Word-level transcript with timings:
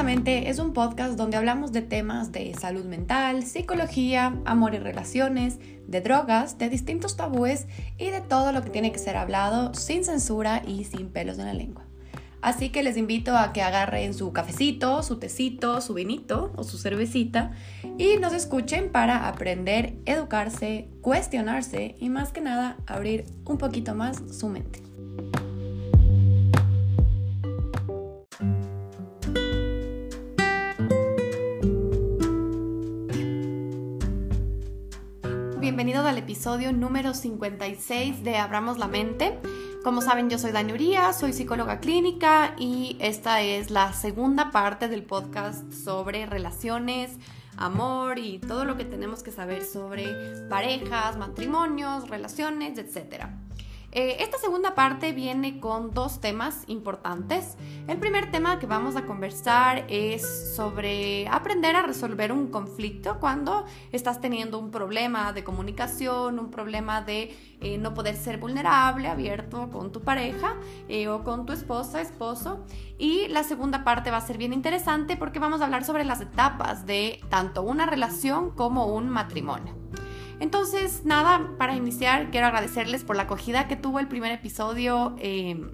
es 0.00 0.58
un 0.58 0.72
podcast 0.72 1.18
donde 1.18 1.36
hablamos 1.36 1.72
de 1.72 1.82
temas 1.82 2.32
de 2.32 2.54
salud 2.54 2.86
mental, 2.86 3.44
psicología, 3.44 4.34
amor 4.46 4.72
y 4.72 4.78
relaciones, 4.78 5.58
de 5.86 6.00
drogas, 6.00 6.56
de 6.56 6.70
distintos 6.70 7.18
tabúes 7.18 7.66
y 7.98 8.06
de 8.06 8.22
todo 8.22 8.50
lo 8.52 8.62
que 8.62 8.70
tiene 8.70 8.92
que 8.92 8.98
ser 8.98 9.18
hablado 9.18 9.74
sin 9.74 10.02
censura 10.02 10.62
y 10.66 10.84
sin 10.84 11.10
pelos 11.10 11.38
en 11.38 11.44
la 11.44 11.52
lengua. 11.52 11.84
Así 12.40 12.70
que 12.70 12.82
les 12.82 12.96
invito 12.96 13.36
a 13.36 13.52
que 13.52 13.60
agarren 13.60 14.14
su 14.14 14.32
cafecito, 14.32 15.02
su 15.02 15.18
tecito, 15.18 15.82
su 15.82 15.92
vinito 15.92 16.50
o 16.56 16.64
su 16.64 16.78
cervecita 16.78 17.52
y 17.98 18.16
nos 18.16 18.32
escuchen 18.32 18.90
para 18.90 19.28
aprender, 19.28 19.98
educarse, 20.06 20.88
cuestionarse 21.02 21.94
y 22.00 22.08
más 22.08 22.32
que 22.32 22.40
nada 22.40 22.78
abrir 22.86 23.26
un 23.44 23.58
poquito 23.58 23.94
más 23.94 24.22
su 24.32 24.48
mente. 24.48 24.80
Bienvenidos 35.90 36.12
al 36.12 36.22
episodio 36.22 36.72
número 36.72 37.14
56 37.14 38.22
de 38.22 38.36
Abramos 38.36 38.78
la 38.78 38.86
Mente. 38.86 39.40
Como 39.82 40.02
saben, 40.02 40.30
yo 40.30 40.38
soy 40.38 40.52
Dani 40.52 40.72
Uría, 40.72 41.12
soy 41.12 41.32
psicóloga 41.32 41.80
clínica 41.80 42.54
y 42.56 42.96
esta 43.00 43.42
es 43.42 43.72
la 43.72 43.92
segunda 43.92 44.52
parte 44.52 44.86
del 44.86 45.02
podcast 45.02 45.72
sobre 45.72 46.26
relaciones, 46.26 47.10
amor 47.56 48.20
y 48.20 48.38
todo 48.38 48.64
lo 48.64 48.76
que 48.76 48.84
tenemos 48.84 49.24
que 49.24 49.32
saber 49.32 49.64
sobre 49.64 50.06
parejas, 50.48 51.16
matrimonios, 51.16 52.08
relaciones, 52.08 52.78
etcétera. 52.78 53.36
Eh, 53.92 54.18
esta 54.20 54.38
segunda 54.38 54.76
parte 54.76 55.12
viene 55.12 55.58
con 55.58 55.92
dos 55.92 56.20
temas 56.20 56.62
importantes. 56.68 57.56
El 57.88 57.98
primer 57.98 58.30
tema 58.30 58.60
que 58.60 58.66
vamos 58.66 58.94
a 58.94 59.04
conversar 59.04 59.84
es 59.88 60.54
sobre 60.54 61.26
aprender 61.26 61.74
a 61.74 61.82
resolver 61.82 62.30
un 62.30 62.48
conflicto 62.48 63.18
cuando 63.18 63.64
estás 63.90 64.20
teniendo 64.20 64.60
un 64.60 64.70
problema 64.70 65.32
de 65.32 65.42
comunicación, 65.42 66.38
un 66.38 66.52
problema 66.52 67.02
de 67.02 67.36
eh, 67.60 67.78
no 67.78 67.92
poder 67.92 68.14
ser 68.14 68.38
vulnerable, 68.38 69.08
abierto 69.08 69.70
con 69.70 69.90
tu 69.90 70.02
pareja 70.02 70.54
eh, 70.88 71.08
o 71.08 71.24
con 71.24 71.44
tu 71.44 71.52
esposa, 71.52 72.00
esposo. 72.00 72.64
Y 72.96 73.26
la 73.26 73.42
segunda 73.42 73.82
parte 73.82 74.12
va 74.12 74.18
a 74.18 74.26
ser 74.26 74.38
bien 74.38 74.52
interesante 74.52 75.16
porque 75.16 75.40
vamos 75.40 75.62
a 75.62 75.64
hablar 75.64 75.84
sobre 75.84 76.04
las 76.04 76.20
etapas 76.20 76.86
de 76.86 77.20
tanto 77.28 77.62
una 77.62 77.86
relación 77.86 78.50
como 78.52 78.86
un 78.86 79.08
matrimonio. 79.08 79.74
Entonces, 80.40 81.04
nada, 81.04 81.52
para 81.58 81.76
iniciar, 81.76 82.30
quiero 82.30 82.46
agradecerles 82.46 83.04
por 83.04 83.14
la 83.14 83.24
acogida 83.24 83.68
que 83.68 83.76
tuvo 83.76 84.00
el 84.00 84.08
primer 84.08 84.32
episodio 84.32 85.14
eh, 85.18 85.70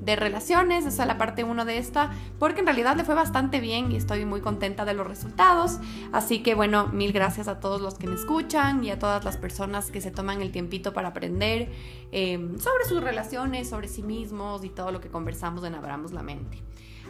de 0.00 0.16
relaciones, 0.16 0.84
esa 0.84 1.02
es 1.04 1.08
la 1.08 1.16
parte 1.16 1.44
1 1.44 1.64
de 1.64 1.78
esta, 1.78 2.10
porque 2.38 2.60
en 2.60 2.66
realidad 2.66 2.94
le 2.94 3.04
fue 3.04 3.14
bastante 3.14 3.58
bien 3.58 3.90
y 3.90 3.96
estoy 3.96 4.26
muy 4.26 4.42
contenta 4.42 4.84
de 4.84 4.92
los 4.92 5.06
resultados. 5.06 5.78
Así 6.12 6.42
que 6.42 6.54
bueno, 6.54 6.88
mil 6.88 7.12
gracias 7.12 7.48
a 7.48 7.58
todos 7.58 7.80
los 7.80 7.94
que 7.94 8.06
me 8.06 8.16
escuchan 8.16 8.84
y 8.84 8.90
a 8.90 8.98
todas 8.98 9.24
las 9.24 9.38
personas 9.38 9.90
que 9.90 10.02
se 10.02 10.10
toman 10.10 10.42
el 10.42 10.52
tiempito 10.52 10.92
para 10.92 11.08
aprender 11.08 11.72
eh, 12.10 12.38
sobre 12.58 12.84
sus 12.84 13.02
relaciones, 13.02 13.70
sobre 13.70 13.88
sí 13.88 14.02
mismos 14.02 14.62
y 14.62 14.68
todo 14.68 14.92
lo 14.92 15.00
que 15.00 15.08
conversamos 15.08 15.64
en 15.64 15.74
Abramos 15.74 16.12
la 16.12 16.22
Mente. 16.22 16.58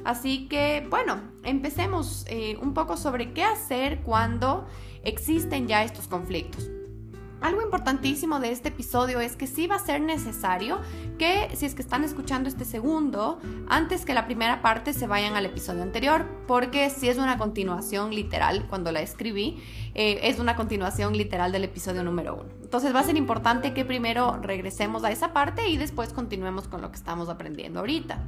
Así 0.04 0.46
que 0.46 0.86
bueno, 0.88 1.20
empecemos 1.42 2.24
eh, 2.28 2.56
un 2.60 2.74
poco 2.74 2.96
sobre 2.96 3.32
qué 3.32 3.42
hacer 3.42 4.02
cuando 4.02 4.66
existen 5.02 5.66
ya 5.66 5.82
estos 5.82 6.06
conflictos. 6.06 6.70
Algo 7.42 7.60
importantísimo 7.60 8.38
de 8.38 8.52
este 8.52 8.68
episodio 8.68 9.20
es 9.20 9.34
que 9.34 9.48
sí 9.48 9.66
va 9.66 9.74
a 9.74 9.78
ser 9.80 10.00
necesario 10.00 10.80
que 11.18 11.48
si 11.54 11.66
es 11.66 11.74
que 11.74 11.82
están 11.82 12.04
escuchando 12.04 12.48
este 12.48 12.64
segundo, 12.64 13.40
antes 13.68 14.04
que 14.04 14.14
la 14.14 14.26
primera 14.26 14.62
parte 14.62 14.92
se 14.92 15.08
vayan 15.08 15.34
al 15.34 15.46
episodio 15.46 15.82
anterior, 15.82 16.24
porque 16.46 16.88
si 16.88 17.08
es 17.08 17.18
una 17.18 17.38
continuación 17.38 18.14
literal, 18.14 18.66
cuando 18.68 18.92
la 18.92 19.02
escribí, 19.02 19.60
eh, 19.94 20.20
es 20.22 20.38
una 20.38 20.54
continuación 20.54 21.16
literal 21.16 21.50
del 21.50 21.64
episodio 21.64 22.04
número 22.04 22.36
uno. 22.36 22.50
Entonces 22.62 22.94
va 22.94 23.00
a 23.00 23.04
ser 23.04 23.16
importante 23.16 23.74
que 23.74 23.84
primero 23.84 24.38
regresemos 24.40 25.02
a 25.02 25.10
esa 25.10 25.32
parte 25.32 25.68
y 25.68 25.76
después 25.76 26.12
continuemos 26.12 26.68
con 26.68 26.80
lo 26.80 26.90
que 26.90 26.96
estamos 26.96 27.28
aprendiendo 27.28 27.80
ahorita. 27.80 28.22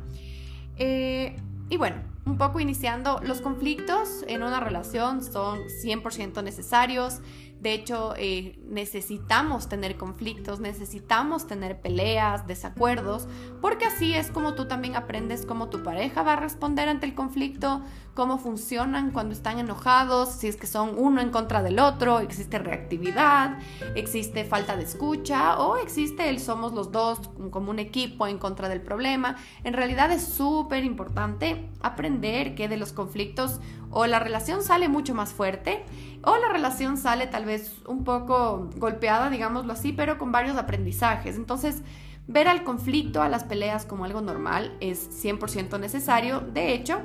Eh, 0.76 1.36
y 1.70 1.76
bueno, 1.76 1.96
un 2.26 2.38
poco 2.38 2.60
iniciando, 2.60 3.20
los 3.22 3.40
conflictos 3.40 4.24
en 4.28 4.42
una 4.42 4.60
relación 4.60 5.22
son 5.22 5.60
100% 5.68 6.42
necesarios. 6.42 7.20
De 7.64 7.72
hecho, 7.72 8.12
eh, 8.18 8.58
necesitamos 8.68 9.70
tener 9.70 9.96
conflictos, 9.96 10.60
necesitamos 10.60 11.46
tener 11.46 11.80
peleas, 11.80 12.46
desacuerdos, 12.46 13.26
porque 13.62 13.86
así 13.86 14.12
es 14.12 14.30
como 14.30 14.52
tú 14.52 14.68
también 14.68 14.96
aprendes 14.96 15.46
cómo 15.46 15.70
tu 15.70 15.82
pareja 15.82 16.22
va 16.22 16.34
a 16.34 16.36
responder 16.36 16.90
ante 16.90 17.06
el 17.06 17.14
conflicto, 17.14 17.80
cómo 18.14 18.38
funcionan 18.38 19.10
cuando 19.10 19.34
están 19.34 19.58
enojados, 19.58 20.30
si 20.30 20.48
es 20.48 20.56
que 20.56 20.66
son 20.66 20.94
uno 20.96 21.20
en 21.20 21.30
contra 21.30 21.62
del 21.62 21.80
otro, 21.80 22.20
existe 22.20 22.58
reactividad, 22.58 23.58
existe 23.94 24.44
falta 24.44 24.76
de 24.76 24.84
escucha 24.84 25.58
o 25.58 25.76
existe 25.76 26.28
el 26.28 26.38
somos 26.38 26.72
los 26.72 26.92
dos 26.92 27.30
como 27.50 27.70
un 27.70 27.80
equipo 27.80 28.26
en 28.26 28.38
contra 28.38 28.68
del 28.68 28.80
problema. 28.80 29.36
En 29.64 29.74
realidad 29.74 30.12
es 30.12 30.24
súper 30.24 30.84
importante 30.84 31.68
aprender 31.82 32.54
que 32.54 32.68
de 32.68 32.76
los 32.76 32.92
conflictos 32.92 33.60
o 33.90 34.06
la 34.06 34.20
relación 34.20 34.62
sale 34.62 34.88
mucho 34.88 35.14
más 35.14 35.32
fuerte 35.32 35.84
o 36.22 36.36
la 36.36 36.48
relación 36.48 36.96
sale 36.96 37.26
tal 37.26 37.44
vez 37.44 37.72
un 37.86 38.04
poco 38.04 38.70
golpeada, 38.76 39.28
digámoslo 39.28 39.72
así, 39.72 39.92
pero 39.92 40.18
con 40.18 40.32
varios 40.32 40.56
aprendizajes. 40.56 41.36
Entonces, 41.36 41.82
ver 42.26 42.48
al 42.48 42.64
conflicto, 42.64 43.22
a 43.22 43.28
las 43.28 43.44
peleas 43.44 43.84
como 43.84 44.04
algo 44.04 44.20
normal 44.20 44.76
es 44.80 45.10
100% 45.24 45.78
necesario. 45.78 46.40
De 46.40 46.72
hecho, 46.72 47.02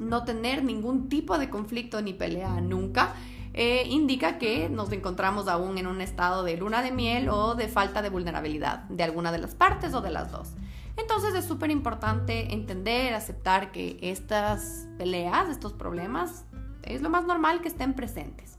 no 0.00 0.24
tener 0.24 0.64
ningún 0.64 1.08
tipo 1.08 1.38
de 1.38 1.50
conflicto 1.50 2.02
ni 2.02 2.12
pelea 2.12 2.60
nunca 2.60 3.14
eh, 3.56 3.84
indica 3.86 4.38
que 4.38 4.68
nos 4.68 4.90
encontramos 4.90 5.46
aún 5.46 5.78
en 5.78 5.86
un 5.86 6.00
estado 6.00 6.42
de 6.42 6.56
luna 6.56 6.82
de 6.82 6.90
miel 6.90 7.28
o 7.28 7.54
de 7.54 7.68
falta 7.68 8.02
de 8.02 8.10
vulnerabilidad 8.10 8.80
de 8.88 9.04
alguna 9.04 9.30
de 9.30 9.38
las 9.38 9.54
partes 9.54 9.94
o 9.94 10.00
de 10.00 10.10
las 10.10 10.32
dos. 10.32 10.54
Entonces 10.96 11.34
es 11.36 11.44
súper 11.44 11.70
importante 11.70 12.52
entender, 12.52 13.14
aceptar 13.14 13.70
que 13.70 13.98
estas 14.00 14.88
peleas, 14.98 15.48
estos 15.48 15.72
problemas, 15.72 16.44
es 16.82 17.00
lo 17.00 17.10
más 17.10 17.26
normal 17.26 17.60
que 17.60 17.68
estén 17.68 17.94
presentes. 17.94 18.58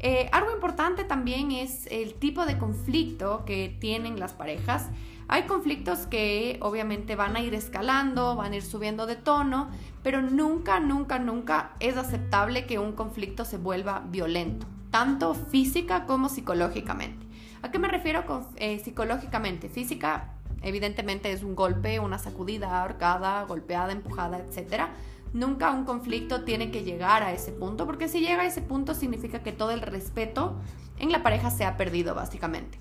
Eh, 0.00 0.28
algo 0.32 0.52
importante 0.52 1.04
también 1.04 1.52
es 1.52 1.86
el 1.86 2.14
tipo 2.14 2.44
de 2.44 2.58
conflicto 2.58 3.44
que 3.46 3.76
tienen 3.80 4.18
las 4.18 4.32
parejas. 4.32 4.88
Hay 5.28 5.44
conflictos 5.44 6.06
que 6.06 6.58
obviamente 6.60 7.16
van 7.16 7.36
a 7.36 7.40
ir 7.40 7.54
escalando, 7.54 8.36
van 8.36 8.52
a 8.52 8.56
ir 8.56 8.62
subiendo 8.62 9.06
de 9.06 9.16
tono, 9.16 9.68
pero 10.02 10.22
nunca, 10.22 10.80
nunca, 10.80 11.18
nunca 11.18 11.72
es 11.80 11.96
aceptable 11.96 12.66
que 12.66 12.78
un 12.78 12.92
conflicto 12.92 13.44
se 13.44 13.56
vuelva 13.56 14.04
violento, 14.06 14.66
tanto 14.90 15.34
física 15.34 16.06
como 16.06 16.28
psicológicamente. 16.28 17.26
¿A 17.62 17.70
qué 17.70 17.78
me 17.78 17.88
refiero 17.88 18.26
con 18.26 18.46
eh, 18.56 18.78
psicológicamente? 18.80 19.68
Física, 19.68 20.34
evidentemente, 20.62 21.32
es 21.32 21.42
un 21.42 21.54
golpe, 21.54 21.98
una 22.00 22.18
sacudida, 22.18 22.82
ahorcada, 22.82 23.44
golpeada, 23.44 23.92
empujada, 23.92 24.38
etcétera 24.38 24.90
Nunca 25.34 25.72
un 25.72 25.84
conflicto 25.84 26.44
tiene 26.44 26.70
que 26.70 26.84
llegar 26.84 27.24
a 27.24 27.32
ese 27.32 27.50
punto, 27.50 27.86
porque 27.86 28.06
si 28.06 28.20
llega 28.20 28.42
a 28.42 28.46
ese 28.46 28.62
punto 28.62 28.94
significa 28.94 29.42
que 29.42 29.50
todo 29.50 29.72
el 29.72 29.80
respeto 29.80 30.54
en 30.96 31.10
la 31.10 31.24
pareja 31.24 31.50
se 31.50 31.64
ha 31.64 31.76
perdido 31.76 32.14
básicamente. 32.14 32.78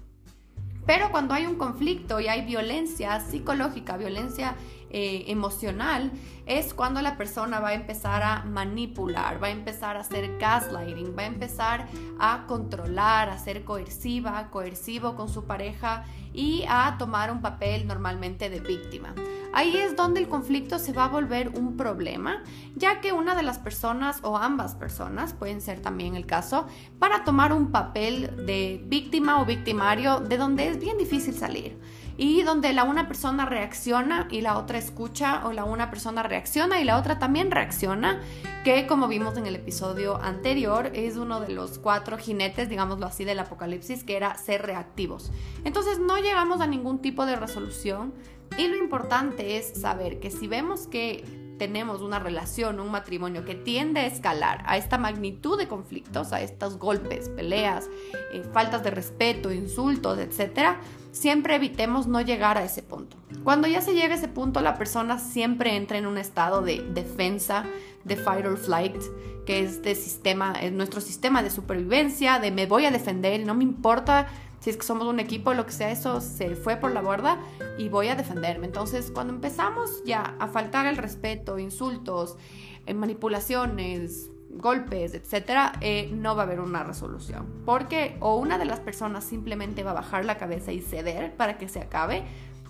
Pero 0.86 1.12
cuando 1.12 1.34
hay 1.34 1.46
un 1.46 1.56
conflicto 1.56 2.20
y 2.20 2.28
hay 2.28 2.42
violencia 2.46 3.20
psicológica, 3.20 3.98
violencia 3.98 4.56
eh, 4.94 5.26
emocional, 5.28 6.12
es 6.46 6.74
cuando 6.74 7.02
la 7.02 7.18
persona 7.18 7.60
va 7.60 7.70
a 7.70 7.74
empezar 7.74 8.22
a 8.22 8.44
manipular, 8.44 9.42
va 9.42 9.48
a 9.48 9.50
empezar 9.50 9.98
a 9.98 10.02
hacer 10.02 10.38
gaslighting, 10.38 11.18
va 11.18 11.24
a 11.24 11.26
empezar 11.26 11.88
a 12.20 12.46
controlar, 12.46 13.30
a 13.30 13.40
ser 13.40 13.64
coerciva, 13.64 14.50
coercivo 14.52 15.16
con 15.16 15.30
su 15.30 15.46
pareja 15.46 16.06
y 16.32 16.64
a 16.68 16.96
tomar 17.00 17.32
un 17.32 17.42
papel 17.42 17.88
normalmente 17.88 18.52
de 18.52 18.60
víctima. 18.60 19.16
Ahí 19.52 19.78
es 19.78 19.96
donde 19.96 20.20
el 20.20 20.28
conflicto 20.28 20.78
se 20.78 20.94
va 20.94 21.06
a 21.06 21.10
volver 21.10 21.50
un 21.50 21.76
problema, 21.76 22.44
ya 22.76 23.02
que 23.02 23.14
una 23.14 23.34
de 23.34 23.44
las 23.44 23.58
personas 23.60 24.20
o 24.22 24.38
ambas 24.38 24.76
personas, 24.76 25.34
pueden 25.34 25.60
ser 25.60 25.80
también 25.80 26.16
el 26.16 26.26
caso, 26.28 26.68
para 27.00 27.24
tomar 27.24 27.52
un 27.52 27.72
papel 27.72 28.46
de 28.46 28.80
víctima 28.86 29.42
o 29.42 29.46
victimario 29.46 30.20
de 30.20 30.38
donde 30.38 30.68
es 30.68 30.80
bien 30.80 30.98
difícil 30.98 31.34
salir 31.34 31.80
y 32.18 32.44
donde 32.44 32.74
la 32.74 32.84
una 32.84 33.08
persona 33.08 33.46
reacciona 33.46 34.28
y 34.30 34.42
la 34.42 34.58
otra 34.58 34.78
escucha 34.78 35.46
o 35.46 35.54
la 35.54 35.64
una 35.64 35.90
persona 35.90 36.24
reacciona 36.24 36.80
y 36.80 36.84
la 36.84 36.98
otra 36.98 37.20
también 37.20 37.52
reacciona, 37.52 38.22
que 38.64 38.88
como 38.88 39.08
vimos 39.08 39.38
en 39.38 39.46
el 39.46 39.56
episodio 39.56 40.18
anterior 40.22 40.92
es 40.94 41.18
uno 41.18 41.40
de 41.40 41.54
los 41.54 41.80
cuatro 41.80 42.18
jinetes, 42.18 42.70
digámoslo 42.70 43.06
así, 43.06 43.26
del 43.26 43.40
apocalipsis, 43.40 44.04
que 44.04 44.16
era 44.16 44.36
ser 44.36 44.64
reactivos. 44.64 45.32
Entonces 45.64 46.00
no 46.00 46.18
llegamos 46.18 46.62
a 46.62 46.68
ningún 46.68 47.00
tipo 47.00 47.26
de 47.26 47.36
resolución 47.36 48.14
y 48.58 48.68
lo 48.68 48.78
importante 48.78 49.58
es 49.58 49.82
saber 49.82 50.20
que 50.20 50.30
si 50.30 50.48
vemos 50.48 50.88
que 50.88 51.43
tenemos 51.64 52.02
una 52.02 52.20
relación, 52.20 52.82
un 52.82 52.92
matrimonio 52.92 53.46
que 53.46 53.56
tiende 53.56 54.02
a 54.02 54.06
escalar 54.06 54.66
a 54.68 54.76
esta 54.76 54.98
magnitud 54.98 55.58
de 55.58 55.70
conflictos, 55.70 56.34
a 56.34 56.42
estos 56.42 56.78
golpes, 56.78 57.30
peleas, 57.30 57.90
eh, 58.34 58.44
faltas 58.52 58.84
de 58.84 58.92
respeto, 58.92 59.50
insultos, 59.50 60.20
etc., 60.20 60.76
siempre 61.14 61.56
evitemos 61.56 62.06
no 62.06 62.20
llegar 62.20 62.58
a 62.58 62.66
ese 62.66 62.84
punto. 62.84 63.16
Cuando 63.46 63.70
ya 63.70 63.80
se 63.80 63.94
llega 63.94 64.14
a 64.14 64.18
ese 64.18 64.28
punto, 64.28 64.60
la 64.60 64.76
persona 64.78 65.20
siempre 65.20 65.78
entra 65.78 65.98
en 65.98 66.06
un 66.06 66.18
estado 66.18 66.62
de 66.62 66.82
defensa, 66.94 67.64
de 68.04 68.18
fight 68.18 68.46
or 68.46 68.58
flight, 68.58 69.02
que 69.46 69.64
es 69.64 69.82
de 69.84 69.96
sistema, 69.96 70.52
es 70.62 70.74
nuestro 70.74 71.00
sistema 71.00 71.44
de 71.44 71.50
supervivencia, 71.50 72.40
de 72.40 72.52
me 72.52 72.66
voy 72.66 72.84
a 72.88 72.92
defender, 72.92 73.46
no 73.46 73.56
me 73.56 73.64
importa 73.64 74.28
si 74.64 74.70
es 74.70 74.78
que 74.78 74.84
somos 74.84 75.08
un 75.08 75.20
equipo, 75.20 75.54
lo 75.54 75.66
que 75.66 75.74
sea, 75.74 75.92
eso 75.92 76.22
se 76.22 76.56
fue 76.56 76.78
por 76.78 76.94
la 76.94 77.02
borda 77.02 77.38
y 77.78 77.90
voy 77.90 78.08
a 78.08 78.16
defenderme. 78.16 78.66
Entonces, 78.66 79.12
cuando 79.12 79.34
empezamos 79.34 80.02
ya 80.06 80.38
a 80.40 80.48
faltar 80.48 80.86
el 80.86 80.96
respeto, 80.96 81.60
insultos, 81.60 82.38
eh, 82.86 82.94
manipulaciones, 82.94 84.32
golpes, 84.52 85.16
etcétera, 85.16 85.74
eh, 85.82 86.10
no 86.14 86.38
va 86.38 86.44
a 86.44 86.46
haber 86.46 86.62
una 86.62 86.82
resolución. 86.82 87.46
Porque 87.66 88.16
o 88.22 88.38
una 88.38 88.58
de 88.58 88.64
las 88.64 88.80
personas 88.80 89.26
simplemente 89.26 89.84
va 89.84 89.92
a 89.92 89.96
bajar 89.96 90.24
la 90.24 90.38
cabeza 90.38 90.72
y 90.72 90.80
ceder 90.80 91.36
para 91.36 91.58
que 91.58 91.68
se 91.68 91.82
acabe, 91.82 92.24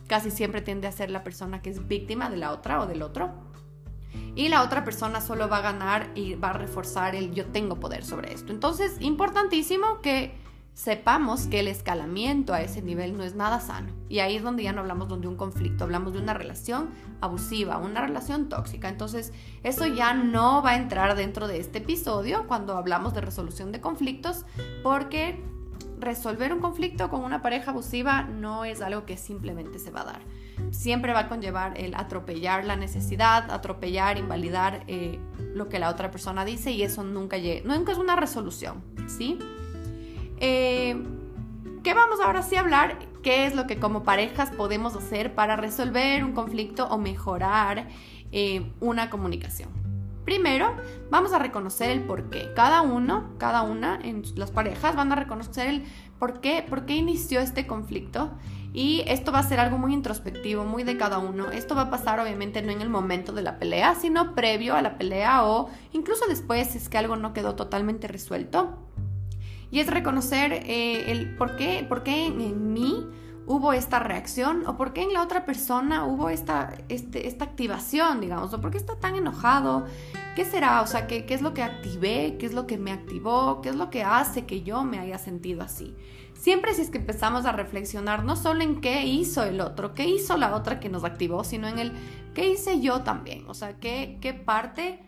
casi 0.08 0.32
siempre 0.32 0.64
tiende 0.64 0.88
a 0.88 0.92
ser 0.92 1.12
la 1.12 1.24
persona 1.24 1.62
que 1.62 1.70
es 1.70 1.88
víctima 1.88 2.28
de 2.32 2.38
la 2.38 2.54
otra 2.54 2.82
o 2.82 2.88
del 2.88 3.04
otro. 3.04 3.30
Y 4.34 4.50
la 4.50 4.64
otra 4.64 4.84
persona 4.84 5.22
solo 5.22 5.48
va 5.48 5.58
a 5.58 5.62
ganar 5.62 6.10
y 6.16 6.34
va 6.34 6.50
a 6.50 6.54
reforzar 6.54 7.14
el 7.14 7.36
yo 7.36 7.46
tengo 7.46 7.80
poder 7.80 8.04
sobre 8.04 8.34
esto. 8.34 8.52
Entonces, 8.52 8.96
importantísimo 9.00 10.02
que 10.02 10.42
sepamos 10.74 11.46
que 11.48 11.60
el 11.60 11.68
escalamiento 11.68 12.54
a 12.54 12.62
ese 12.62 12.82
nivel 12.82 13.16
no 13.16 13.24
es 13.24 13.36
nada 13.36 13.60
sano. 13.60 13.92
Y 14.10 14.20
ahí 14.20 14.36
es 14.36 14.44
donde 14.44 14.64
ya 14.64 14.74
no 14.74 14.82
hablamos 14.82 15.08
de 15.10 15.28
un 15.28 15.36
conflicto, 15.36 15.84
hablamos 15.84 16.14
de 16.14 16.20
una 16.20 16.34
relación 16.34 16.90
abusiva, 17.22 17.78
una 17.78 18.02
relación 18.02 18.50
tóxica. 18.50 18.90
Entonces, 18.90 19.32
eso 19.64 19.86
ya 19.86 20.14
no 20.14 20.62
va 20.62 20.72
a 20.72 20.76
entrar 20.76 21.16
dentro 21.16 21.48
de 21.48 21.60
este 21.60 21.80
episodio 21.80 22.48
cuando 22.48 22.76
hablamos 22.76 23.14
de 23.14 23.22
resolución 23.22 23.72
de 23.72 23.82
conflictos, 23.82 24.46
porque 24.82 25.44
resolver 26.00 26.52
un 26.52 26.60
conflicto 26.60 27.10
con 27.10 27.24
una 27.24 27.42
pareja 27.42 27.72
abusiva 27.72 28.24
no 28.24 28.66
es 28.66 28.82
algo 28.82 29.06
que 29.06 29.16
simplemente 29.16 29.80
se 29.80 29.92
va 29.92 30.02
a 30.02 30.06
dar. 30.06 30.22
Siempre 30.72 31.14
va 31.14 31.20
a 31.20 31.30
conllevar 31.30 31.78
el 31.78 31.96
atropellar 31.96 32.66
la 32.66 32.76
necesidad, 32.76 33.50
atropellar, 33.52 34.18
invalidar 34.18 34.84
eh, 34.88 35.20
lo 35.54 35.70
que 35.70 35.80
la 35.80 35.90
otra 35.90 36.12
persona 36.12 36.46
dice 36.46 36.72
y 36.72 36.84
eso 36.84 37.04
nunca, 37.04 37.38
nunca 37.64 37.92
es 37.92 37.98
una 37.98 38.16
resolución, 38.16 38.84
¿sí? 39.08 39.40
¿Qué 41.94 42.00
vamos 42.00 42.22
ahora 42.22 42.42
sí 42.42 42.56
a 42.56 42.62
hablar? 42.62 42.98
¿Qué 43.22 43.46
es 43.46 43.54
lo 43.54 43.68
que 43.68 43.78
como 43.78 44.02
parejas 44.02 44.50
podemos 44.50 44.96
hacer 44.96 45.36
para 45.36 45.56
resolver 45.56 46.24
un 46.24 46.32
conflicto 46.32 46.88
o 46.88 46.98
mejorar 46.98 47.88
eh, 48.32 48.66
una 48.80 49.12
comunicación? 49.12 49.70
Primero, 50.26 50.76
vamos 51.12 51.34
a 51.34 51.38
reconocer 51.38 51.92
el 51.92 52.02
por 52.02 52.32
qué. 52.32 52.52
Cada 52.56 52.82
uno, 52.82 53.36
cada 53.38 53.62
una 53.62 54.00
en 54.02 54.24
las 54.36 54.50
parejas 54.50 54.96
van 54.96 55.12
a 55.12 55.16
reconocer 55.16 55.68
el 55.68 55.84
por 56.18 56.42
qué, 56.42 56.66
por 56.68 56.88
qué 56.88 56.96
inició 56.96 57.42
este 57.42 57.68
conflicto. 57.68 58.32
Y 58.74 59.04
esto 59.06 59.32
va 59.32 59.38
a 59.38 59.44
ser 59.44 59.60
algo 59.60 59.78
muy 59.78 59.94
introspectivo, 59.94 60.66
muy 60.66 60.82
de 60.82 60.98
cada 60.98 61.20
uno. 61.20 61.52
Esto 61.52 61.76
va 61.76 61.84
a 61.84 61.90
pasar 61.92 62.20
obviamente 62.20 62.64
no 62.64 62.72
en 62.72 62.82
el 62.82 62.90
momento 62.90 63.34
de 63.34 63.44
la 63.44 63.60
pelea, 63.60 63.94
sino 63.94 64.34
previo 64.34 64.74
a 64.76 64.82
la 64.82 64.98
pelea 64.98 65.46
o 65.46 65.70
incluso 65.92 66.26
después 66.28 66.70
si 66.70 66.80
es 66.80 66.90
que 66.90 66.98
algo 66.98 67.18
no 67.18 67.34
quedó 67.34 67.54
totalmente 67.54 68.08
resuelto. 68.08 68.80
Y 69.74 69.80
es 69.80 69.88
reconocer 69.88 70.54
eh, 70.54 71.12
el 71.12 71.36
por 71.36 71.56
qué, 71.56 71.84
por 71.90 72.04
qué 72.04 72.28
en, 72.28 72.74
mí 72.74 73.08
hubo 73.48 73.74
esta 73.74 73.98
reacción 73.98 74.68
o 74.68 74.78
por 74.78 74.94
qué 74.94 75.02
en 75.02 75.14
la 75.14 75.24
otra 75.24 75.46
persona 75.46 76.06
hubo 76.06 76.30
esta, 76.30 76.76
este, 76.90 77.28
esta 77.28 77.46
activación, 77.46 78.22
digamos, 78.22 78.54
o 78.54 78.62
por 78.62 78.70
qué 78.70 78.78
está 78.78 79.00
tan 79.00 79.16
enojado, 79.16 79.88
qué 80.36 80.46
será, 80.46 80.84
o 80.84 80.86
sea, 80.86 81.08
¿qué, 81.08 81.26
qué 81.26 81.34
es 81.34 81.42
lo 81.42 81.56
que 81.56 81.64
activé, 81.64 82.38
qué 82.40 82.46
es 82.46 82.54
lo 82.54 82.68
que 82.68 82.78
me 82.78 82.92
activó, 82.92 83.62
qué 83.64 83.70
es 83.70 83.76
lo 83.76 83.90
que 83.90 84.04
hace 84.04 84.46
que 84.46 84.62
yo 84.62 84.84
me 84.84 85.00
haya 85.00 85.18
sentido 85.18 85.64
así. 85.64 85.96
Siempre 86.36 86.76
si 86.76 86.84
es 86.84 86.92
que 86.92 87.00
empezamos 87.00 87.48
a 87.48 87.52
reflexionar 87.52 88.24
no 88.24 88.36
solo 88.36 88.62
en 88.62 88.80
qué 88.80 89.08
hizo 89.08 89.44
el 89.44 89.60
otro, 89.60 89.96
qué 89.96 90.06
hizo 90.06 90.38
la 90.38 90.56
otra 90.56 90.80
que 90.80 90.90
nos 90.90 91.04
activó, 91.04 91.44
sino 91.44 91.68
en 91.68 91.80
el 91.80 91.94
qué 92.36 92.48
hice 92.48 92.80
yo 92.80 93.02
también, 93.02 93.46
o 93.48 93.56
sea, 93.56 93.80
qué, 93.80 94.20
qué 94.22 94.36
parte 94.36 95.04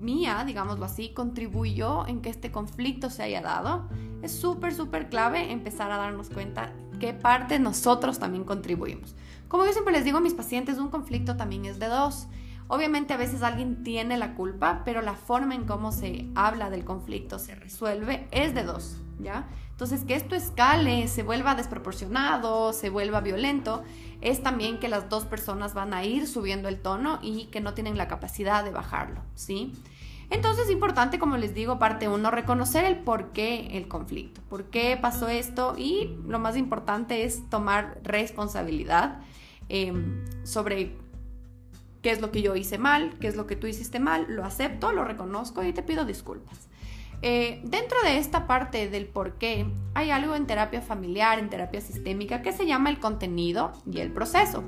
mía, 0.00 0.42
digámoslo 0.46 0.84
así, 0.84 1.12
contribuyó 1.12 2.06
en 2.06 2.20
que 2.20 2.30
este 2.30 2.50
conflicto 2.50 3.10
se 3.10 3.22
haya 3.22 3.40
dado, 3.40 3.88
es 4.22 4.32
súper, 4.32 4.74
súper 4.74 5.08
clave 5.08 5.52
empezar 5.52 5.90
a 5.92 5.96
darnos 5.96 6.30
cuenta 6.30 6.72
qué 6.98 7.14
parte 7.14 7.58
nosotros 7.58 8.18
también 8.18 8.44
contribuimos. 8.44 9.14
Como 9.48 9.64
yo 9.64 9.72
siempre 9.72 9.92
les 9.92 10.04
digo 10.04 10.18
a 10.18 10.20
mis 10.20 10.34
pacientes, 10.34 10.78
un 10.78 10.90
conflicto 10.90 11.36
también 11.36 11.64
es 11.64 11.78
de 11.78 11.86
dos. 11.86 12.28
Obviamente 12.68 13.12
a 13.14 13.16
veces 13.16 13.42
alguien 13.42 13.82
tiene 13.82 14.16
la 14.16 14.36
culpa, 14.36 14.82
pero 14.84 15.02
la 15.02 15.14
forma 15.14 15.56
en 15.56 15.64
cómo 15.64 15.90
se 15.90 16.28
habla 16.36 16.70
del 16.70 16.84
conflicto, 16.84 17.40
se 17.40 17.56
resuelve, 17.56 18.28
es 18.30 18.54
de 18.54 18.62
dos, 18.62 18.96
¿ya? 19.18 19.48
Entonces 19.72 20.04
que 20.04 20.14
esto 20.14 20.36
escale, 20.36 21.08
se 21.08 21.24
vuelva 21.24 21.56
desproporcionado, 21.56 22.72
se 22.72 22.90
vuelva 22.90 23.22
violento, 23.22 23.82
es 24.20 24.42
también 24.42 24.78
que 24.78 24.88
las 24.88 25.08
dos 25.08 25.24
personas 25.24 25.74
van 25.74 25.94
a 25.94 26.04
ir 26.04 26.28
subiendo 26.28 26.68
el 26.68 26.80
tono 26.80 27.18
y 27.22 27.46
que 27.46 27.60
no 27.60 27.74
tienen 27.74 27.96
la 27.96 28.06
capacidad 28.06 28.62
de 28.62 28.70
bajarlo, 28.70 29.22
¿sí? 29.34 29.72
Entonces 30.30 30.66
es 30.66 30.70
importante, 30.70 31.18
como 31.18 31.36
les 31.36 31.54
digo, 31.54 31.78
parte 31.78 32.08
uno, 32.08 32.30
reconocer 32.30 32.84
el 32.84 32.98
por 32.98 33.32
qué 33.32 33.76
el 33.76 33.88
conflicto, 33.88 34.40
por 34.48 34.64
qué 34.64 34.96
pasó 35.00 35.28
esto 35.28 35.74
y 35.76 36.16
lo 36.26 36.38
más 36.38 36.56
importante 36.56 37.24
es 37.24 37.50
tomar 37.50 37.98
responsabilidad 38.04 39.20
em, 39.68 40.24
sobre 40.44 40.96
qué 42.00 42.12
es 42.12 42.20
lo 42.20 42.30
que 42.30 42.42
yo 42.42 42.54
hice 42.54 42.78
mal, 42.78 43.18
qué 43.20 43.26
es 43.26 43.36
lo 43.36 43.46
que 43.46 43.56
tú 43.56 43.66
hiciste 43.66 43.98
mal, 43.98 44.26
lo 44.28 44.44
acepto, 44.44 44.92
lo 44.92 45.04
reconozco 45.04 45.64
y 45.64 45.72
te 45.72 45.82
pido 45.82 46.04
disculpas. 46.04 46.68
Eh, 47.22 47.60
dentro 47.64 47.98
de 48.02 48.16
esta 48.16 48.46
parte 48.46 48.88
del 48.88 49.06
por 49.06 49.34
qué, 49.34 49.66
hay 49.94 50.10
algo 50.10 50.36
en 50.36 50.46
terapia 50.46 50.80
familiar, 50.80 51.38
en 51.38 51.50
terapia 51.50 51.80
sistémica, 51.80 52.40
que 52.40 52.52
se 52.52 52.66
llama 52.66 52.88
el 52.88 52.98
contenido 52.98 53.72
y 53.90 54.00
el 54.00 54.12
proceso. 54.12 54.64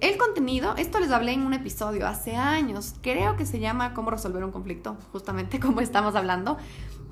El 0.00 0.16
contenido, 0.16 0.74
esto 0.76 1.00
les 1.00 1.10
hablé 1.10 1.32
en 1.32 1.42
un 1.42 1.52
episodio 1.52 2.06
hace 2.06 2.36
años, 2.36 2.94
creo 3.02 3.36
que 3.36 3.46
se 3.46 3.58
llama 3.58 3.94
Cómo 3.94 4.10
resolver 4.10 4.44
un 4.44 4.52
conflicto, 4.52 4.96
justamente 5.12 5.60
como 5.60 5.80
estamos 5.80 6.14
hablando, 6.14 6.56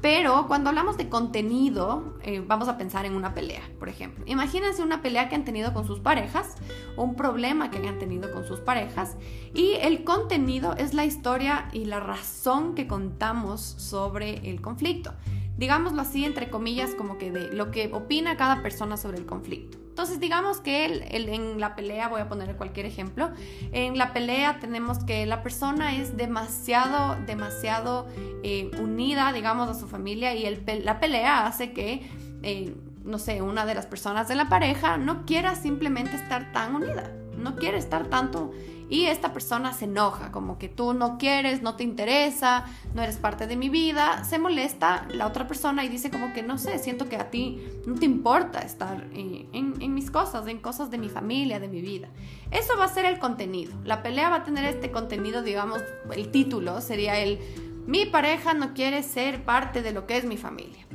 pero 0.01 0.47
cuando 0.49 0.69
hablamos 0.69 0.99
de 0.99 1.09
contenido, 1.09 2.19
eh, 2.23 2.45
vamos 2.47 2.69
a 2.69 2.77
pensar 2.77 3.07
en 3.07 3.15
una 3.15 3.33
pelea, 3.33 3.63
por 3.79 3.89
ejemplo. 3.89 4.23
Imagínense 4.27 4.83
una 4.83 5.01
pelea 5.01 5.31
que 5.31 5.35
han 5.35 5.47
tenido 5.47 5.73
con 5.73 5.87
sus 5.87 6.01
parejas, 6.01 6.57
un 6.97 7.17
problema 7.17 7.71
que 7.71 7.79
hayan 7.79 7.99
tenido 7.99 8.31
con 8.31 8.45
sus 8.45 8.61
parejas, 8.61 9.17
y 9.55 9.73
el 9.81 10.05
contenido 10.05 10.75
es 10.77 10.93
la 10.93 11.07
historia 11.07 11.69
y 11.73 11.87
la 11.87 12.01
razón 12.01 12.75
que 12.75 12.87
contamos 12.87 13.63
sobre 13.63 14.51
el 14.51 14.61
conflicto. 14.61 15.15
Digámoslo 15.57 16.03
así, 16.03 16.25
entre 16.25 16.51
comillas, 16.51 16.95
como 16.95 17.19
que 17.19 17.31
de 17.31 17.53
lo 17.53 17.71
que 17.71 17.91
opina 17.93 18.37
cada 18.37 18.63
persona 18.63 18.97
sobre 18.97 19.19
el 19.19 19.27
conflicto. 19.27 19.79
Entonces, 19.95 20.19
digamos 20.19 20.59
que 20.59 20.87
en 20.87 21.61
la 21.61 21.77
pelea, 21.77 22.09
voy 22.09 22.21
a 22.21 22.29
poner 22.29 22.57
cualquier 22.57 22.85
ejemplo, 22.85 23.31
en 23.71 23.97
la 23.97 24.13
pelea 24.13 24.59
tenemos 24.59 25.05
que 25.05 25.25
la 25.25 25.45
persona 25.45 25.95
es 25.95 26.17
demasiado, 26.17 27.17
demasiado 27.27 28.09
eh, 28.43 28.73
unida, 28.83 29.33
digamos, 29.33 29.69
a 29.69 29.75
su 29.75 29.87
familia 29.87 30.35
y 30.35 30.47
el, 30.47 30.65
la 30.83 30.99
pelea 30.99 31.47
hace 31.47 31.73
que, 31.73 32.11
eh, 32.43 32.75
no 33.05 33.21
sé, 33.21 33.41
una 33.41 33.67
de 33.67 33.77
las 33.77 33.87
personas 33.87 34.27
de 34.27 34.35
la 34.35 34.49
pareja 34.49 34.97
no 34.97 35.25
quiera 35.27 35.55
simplemente 35.55 36.17
estar 36.17 36.51
tan 36.51 36.75
unida, 36.75 37.13
no 37.39 37.55
quiere 37.55 37.79
estar 37.79 38.09
tanto 38.09 38.51
y 38.89 39.07
esta 39.07 39.33
persona 39.33 39.73
se 39.73 39.87
enoja, 39.87 40.31
como 40.31 40.59
que 40.59 40.69
tú 40.69 40.95
no 40.95 41.19
quieres, 41.19 41.63
no 41.63 41.77
te 41.77 41.85
interesa, 41.85 42.65
no 42.95 43.03
eres 43.03 43.17
parte 43.17 43.47
de 43.47 43.57
mi 43.57 43.69
vida, 43.69 44.25
se 44.25 44.39
molesta 44.39 45.07
la 45.11 45.27
otra 45.27 45.47
persona 45.47 45.85
y 45.85 45.89
dice 45.89 46.11
como 46.11 46.33
que 46.33 46.43
no 46.43 46.59
sé, 46.59 46.79
siento 46.79 47.09
que 47.09 47.17
a 47.17 47.31
ti 47.31 47.61
no 47.87 47.95
te 47.95 48.05
importa 48.05 48.61
estar 48.61 49.05
en, 49.15 49.49
en, 49.53 49.95
mis 49.95 50.11
cosas, 50.11 50.47
en 50.47 50.59
cosas 50.59 50.91
de 50.91 50.99
mi 50.99 51.09
familia, 51.09 51.61
de 51.61 51.69
mi 51.69 51.81
vida. 51.81 52.09
Eso 52.51 52.77
va 52.79 52.85
a 52.85 52.89
ser 52.89 53.05
el 53.05 53.19
contenido. 53.19 53.73
La 53.85 54.03
pelea 54.03 54.29
va 54.29 54.37
a 54.37 54.45
tener 54.45 54.65
este 54.65 54.91
contenido, 54.91 55.43
digamos, 55.43 55.83
el 56.15 56.31
título 56.31 56.81
sería 56.81 57.19
el 57.19 57.39
mi 57.87 58.07
pareja 58.07 58.55
no 58.55 58.73
quiere 58.73 59.03
ser 59.03 59.45
parte 59.45 59.83
de 59.83 59.93
lo 59.93 60.07
que 60.07 60.17
es 60.17 60.25
mi 60.25 60.39
familia. 60.39 60.87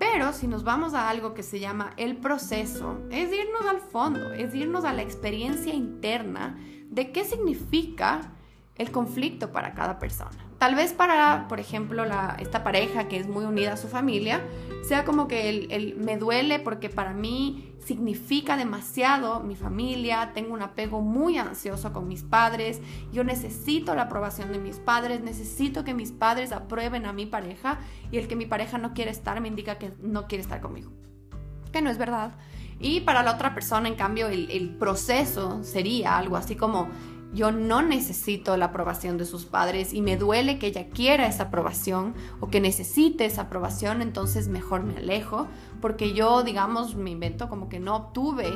Pero 0.00 0.32
si 0.32 0.46
nos 0.46 0.64
vamos 0.64 0.94
a 0.94 1.10
algo 1.10 1.34
que 1.34 1.42
se 1.42 1.60
llama 1.60 1.92
el 1.98 2.16
proceso, 2.16 2.98
es 3.10 3.30
irnos 3.30 3.66
al 3.68 3.80
fondo, 3.80 4.32
es 4.32 4.54
irnos 4.54 4.86
a 4.86 4.94
la 4.94 5.02
experiencia 5.02 5.74
interna 5.74 6.58
de 6.88 7.12
qué 7.12 7.22
significa 7.22 8.32
el 8.76 8.90
conflicto 8.90 9.52
para 9.52 9.74
cada 9.74 9.98
persona. 9.98 10.49
Tal 10.60 10.74
vez 10.74 10.92
para, 10.92 11.48
por 11.48 11.58
ejemplo, 11.58 12.04
la, 12.04 12.36
esta 12.38 12.62
pareja 12.62 13.08
que 13.08 13.16
es 13.16 13.26
muy 13.26 13.46
unida 13.46 13.72
a 13.72 13.76
su 13.78 13.88
familia, 13.88 14.42
sea 14.86 15.06
como 15.06 15.26
que 15.26 15.48
el, 15.48 15.96
me 15.96 16.18
duele 16.18 16.58
porque 16.58 16.90
para 16.90 17.14
mí 17.14 17.72
significa 17.82 18.58
demasiado 18.58 19.40
mi 19.40 19.56
familia, 19.56 20.32
tengo 20.34 20.52
un 20.52 20.60
apego 20.60 21.00
muy 21.00 21.38
ansioso 21.38 21.94
con 21.94 22.08
mis 22.08 22.24
padres, 22.24 22.82
yo 23.10 23.24
necesito 23.24 23.94
la 23.94 24.02
aprobación 24.02 24.52
de 24.52 24.58
mis 24.58 24.76
padres, 24.76 25.22
necesito 25.22 25.82
que 25.82 25.94
mis 25.94 26.12
padres 26.12 26.52
aprueben 26.52 27.06
a 27.06 27.14
mi 27.14 27.24
pareja 27.24 27.78
y 28.12 28.18
el 28.18 28.28
que 28.28 28.36
mi 28.36 28.44
pareja 28.44 28.76
no 28.76 28.92
quiere 28.92 29.12
estar 29.12 29.40
me 29.40 29.48
indica 29.48 29.78
que 29.78 29.94
no 30.02 30.26
quiere 30.26 30.42
estar 30.42 30.60
conmigo. 30.60 30.90
Que 31.72 31.80
no 31.80 31.88
es 31.88 31.96
verdad. 31.96 32.32
Y 32.82 33.00
para 33.00 33.22
la 33.22 33.32
otra 33.32 33.54
persona, 33.54 33.88
en 33.88 33.94
cambio, 33.94 34.28
el, 34.28 34.76
proceso 34.78 35.62
sería 35.62 36.16
algo 36.16 36.36
así 36.36 36.56
como, 36.56 36.88
yo 37.32 37.52
no 37.52 37.82
necesito 37.82 38.56
la 38.56 38.66
aprobación 38.66 39.16
de 39.16 39.24
sus 39.24 39.44
padres 39.44 39.92
y 39.92 40.02
me 40.02 40.16
duele 40.16 40.58
que 40.58 40.66
ella 40.66 40.88
quiera 40.88 41.26
esa 41.26 41.44
aprobación 41.44 42.14
o 42.40 42.48
que 42.48 42.60
necesite 42.60 43.24
esa 43.24 43.42
aprobación, 43.42 44.02
entonces 44.02 44.48
mejor 44.48 44.82
me 44.82 44.96
alejo 44.96 45.46
porque 45.80 46.12
yo, 46.12 46.42
digamos, 46.42 46.96
me 46.96 47.10
invento 47.10 47.48
como 47.48 47.68
que 47.68 47.78
no 47.78 47.96
obtuve 47.96 48.52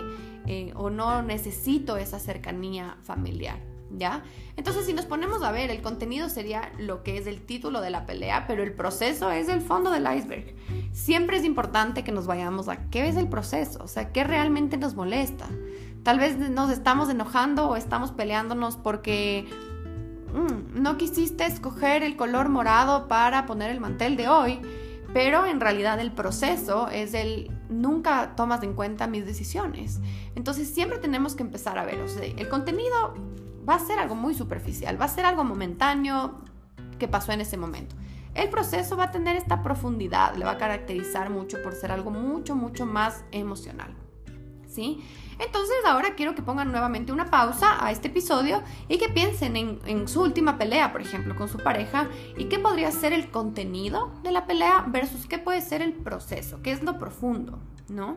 eh, 0.47 0.73
o 0.75 0.90
no 0.90 1.23
necesito 1.23 1.97
esa 1.97 2.19
cercanía 2.19 2.97
familiar. 3.02 3.59
¿Ya? 3.97 4.25
Entonces, 4.57 4.87
si 4.87 4.93
nos 4.93 5.07
ponemos 5.07 5.45
a 5.45 5.52
ver, 5.52 5.71
el 5.71 5.81
contenido 5.81 6.28
sería 6.28 6.73
lo 6.78 7.04
que 7.04 7.16
es 7.16 7.28
el 7.28 7.43
título 7.43 7.81
de 7.81 7.90
la 7.90 8.07
pelea, 8.07 8.45
pero 8.49 8.64
el 8.64 8.73
proceso 8.73 9.31
es 9.31 9.49
el 9.49 9.61
fondo 9.61 9.90
del 9.90 10.02
iceberg. 10.12 10.57
Siempre 10.90 11.37
es 11.37 11.45
importante 11.45 12.02
que 12.02 12.11
nos 12.11 12.26
vayamos 12.26 12.69
a 12.69 12.90
qué 12.90 13.07
es 13.07 13.14
el 13.14 13.28
proceso, 13.28 13.85
o 13.85 13.87
sea, 13.87 14.11
qué 14.11 14.25
realmente 14.25 14.78
nos 14.78 14.97
molesta. 14.97 15.49
Tal 16.04 16.18
vez 16.18 16.38
nos 16.38 16.70
estamos 16.70 17.08
enojando 17.08 17.66
o 17.66 17.76
estamos 17.76 18.12
peleándonos 18.12 18.76
porque 18.76 19.49
mm, 20.34 20.82
no 20.82 20.99
quisiste 20.99 21.46
escoger 21.46 22.02
el 22.02 22.14
color 22.16 22.50
morado 22.50 23.08
para 23.08 23.46
poner 23.46 23.70
el 23.70 23.80
mantel 23.80 24.18
de 24.18 24.28
hoy, 24.28 24.61
pero 25.14 25.46
en 25.46 25.61
realidad 25.61 25.99
el 25.99 26.12
proceso 26.12 26.88
es 26.88 27.14
el 27.14 27.50
nunca 27.70 28.37
tomas 28.37 28.62
en 28.62 28.75
cuenta 28.75 29.06
mis 29.06 29.25
decisiones. 29.25 30.00
Entonces 30.34 30.68
siempre 30.68 30.99
tenemos 30.99 31.34
que 31.34 31.42
empezar 31.42 31.78
a 31.78 31.87
ver, 31.87 31.99
o 32.02 32.08
sea, 32.08 32.23
el 32.23 32.49
contenido 32.50 33.14
va 33.66 33.76
a 33.76 33.78
ser 33.78 33.99
algo 33.99 34.14
muy 34.14 34.34
superficial, 34.34 35.00
va 35.00 35.06
a 35.06 35.08
ser 35.08 35.25
algo 35.25 35.42
momentáneo 35.42 36.42
que 36.99 37.08
pasó 37.08 37.32
en 37.32 37.40
ese 37.40 37.56
momento. 37.56 37.96
El 38.34 38.50
proceso 38.50 38.94
va 38.94 39.04
a 39.04 39.11
tener 39.11 39.37
esta 39.37 39.62
profundidad, 39.62 40.34
le 40.34 40.44
va 40.44 40.50
a 40.52 40.58
caracterizar 40.58 41.30
mucho 41.30 41.62
por 41.62 41.73
ser 41.75 41.92
algo 41.92 42.11
mucho, 42.11 42.54
mucho 42.54 42.84
más 42.84 43.25
emocional. 43.30 43.94
¿Sí? 44.68 45.02
Entonces 45.38 45.76
ahora 45.86 46.14
quiero 46.14 46.34
que 46.34 46.42
pongan 46.42 46.70
nuevamente 46.70 47.12
una 47.12 47.30
pausa 47.30 47.84
a 47.84 47.90
este 47.90 48.08
episodio 48.08 48.62
y 48.88 48.98
que 48.98 49.08
piensen 49.08 49.56
en, 49.56 50.08
su 50.08 50.22
última 50.22 50.58
pelea, 50.58 50.92
por 50.92 51.00
ejemplo, 51.00 51.34
con 51.34 51.48
su 51.48 51.58
pareja 51.58 52.08
y 52.36 52.46
qué 52.46 52.58
podría 52.58 52.90
ser 52.90 53.12
el 53.12 53.30
contenido 53.30 54.12
de 54.22 54.32
la 54.32 54.46
pelea 54.46 54.84
versus 54.88 55.26
qué 55.26 55.38
puede 55.38 55.60
ser 55.60 55.82
el 55.82 55.92
proceso, 55.92 56.60
qué 56.62 56.72
es 56.72 56.82
lo 56.82 56.98
profundo, 56.98 57.58
¿no? 57.88 58.16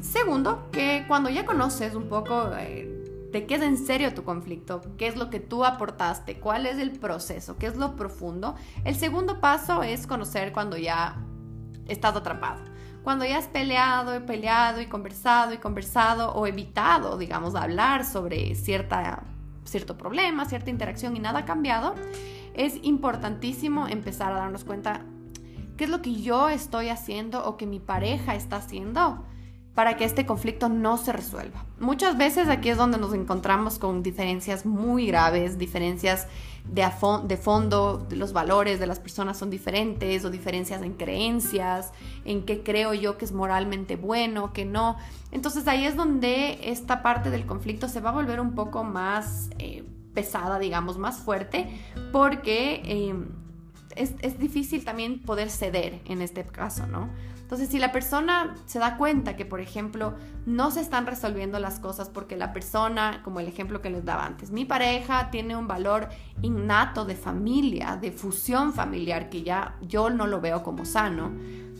Segundo, 0.00 0.68
que 0.72 1.04
cuando 1.06 1.30
ya 1.30 1.46
conoces 1.46 1.94
un 1.94 2.08
poco 2.08 2.50
eh, 2.58 3.28
de 3.30 3.46
qué 3.46 3.54
es 3.54 3.62
en 3.62 3.78
serio 3.78 4.12
tu 4.14 4.24
conflicto, 4.24 4.82
qué 4.98 5.06
es 5.06 5.16
lo 5.16 5.30
que 5.30 5.40
tú 5.40 5.64
aportaste, 5.64 6.38
cuál 6.38 6.66
es 6.66 6.78
el 6.78 6.92
proceso, 6.92 7.56
qué 7.56 7.66
es 7.66 7.76
lo 7.76 7.94
profundo, 7.96 8.56
el 8.84 8.96
segundo 8.96 9.40
paso 9.40 9.82
es 9.82 10.06
conocer 10.06 10.52
cuando 10.52 10.76
ya 10.76 11.16
estás 11.86 12.16
atrapado 12.16 12.71
cuando 13.04 13.24
ya 13.24 13.38
has 13.38 13.48
peleado 13.48 14.16
y 14.16 14.20
peleado 14.20 14.80
y 14.80 14.86
conversado 14.86 15.52
y 15.52 15.58
conversado 15.58 16.32
o 16.32 16.46
evitado, 16.46 17.18
digamos, 17.18 17.54
hablar 17.54 18.04
sobre 18.04 18.54
cierta, 18.54 19.24
cierto 19.64 19.98
problema, 19.98 20.44
cierta 20.44 20.70
interacción 20.70 21.16
y 21.16 21.20
nada 21.20 21.40
ha 21.40 21.44
cambiado, 21.44 21.94
es 22.54 22.78
importantísimo 22.82 23.88
empezar 23.88 24.32
a 24.32 24.36
darnos 24.36 24.64
cuenta 24.64 25.00
qué 25.76 25.84
es 25.84 25.90
lo 25.90 26.02
que 26.02 26.14
yo 26.14 26.48
estoy 26.48 26.90
haciendo 26.90 27.44
o 27.44 27.56
que 27.56 27.66
mi 27.66 27.80
pareja 27.80 28.34
está 28.34 28.56
haciendo 28.56 29.24
para 29.74 29.96
que 29.96 30.04
este 30.04 30.26
conflicto 30.26 30.68
no 30.68 30.98
se 30.98 31.12
resuelva. 31.12 31.64
Muchas 31.80 32.18
veces 32.18 32.48
aquí 32.48 32.68
es 32.68 32.76
donde 32.76 32.98
nos 32.98 33.14
encontramos 33.14 33.78
con 33.78 34.02
diferencias 34.02 34.66
muy 34.66 35.06
graves, 35.06 35.56
diferencias 35.56 36.28
de, 36.64 36.86
de 37.24 37.36
fondo, 37.38 38.06
los 38.10 38.32
valores 38.34 38.78
de 38.78 38.86
las 38.86 39.00
personas 39.00 39.38
son 39.38 39.48
diferentes 39.48 40.24
o 40.24 40.30
diferencias 40.30 40.82
en 40.82 40.92
creencias, 40.92 41.92
en 42.24 42.44
qué 42.44 42.62
creo 42.62 42.92
yo 42.92 43.16
que 43.16 43.24
es 43.24 43.32
moralmente 43.32 43.96
bueno, 43.96 44.52
que 44.52 44.66
no. 44.66 44.96
Entonces 45.30 45.66
ahí 45.66 45.86
es 45.86 45.96
donde 45.96 46.70
esta 46.70 47.02
parte 47.02 47.30
del 47.30 47.46
conflicto 47.46 47.88
se 47.88 48.00
va 48.00 48.10
a 48.10 48.12
volver 48.12 48.40
un 48.40 48.54
poco 48.54 48.84
más 48.84 49.48
eh, 49.58 49.84
pesada, 50.12 50.58
digamos, 50.58 50.98
más 50.98 51.18
fuerte, 51.20 51.80
porque 52.12 52.82
eh, 52.84 53.14
es, 53.96 54.12
es 54.20 54.38
difícil 54.38 54.84
también 54.84 55.20
poder 55.20 55.48
ceder 55.48 56.02
en 56.04 56.20
este 56.20 56.44
caso, 56.44 56.86
¿no? 56.86 57.08
Entonces, 57.52 57.68
si 57.68 57.78
la 57.78 57.92
persona 57.92 58.54
se 58.64 58.78
da 58.78 58.96
cuenta 58.96 59.36
que, 59.36 59.44
por 59.44 59.60
ejemplo, 59.60 60.14
no 60.46 60.70
se 60.70 60.80
están 60.80 61.04
resolviendo 61.04 61.58
las 61.58 61.80
cosas 61.80 62.08
porque 62.08 62.34
la 62.34 62.54
persona, 62.54 63.20
como 63.22 63.40
el 63.40 63.46
ejemplo 63.46 63.82
que 63.82 63.90
les 63.90 64.06
daba 64.06 64.24
antes, 64.24 64.50
mi 64.50 64.64
pareja 64.64 65.28
tiene 65.30 65.54
un 65.54 65.68
valor 65.68 66.08
innato 66.40 67.04
de 67.04 67.14
familia, 67.14 67.98
de 68.00 68.10
fusión 68.10 68.72
familiar, 68.72 69.28
que 69.28 69.42
ya 69.42 69.76
yo 69.82 70.08
no 70.08 70.26
lo 70.26 70.40
veo 70.40 70.62
como 70.62 70.86
sano, 70.86 71.30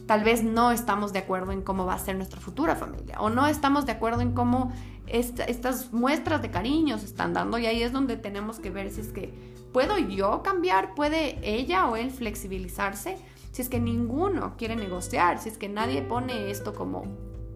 tal 0.07 0.25
vez 0.25 0.45
no 0.45 0.73
estamos 0.73 1.15
de 1.15 1.21
acuerdo 1.21 1.53
en 1.53 1.63
cómo 1.63 1.87
va 1.87 1.95
a 1.95 1.99
ser 1.99 2.17
nuestra 2.17 2.43
futura 2.43 2.77
familia 2.77 3.19
o 3.19 3.31
no 3.31 3.47
estamos 3.47 3.87
de 3.87 3.93
acuerdo 3.93 4.21
en 4.21 4.33
cómo 4.33 4.75
estas 5.07 5.91
muestras 5.91 6.43
de 6.43 6.51
cariño 6.51 6.99
se 6.99 7.07
están 7.07 7.33
dando 7.33 7.57
y 7.57 7.65
ahí 7.65 7.83
es 7.83 7.93
donde 7.93 8.19
tenemos 8.19 8.59
que 8.59 8.69
ver 8.69 8.91
si 8.91 9.01
es 9.01 9.09
que 9.09 9.33
puedo 9.73 9.97
yo 9.97 10.43
cambiar, 10.43 10.95
puede 10.95 11.39
ella 11.43 11.89
o 11.89 11.97
él 11.97 12.11
flexibilizarse 12.11 13.17
si 13.53 13.63
es 13.63 13.69
que 13.69 13.79
ninguno 13.79 14.57
quiere 14.57 14.77
negociar, 14.77 15.39
si 15.39 15.49
es 15.49 15.59
que 15.59 15.69
nadie 15.69 16.03
pone 16.03 16.51
esto 16.51 16.75
como 16.75 17.05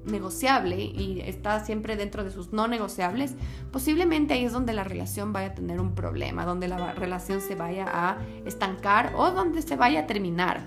negociable 0.05 0.77
y 0.77 1.21
está 1.25 1.65
siempre 1.65 1.97
dentro 1.97 2.23
de 2.23 2.31
sus 2.31 2.53
no 2.53 2.69
negociables, 2.69 3.35
posiblemente 3.73 4.35
ahí 4.35 4.45
es 4.45 4.53
donde 4.53 4.73
la 4.73 4.85
relación 4.85 5.33
vaya 5.33 5.49
a 5.49 5.55
tener 5.55 5.81
un 5.81 5.95
problema, 5.95 6.45
donde 6.45 6.69
la 6.69 6.93
relación 6.93 7.41
se 7.41 7.55
vaya 7.55 7.87
a 7.89 8.19
estancar 8.45 9.15
o 9.17 9.31
donde 9.31 9.63
se 9.63 9.75
vaya 9.75 10.01
a 10.01 10.07
terminar, 10.07 10.61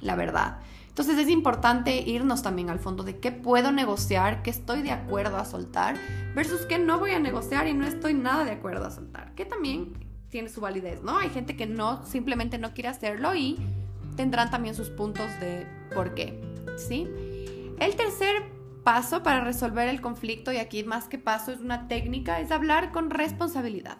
la 0.00 0.16
verdad. 0.16 0.60
Entonces 0.88 1.18
es 1.18 1.28
importante 1.28 2.08
irnos 2.08 2.42
también 2.42 2.70
al 2.70 2.78
fondo 2.78 3.02
de 3.02 3.18
qué 3.18 3.32
puedo 3.32 3.72
negociar, 3.72 4.42
qué 4.42 4.50
estoy 4.50 4.82
de 4.82 4.92
acuerdo 4.92 5.36
a 5.36 5.44
soltar, 5.44 5.96
versus 6.36 6.60
qué 6.66 6.78
no 6.78 7.00
voy 7.00 7.10
a 7.10 7.18
negociar 7.18 7.66
y 7.66 7.74
no 7.74 7.84
estoy 7.84 8.14
nada 8.14 8.44
de 8.44 8.52
acuerdo 8.52 8.86
a 8.86 8.92
soltar, 8.92 9.34
que 9.34 9.44
también 9.44 9.92
tiene 10.30 10.48
su 10.48 10.60
validez, 10.60 11.02
¿no? 11.02 11.18
Hay 11.18 11.30
gente 11.30 11.56
que 11.56 11.66
no, 11.66 12.06
simplemente 12.06 12.58
no 12.58 12.74
quiere 12.74 12.88
hacerlo 12.88 13.34
y 13.34 13.58
tendrán 14.16 14.50
también 14.50 14.74
sus 14.74 14.90
puntos 14.90 15.28
de 15.40 15.66
por 15.94 16.14
qué, 16.14 16.40
¿sí? 16.76 17.08
El 17.78 17.96
tercer 17.96 18.54
paso 18.84 19.22
para 19.22 19.40
resolver 19.40 19.88
el 19.88 20.00
conflicto, 20.00 20.52
y 20.52 20.58
aquí 20.58 20.84
más 20.84 21.08
que 21.08 21.18
paso 21.18 21.50
es 21.52 21.60
una 21.60 21.88
técnica, 21.88 22.40
es 22.40 22.50
hablar 22.50 22.92
con 22.92 23.10
responsabilidad. 23.10 23.98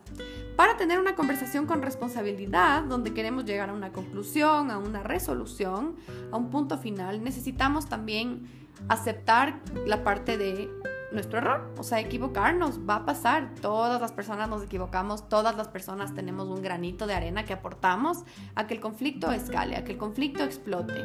Para 0.56 0.76
tener 0.76 1.00
una 1.00 1.16
conversación 1.16 1.66
con 1.66 1.82
responsabilidad, 1.82 2.84
donde 2.84 3.12
queremos 3.12 3.44
llegar 3.44 3.70
a 3.70 3.72
una 3.72 3.92
conclusión, 3.92 4.70
a 4.70 4.78
una 4.78 5.02
resolución, 5.02 5.96
a 6.30 6.36
un 6.36 6.50
punto 6.50 6.78
final, 6.78 7.24
necesitamos 7.24 7.86
también 7.88 8.46
aceptar 8.88 9.60
la 9.86 10.04
parte 10.04 10.36
de 10.36 10.68
nuestro 11.14 11.38
error, 11.38 11.72
o 11.78 11.82
sea, 11.82 12.00
equivocarnos 12.00 12.80
va 12.88 12.96
a 12.96 13.04
pasar, 13.06 13.54
todas 13.60 14.00
las 14.00 14.12
personas 14.12 14.48
nos 14.48 14.62
equivocamos, 14.62 15.28
todas 15.28 15.56
las 15.56 15.68
personas 15.68 16.14
tenemos 16.14 16.48
un 16.48 16.62
granito 16.62 17.06
de 17.06 17.14
arena 17.14 17.44
que 17.44 17.52
aportamos 17.52 18.24
a 18.54 18.66
que 18.66 18.74
el 18.74 18.80
conflicto 18.80 19.32
escale, 19.32 19.76
a 19.76 19.84
que 19.84 19.92
el 19.92 19.98
conflicto 19.98 20.42
explote. 20.42 21.02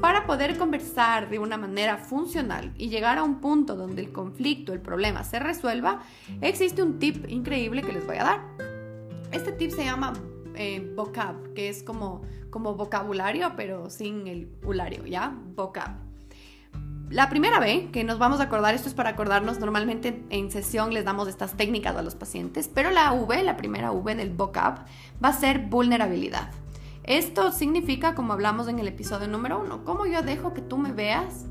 Para 0.00 0.26
poder 0.26 0.56
conversar 0.56 1.28
de 1.28 1.38
una 1.38 1.56
manera 1.56 1.96
funcional 1.98 2.72
y 2.76 2.88
llegar 2.88 3.18
a 3.18 3.22
un 3.22 3.40
punto 3.40 3.76
donde 3.76 4.02
el 4.02 4.12
conflicto, 4.12 4.72
el 4.72 4.80
problema 4.80 5.22
se 5.22 5.38
resuelva, 5.38 6.00
existe 6.40 6.82
un 6.82 6.98
tip 6.98 7.28
increíble 7.28 7.82
que 7.82 7.92
les 7.92 8.06
voy 8.06 8.16
a 8.16 8.24
dar. 8.24 8.40
Este 9.30 9.52
tip 9.52 9.70
se 9.70 9.84
llama 9.84 10.12
eh, 10.54 10.92
vocab, 10.94 11.52
que 11.54 11.68
es 11.68 11.82
como, 11.82 12.22
como 12.50 12.74
vocabulario, 12.74 13.52
pero 13.56 13.90
sin 13.90 14.26
el 14.26 14.50
ulario, 14.64 15.06
¿ya? 15.06 15.34
Vocab. 15.54 16.11
La 17.12 17.28
primera 17.28 17.60
vez 17.60 17.90
que 17.90 18.04
nos 18.04 18.18
vamos 18.18 18.40
a 18.40 18.44
acordar, 18.44 18.74
esto 18.74 18.88
es 18.88 18.94
para 18.94 19.10
acordarnos, 19.10 19.60
normalmente 19.60 20.24
en 20.30 20.50
sesión 20.50 20.94
les 20.94 21.04
damos 21.04 21.28
estas 21.28 21.58
técnicas 21.58 21.94
a 21.94 22.00
los 22.00 22.14
pacientes, 22.14 22.70
pero 22.74 22.90
la 22.90 23.12
V, 23.12 23.42
la 23.42 23.58
primera 23.58 23.92
V 23.92 24.14
del 24.14 24.30
vocab, 24.30 24.78
va 25.22 25.28
a 25.28 25.32
ser 25.34 25.58
vulnerabilidad. 25.58 26.50
Esto 27.04 27.52
significa, 27.52 28.14
como 28.14 28.32
hablamos 28.32 28.66
en 28.66 28.78
el 28.78 28.88
episodio 28.88 29.28
número 29.28 29.60
uno, 29.60 29.84
cómo 29.84 30.06
yo 30.06 30.22
dejo 30.22 30.54
que 30.54 30.62
tú 30.62 30.78
me 30.78 30.92
veas 30.92 31.44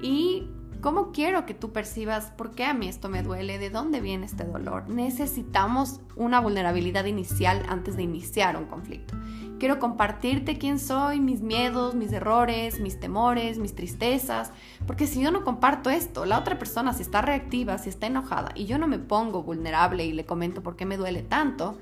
y 0.00 0.46
cómo 0.80 1.12
quiero 1.12 1.46
que 1.46 1.54
tú 1.54 1.72
percibas 1.72 2.26
por 2.30 2.52
qué 2.52 2.64
a 2.64 2.74
mí 2.74 2.88
esto 2.88 3.08
me 3.08 3.22
duele, 3.22 3.58
de 3.58 3.70
dónde 3.70 4.00
viene 4.00 4.26
este 4.26 4.44
dolor. 4.44 4.88
Necesitamos 4.88 6.00
una 6.16 6.40
vulnerabilidad 6.40 7.04
inicial 7.04 7.64
antes 7.68 7.96
de 7.96 8.02
iniciar 8.02 8.56
un 8.56 8.66
conflicto. 8.66 9.14
Quiero 9.58 9.80
compartirte 9.80 10.56
quién 10.56 10.78
soy, 10.78 11.18
mis 11.18 11.40
miedos, 11.40 11.96
mis 11.96 12.12
errores, 12.12 12.80
mis 12.80 13.00
temores, 13.00 13.58
mis 13.58 13.74
tristezas, 13.74 14.52
porque 14.86 15.08
si 15.08 15.20
yo 15.20 15.32
no 15.32 15.44
comparto 15.44 15.90
esto, 15.90 16.26
la 16.26 16.38
otra 16.38 16.58
persona 16.58 16.92
si 16.92 17.02
está 17.02 17.22
reactiva, 17.22 17.78
si 17.78 17.88
está 17.88 18.06
enojada 18.06 18.52
y 18.54 18.66
yo 18.66 18.78
no 18.78 18.86
me 18.86 19.00
pongo 19.00 19.42
vulnerable 19.42 20.04
y 20.04 20.12
le 20.12 20.24
comento 20.24 20.62
por 20.62 20.76
qué 20.76 20.86
me 20.86 20.96
duele 20.96 21.22
tanto, 21.22 21.76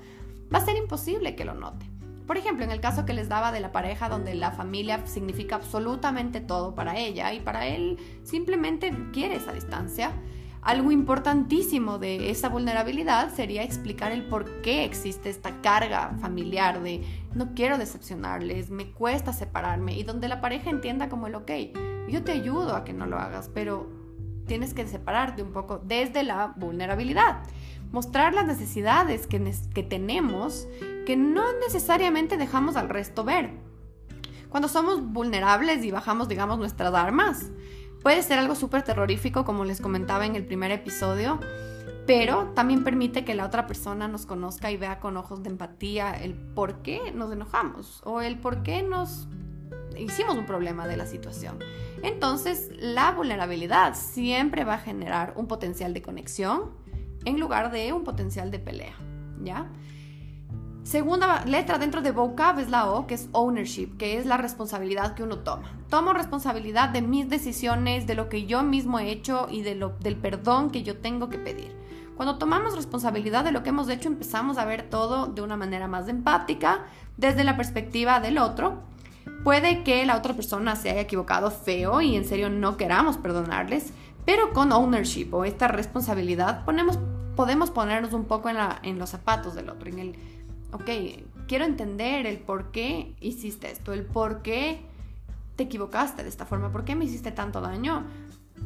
va 0.53 0.57
a 0.57 0.65
ser 0.65 0.75
imposible 0.75 1.35
que 1.35 1.45
lo 1.45 1.53
note. 1.53 1.96
Por 2.27 2.37
ejemplo, 2.37 2.65
en 2.65 2.71
el 2.71 2.81
caso 2.81 3.05
que 3.05 3.13
les 3.13 3.29
daba 3.29 3.53
de 3.53 3.61
la 3.61 3.71
pareja 3.71 4.09
donde 4.09 4.35
la 4.35 4.51
familia 4.51 5.07
significa 5.07 5.55
absolutamente 5.55 6.41
todo 6.41 6.75
para 6.75 6.97
ella 6.97 7.33
y 7.33 7.39
para 7.39 7.65
él 7.67 7.97
simplemente 8.23 8.93
quiere 9.13 9.37
esa 9.37 9.53
distancia, 9.53 10.11
algo 10.61 10.91
importantísimo 10.91 11.99
de 11.99 12.29
esa 12.29 12.49
vulnerabilidad 12.49 13.33
sería 13.33 13.63
explicar 13.63 14.11
el 14.11 14.27
por 14.27 14.61
qué 14.61 14.83
existe 14.83 15.29
esta 15.29 15.61
carga 15.61 16.17
familiar 16.19 16.83
de 16.83 17.01
no 17.33 17.53
quiero 17.53 17.77
decepcionarles, 17.77 18.69
me 18.69 18.91
cuesta 18.91 19.31
separarme 19.31 19.97
y 19.97 20.03
donde 20.03 20.27
la 20.27 20.41
pareja 20.41 20.69
entienda 20.69 21.07
como 21.07 21.27
el 21.27 21.35
ok, 21.35 21.51
yo 22.09 22.23
te 22.25 22.33
ayudo 22.33 22.75
a 22.75 22.83
que 22.83 22.91
no 22.91 23.05
lo 23.05 23.17
hagas, 23.17 23.49
pero 23.53 23.89
tienes 24.47 24.73
que 24.73 24.85
separarte 24.85 25.41
un 25.41 25.53
poco 25.53 25.77
desde 25.77 26.23
la 26.23 26.53
vulnerabilidad. 26.57 27.43
Mostrar 27.91 28.33
las 28.33 28.45
necesidades 28.45 29.27
que, 29.27 29.53
que 29.73 29.83
tenemos 29.83 30.67
que 31.05 31.15
no 31.15 31.43
necesariamente 31.65 32.37
dejamos 32.37 32.75
al 32.75 32.89
resto 32.89 33.23
ver. 33.23 33.51
Cuando 34.49 34.67
somos 34.67 35.01
vulnerables 35.01 35.83
y 35.83 35.91
bajamos, 35.91 36.27
digamos, 36.27 36.57
nuestras 36.57 36.93
armas, 36.93 37.51
puede 38.01 38.21
ser 38.23 38.39
algo 38.39 38.55
súper 38.55 38.83
terrorífico, 38.83 39.45
como 39.45 39.65
les 39.65 39.81
comentaba 39.81 40.25
en 40.25 40.35
el 40.35 40.45
primer 40.45 40.71
episodio, 40.71 41.39
pero 42.05 42.51
también 42.55 42.83
permite 42.83 43.25
que 43.25 43.35
la 43.35 43.45
otra 43.45 43.67
persona 43.67 44.07
nos 44.07 44.25
conozca 44.25 44.71
y 44.71 44.77
vea 44.77 44.99
con 44.99 45.17
ojos 45.17 45.43
de 45.43 45.49
empatía 45.49 46.11
el 46.11 46.33
por 46.33 46.81
qué 46.81 47.11
nos 47.13 47.31
enojamos 47.31 48.01
o 48.05 48.21
el 48.21 48.39
por 48.39 48.63
qué 48.63 48.81
nos 48.81 49.27
hicimos 49.97 50.37
un 50.37 50.45
problema 50.45 50.87
de 50.87 50.97
la 50.97 51.05
situación. 51.05 51.59
Entonces, 52.03 52.69
la 52.77 53.11
vulnerabilidad 53.11 53.95
siempre 53.95 54.63
va 54.63 54.75
a 54.75 54.79
generar 54.79 55.33
un 55.35 55.47
potencial 55.47 55.93
de 55.93 56.01
conexión 56.01 56.71
en 57.27 57.39
lugar 57.39 57.71
de 57.71 57.93
un 57.93 58.03
potencial 58.03 58.51
de 58.51 58.59
pelea, 58.59 58.95
¿ya? 59.43 59.67
Segunda 60.83 61.43
letra 61.45 61.77
dentro 61.77 62.01
de 62.01 62.11
vocab 62.11 62.59
es 62.59 62.69
la 62.69 62.89
O, 62.89 63.07
que 63.07 63.15
es 63.15 63.27
ownership, 63.33 63.97
que 63.97 64.17
es 64.17 64.25
la 64.25 64.37
responsabilidad 64.37 65.15
que 65.15 65.23
uno 65.23 65.39
toma. 65.39 65.77
Tomo 65.89 66.13
responsabilidad 66.13 66.89
de 66.89 67.01
mis 67.01 67.29
decisiones, 67.29 68.07
de 68.07 68.15
lo 68.15 68.29
que 68.29 68.45
yo 68.45 68.63
mismo 68.63 68.99
he 68.99 69.11
hecho 69.11 69.47
y 69.51 69.61
de 69.61 69.75
lo, 69.75 69.89
del 69.99 70.15
perdón 70.15 70.69
que 70.69 70.83
yo 70.83 70.99
tengo 70.99 71.27
que 71.27 71.37
pedir. 71.37 71.75
Cuando 72.15 72.37
tomamos 72.37 72.75
responsabilidad 72.75 73.43
de 73.43 73.51
lo 73.51 73.63
que 73.63 73.69
hemos 73.69 73.89
hecho, 73.89 74.07
empezamos 74.07 74.57
a 74.57 74.65
ver 74.65 74.89
todo 74.89 75.27
de 75.27 75.41
una 75.41 75.57
manera 75.57 75.87
más 75.87 76.07
empática, 76.07 76.85
desde 77.17 77.43
la 77.43 77.57
perspectiva 77.57 78.21
del 78.21 78.37
otro, 78.37 78.83
Puede 79.43 79.83
que 79.83 80.05
la 80.05 80.17
otra 80.17 80.33
persona 80.33 80.75
se 80.75 80.89
haya 80.89 81.01
equivocado 81.01 81.51
feo 81.51 82.01
y 82.01 82.15
en 82.15 82.25
serio 82.25 82.49
no 82.49 82.77
queramos 82.77 83.17
perdonarles, 83.17 83.93
pero 84.25 84.51
con 84.51 84.71
ownership 84.71 85.29
o 85.31 85.45
esta 85.45 85.67
responsabilidad 85.67 86.65
ponemos, 86.65 86.99
podemos 87.37 87.69
ponernos 87.69 88.13
un 88.13 88.25
poco 88.25 88.49
en, 88.49 88.99
los 88.99 89.09
zapatos 89.11 89.53
del 89.53 89.69
otro, 89.69 89.87
en 89.89 89.99
el, 89.99 90.15
ok, 90.73 90.89
quiero 91.47 91.65
entender 91.65 92.25
el 92.25 92.39
por 92.39 92.71
qué 92.71 93.15
hiciste 93.21 93.71
esto, 93.71 93.93
el 93.93 94.03
por 94.03 94.41
qué 94.41 94.81
te 95.55 95.63
equivocaste 95.63 96.23
de 96.23 96.29
esta 96.29 96.47
forma, 96.47 96.71
por 96.71 96.83
qué 96.83 96.95
me 96.95 97.05
hiciste 97.05 97.31
tanto 97.31 97.61
daño. 97.61 98.05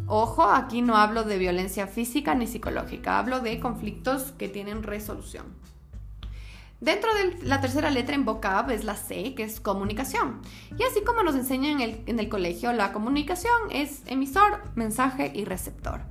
Ojo, 0.08 0.44
aquí 0.44 0.82
no 0.82 0.96
hablo 0.96 1.26
de 1.26 1.38
violencia 1.38 1.86
física 1.86 2.34
ni 2.34 2.48
psicológica, 2.48 3.20
hablo 3.20 3.42
de 3.42 3.60
conflictos 3.60 4.32
que 4.38 4.48
tienen 4.48 4.84
resolución. 4.84 5.48
Dentro 6.80 7.14
de 7.14 7.44
la 7.44 7.60
tercera 7.60 7.92
letra 7.92 8.16
en 8.16 8.24
vocab 8.24 8.72
es 8.72 8.86
la 8.86 8.96
C, 8.96 9.36
que 9.36 9.44
es 9.44 9.60
comunicación. 9.60 10.42
Y 10.80 10.84
así 10.84 11.02
como 11.02 11.24
nos 11.24 11.36
enseñan 11.36 11.74
en 11.74 11.82
el, 11.82 12.04
en 12.06 12.20
el 12.20 12.30
colegio, 12.30 12.72
la 12.72 12.94
comunicación 12.94 13.54
es 13.70 14.02
emisor, 14.08 14.64
mensaje 14.76 15.32
y 15.36 15.44
receptor. 15.44 16.02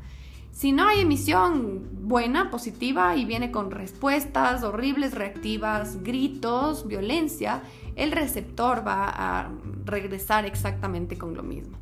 Si 0.52 0.72
no 0.72 0.86
hay 0.88 1.00
emisión 1.00 1.88
buena, 2.02 2.50
positiva 2.50 3.16
y 3.16 3.24
viene 3.24 3.50
con 3.50 3.70
respuestas 3.70 4.62
horribles, 4.62 5.14
reactivas, 5.14 6.02
gritos, 6.02 6.86
violencia, 6.86 7.62
el 7.96 8.12
receptor 8.12 8.86
va 8.86 9.08
a 9.08 9.50
regresar 9.84 10.44
exactamente 10.44 11.16
con 11.16 11.34
lo 11.34 11.42
mismo. 11.42 11.78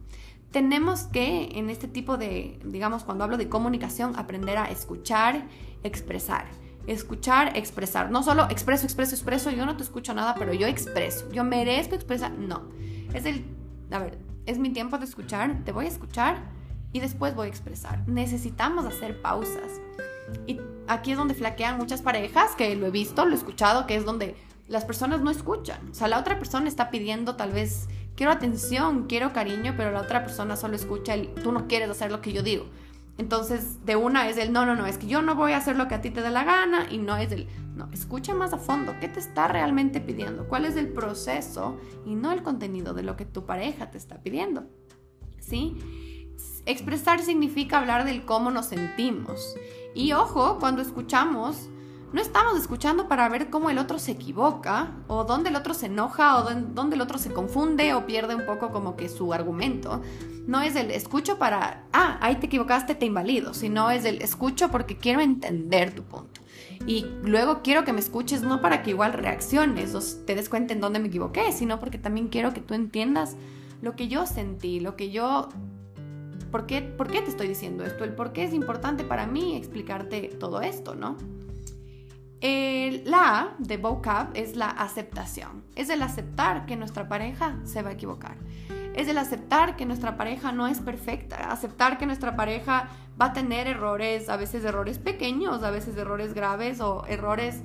Tenemos 0.51 1.05
que, 1.05 1.59
en 1.59 1.71
este 1.71 1.89
tipo 1.89 2.17
de, 2.17 2.59
digamos, 2.65 3.05
cuando 3.05 3.25
hablo 3.25 3.37
de 3.37 3.49
comunicación, 3.49 4.15
aprender 4.17 4.59
a 4.59 4.71
escuchar, 4.71 5.47
expresar 5.83 6.47
escuchar, 6.89 7.57
expresar. 7.57 8.11
No 8.11 8.23
solo 8.23 8.49
expreso, 8.51 8.85
expreso, 8.85 9.15
expreso, 9.15 9.51
yo 9.51 9.67
no 9.67 9.77
te 9.77 9.83
escucho 9.83 10.15
nada, 10.15 10.35
pero 10.39 10.55
yo 10.55 10.67
expreso. 10.67 11.31
Yo 11.31 11.45
merezco 11.45 11.95
expresar. 11.95 12.33
No. 12.33 12.69
Es 13.13 13.27
el, 13.27 13.45
a 13.91 13.99
ver, 13.99 14.19
es 14.47 14.59
mi 14.59 14.71
tiempo 14.71 14.99
de 14.99 15.05
escuchar, 15.05 15.65
te 15.65 15.73
voy 15.73 15.85
a 15.85 15.89
escuchar 15.89 16.58
y 16.93 17.01
después 17.01 17.35
voy 17.35 17.47
a 17.47 17.51
expresar. 17.51 18.07
Necesitamos 18.09 18.85
hacer 18.87 19.21
pausas. 19.21 19.81
Y 20.47 20.61
aquí 20.87 21.13
es 21.13 21.19
donde 21.19 21.35
flaquean 21.35 21.79
muchas 21.79 22.03
parejas, 22.03 22.55
que 22.57 22.75
lo 22.77 22.87
he 22.87 22.91
visto, 22.91 23.25
lo 23.25 23.33
he 23.33 23.39
escuchado, 23.39 23.87
que 23.87 23.97
es 23.97 24.05
donde 24.05 24.37
las 24.69 24.85
personas 24.85 25.21
no 25.21 25.31
escuchan. 25.31 25.89
O 25.91 25.95
sea, 25.95 26.09
la 26.09 26.19
otra 26.19 26.39
persona 26.39 26.69
está 26.69 26.91
pidiendo 26.91 27.37
tal 27.37 27.53
vez, 27.53 27.89
quiero 28.15 28.33
atención, 28.33 29.07
quiero 29.07 29.33
cariño, 29.33 29.75
pero 29.77 29.91
la 29.91 30.03
otra 30.03 30.25
persona 30.25 30.57
solo 30.57 30.77
escucha 30.77 31.15
el, 31.15 31.35
tú 31.35 31.53
no 31.53 31.67
quieres 31.67 31.89
hacer 31.91 32.11
lo 32.11 32.21
que 32.21 32.33
yo 32.33 32.43
digo. 32.43 32.67
Entonces, 33.17 33.85
de 33.85 33.97
una 33.97 34.29
es 34.29 34.37
el, 34.37 34.53
no, 34.53 34.65
no, 34.65 34.77
no, 34.77 34.87
es 34.87 34.97
que 34.97 35.09
yo 35.09 35.23
no 35.23 35.35
voy 35.35 35.53
a 35.53 35.57
hacer 35.57 35.77
lo 35.77 35.89
que 35.89 35.97
a 35.97 36.01
ti 36.01 36.11
te 36.11 36.23
dé 36.23 36.31
la 36.31 36.45
gana 36.45 36.87
y 36.89 36.99
no 36.99 37.17
es 37.17 37.33
el, 37.33 37.49
no, 37.75 37.89
escucha 37.93 38.33
más 38.33 38.53
a 38.53 38.59
fondo, 38.59 38.95
¿qué 39.01 39.09
te 39.09 39.19
está 39.19 39.49
realmente 39.49 40.01
pidiendo? 40.01 40.47
¿Cuál 40.47 40.67
es 40.67 40.77
el 40.77 40.89
proceso 40.89 41.81
y 42.07 42.15
no 42.15 42.31
el 42.31 42.45
contenido 42.45 42.95
de 42.95 43.03
lo 43.03 43.17
que 43.17 43.25
tu 43.25 43.45
pareja 43.45 43.91
te 43.91 43.99
está 43.99 44.23
pidiendo? 44.23 44.67
¿Sí? 45.41 45.77
Expresar 46.69 47.23
significa 47.23 47.79
hablar 47.79 48.05
del 48.05 48.27
cómo 48.27 48.51
nos 48.51 48.67
sentimos. 48.67 49.57
Y 49.95 50.13
ojo, 50.13 50.59
cuando 50.61 50.83
escuchamos, 50.83 51.71
no 52.13 52.21
estamos 52.21 52.59
escuchando 52.59 53.09
para 53.09 53.27
ver 53.31 53.49
cómo 53.49 53.71
el 53.71 53.79
otro 53.79 53.99
se 53.99 54.13
equivoca, 54.13 54.93
o 55.07 55.25
dónde 55.25 55.49
el 55.49 55.57
otro 55.57 55.73
se 55.73 55.87
enoja, 55.87 56.37
o 56.37 56.43
dónde 56.45 56.97
el 56.97 57.01
otro 57.01 57.17
se 57.17 57.33
confunde 57.33 57.95
o 57.95 58.05
pierde 58.05 58.35
un 58.35 58.45
poco 58.45 58.71
como 58.71 58.97
que 58.97 59.09
su 59.09 59.33
argumento 59.33 60.03
no 60.47 60.61
es 60.61 60.77
el 60.77 60.91
escucho 60.91 61.39
para, 61.39 61.87
ah, 61.95 62.19
ahí 62.21 62.37
te 62.37 62.47
equivocaste, 62.47 62.95
te 62.95 63.07
invalido, 63.07 63.55
sino 63.55 63.91
es 63.91 64.05
el 64.05 64.21
escucho 64.21 64.71
porque 64.71 64.99
quiero 64.99 65.23
entender 65.23 65.95
tu 65.95 66.03
punto. 66.03 66.43
Y 66.87 67.07
luego 67.23 67.63
quiero 67.63 67.87
que 67.87 67.95
me 67.95 68.01
escuches 68.01 68.43
no 68.43 68.61
para 68.61 68.83
que 68.83 68.91
igual 68.91 69.15
reacciones 69.15 69.95
o 69.95 70.01
te 70.27 70.35
des 70.35 70.51
cuenta 70.51 70.75
en 70.75 70.83
dónde 70.83 70.99
me 70.99 71.09
equivoqué, 71.09 71.51
sino 71.53 71.81
porque 71.81 71.97
también 71.97 72.29
quiero 72.29 72.53
que 72.53 72.61
tú 72.61 72.75
entiendas 72.75 73.37
lo 73.81 73.97
que 73.97 74.09
yo 74.09 74.27
sentí, 74.27 74.81
lo 74.81 74.97
que 74.97 75.11
yo... 75.11 75.49
¿Por 76.51 76.67
qué, 76.67 76.83
¿Por 76.83 77.09
qué 77.09 77.23
te 77.23 77.31
estoy 77.31 77.49
diciendo 77.49 77.85
esto? 77.85 78.05
El 78.05 78.15
por 78.15 78.33
qué 78.33 78.45
es 78.45 78.53
importante 78.53 79.05
para 79.05 79.27
mí 79.27 79.57
explicarte 79.57 80.29
todo 80.39 80.61
esto, 80.61 80.95
¿no? 80.95 81.17
El, 82.41 83.03
la 83.11 83.41
A 83.41 83.55
de 83.59 83.77
vocab 83.77 84.29
es 84.35 84.57
la 84.57 84.71
aceptación. 84.71 85.65
Es 85.75 85.91
el 85.91 86.03
aceptar 86.03 86.67
que 86.67 86.77
nuestra 86.77 87.09
pareja 87.09 87.59
se 87.65 87.83
va 87.83 87.91
a 87.91 87.93
equivocar 87.93 88.37
es 88.99 89.07
el 89.07 89.19
aceptar 89.19 89.77
que 89.77 89.87
nuestra 89.87 90.17
pareja 90.17 90.51
no 90.51 90.67
es 90.67 90.81
perfecta, 90.81 91.53
aceptar 91.53 91.99
que 91.99 92.07
nuestra 92.07 92.35
pareja 92.35 92.89
va 93.21 93.27
a 93.27 93.33
tener 93.33 93.69
errores, 93.69 94.29
a 94.29 94.37
veces 94.37 94.65
errores 94.65 94.99
pequeños, 94.99 95.63
a 95.63 95.71
veces 95.71 95.97
errores 95.97 96.35
graves 96.35 96.81
o 96.81 97.05
errores, 97.07 97.63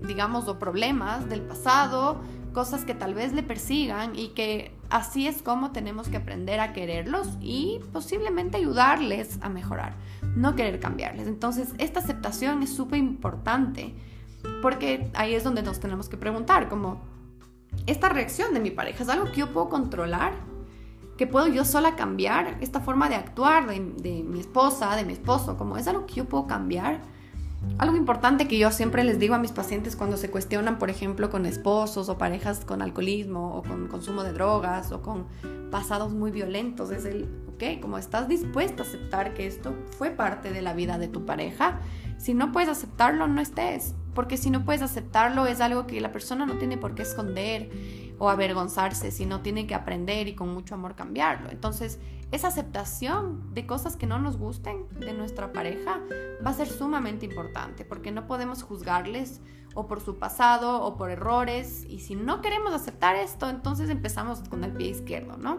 digamos, 0.00 0.46
o 0.46 0.60
problemas 0.60 1.28
del 1.28 1.42
pasado, 1.42 2.20
cosas 2.50 2.84
que 2.84 2.94
tal 2.94 3.14
vez 3.14 3.32
le 3.32 3.42
persigan 3.42 4.16
y 4.16 4.28
que 4.28 4.76
así 4.90 5.26
es 5.26 5.42
como 5.42 5.72
tenemos 5.72 6.08
que 6.08 6.16
aprender 6.16 6.60
a 6.60 6.72
quererlos 6.72 7.28
y 7.40 7.80
posiblemente 7.92 8.58
ayudarles 8.58 9.38
a 9.42 9.48
mejorar, 9.48 9.94
no 10.36 10.56
querer 10.56 10.80
cambiarles. 10.80 11.26
Entonces, 11.26 11.74
esta 11.78 12.00
aceptación 12.00 12.62
es 12.62 12.74
súper 12.74 12.98
importante 12.98 13.94
porque 14.62 15.10
ahí 15.14 15.34
es 15.34 15.44
donde 15.44 15.62
nos 15.62 15.80
tenemos 15.80 16.08
que 16.08 16.16
preguntar, 16.16 16.68
como, 16.68 17.00
¿esta 17.86 18.08
reacción 18.08 18.54
de 18.54 18.60
mi 18.60 18.70
pareja 18.70 19.02
es 19.02 19.08
algo 19.08 19.26
que 19.26 19.40
yo 19.40 19.52
puedo 19.52 19.68
controlar? 19.68 20.50
que 21.20 21.26
puedo 21.26 21.48
yo 21.48 21.66
sola 21.66 21.96
cambiar 21.96 22.56
esta 22.62 22.80
forma 22.80 23.10
de 23.10 23.14
actuar 23.14 23.66
de, 23.66 23.78
mi 23.78 24.40
esposa, 24.40 24.96
de 24.96 25.04
mi 25.04 25.12
esposo, 25.12 25.58
como 25.58 25.76
es 25.76 25.86
algo 25.86 26.06
que 26.06 26.14
yo 26.14 26.24
puedo 26.24 26.46
cambiar. 26.46 27.02
Algo 27.78 27.96
importante 27.96 28.48
que 28.48 28.58
yo 28.58 28.70
siempre 28.70 29.04
les 29.04 29.18
digo 29.18 29.34
a 29.34 29.38
mis 29.38 29.52
pacientes 29.52 29.96
cuando 29.96 30.16
se 30.16 30.30
cuestionan, 30.30 30.78
por 30.78 30.90
ejemplo, 30.90 31.30
con 31.30 31.46
esposos 31.46 32.08
o 32.08 32.18
parejas 32.18 32.64
con 32.64 32.82
alcoholismo 32.82 33.54
o 33.56 33.62
con 33.62 33.88
consumo 33.88 34.22
de 34.22 34.32
drogas 34.32 34.92
o 34.92 35.02
con 35.02 35.26
pasados 35.70 36.12
muy 36.12 36.30
violentos, 36.30 36.90
es 36.90 37.04
el, 37.04 37.28
ok, 37.48 37.80
como 37.80 37.98
estás 37.98 38.28
dispuesta 38.28 38.82
a 38.82 38.86
aceptar 38.86 39.34
que 39.34 39.46
esto 39.46 39.74
fue 39.96 40.10
parte 40.10 40.52
de 40.52 40.62
la 40.62 40.74
vida 40.74 40.98
de 40.98 41.08
tu 41.08 41.24
pareja, 41.26 41.80
si 42.18 42.34
no 42.34 42.52
puedes 42.52 42.68
aceptarlo, 42.68 43.28
no 43.28 43.40
estés, 43.40 43.94
porque 44.14 44.36
si 44.36 44.50
no 44.50 44.64
puedes 44.64 44.82
aceptarlo 44.82 45.46
es 45.46 45.60
algo 45.60 45.86
que 45.86 46.00
la 46.00 46.12
persona 46.12 46.44
no 46.44 46.58
tiene 46.58 46.76
por 46.76 46.94
qué 46.94 47.02
esconder 47.02 47.70
o 48.18 48.28
avergonzarse, 48.28 49.10
sino 49.10 49.40
tiene 49.40 49.66
que 49.66 49.74
aprender 49.74 50.28
y 50.28 50.34
con 50.34 50.52
mucho 50.52 50.74
amor 50.74 50.94
cambiarlo. 50.94 51.50
Entonces, 51.50 51.98
esa 52.32 52.48
aceptación 52.48 53.52
de 53.54 53.66
cosas 53.66 53.96
que 53.96 54.06
no 54.06 54.18
nos 54.18 54.36
gusten 54.36 54.86
de 54.98 55.12
nuestra 55.12 55.52
pareja 55.52 56.00
va 56.44 56.50
a 56.50 56.54
ser 56.54 56.68
sumamente 56.68 57.26
importante, 57.26 57.84
porque 57.84 58.12
no 58.12 58.26
podemos 58.26 58.62
juzgarles 58.62 59.40
o 59.74 59.86
por 59.86 60.00
su 60.00 60.18
pasado 60.18 60.82
o 60.82 60.96
por 60.96 61.10
errores, 61.10 61.84
y 61.88 62.00
si 62.00 62.14
no 62.14 62.40
queremos 62.40 62.72
aceptar 62.72 63.16
esto, 63.16 63.48
entonces 63.48 63.90
empezamos 63.90 64.40
con 64.48 64.64
el 64.64 64.72
pie 64.72 64.88
izquierdo, 64.88 65.36
¿no? 65.36 65.58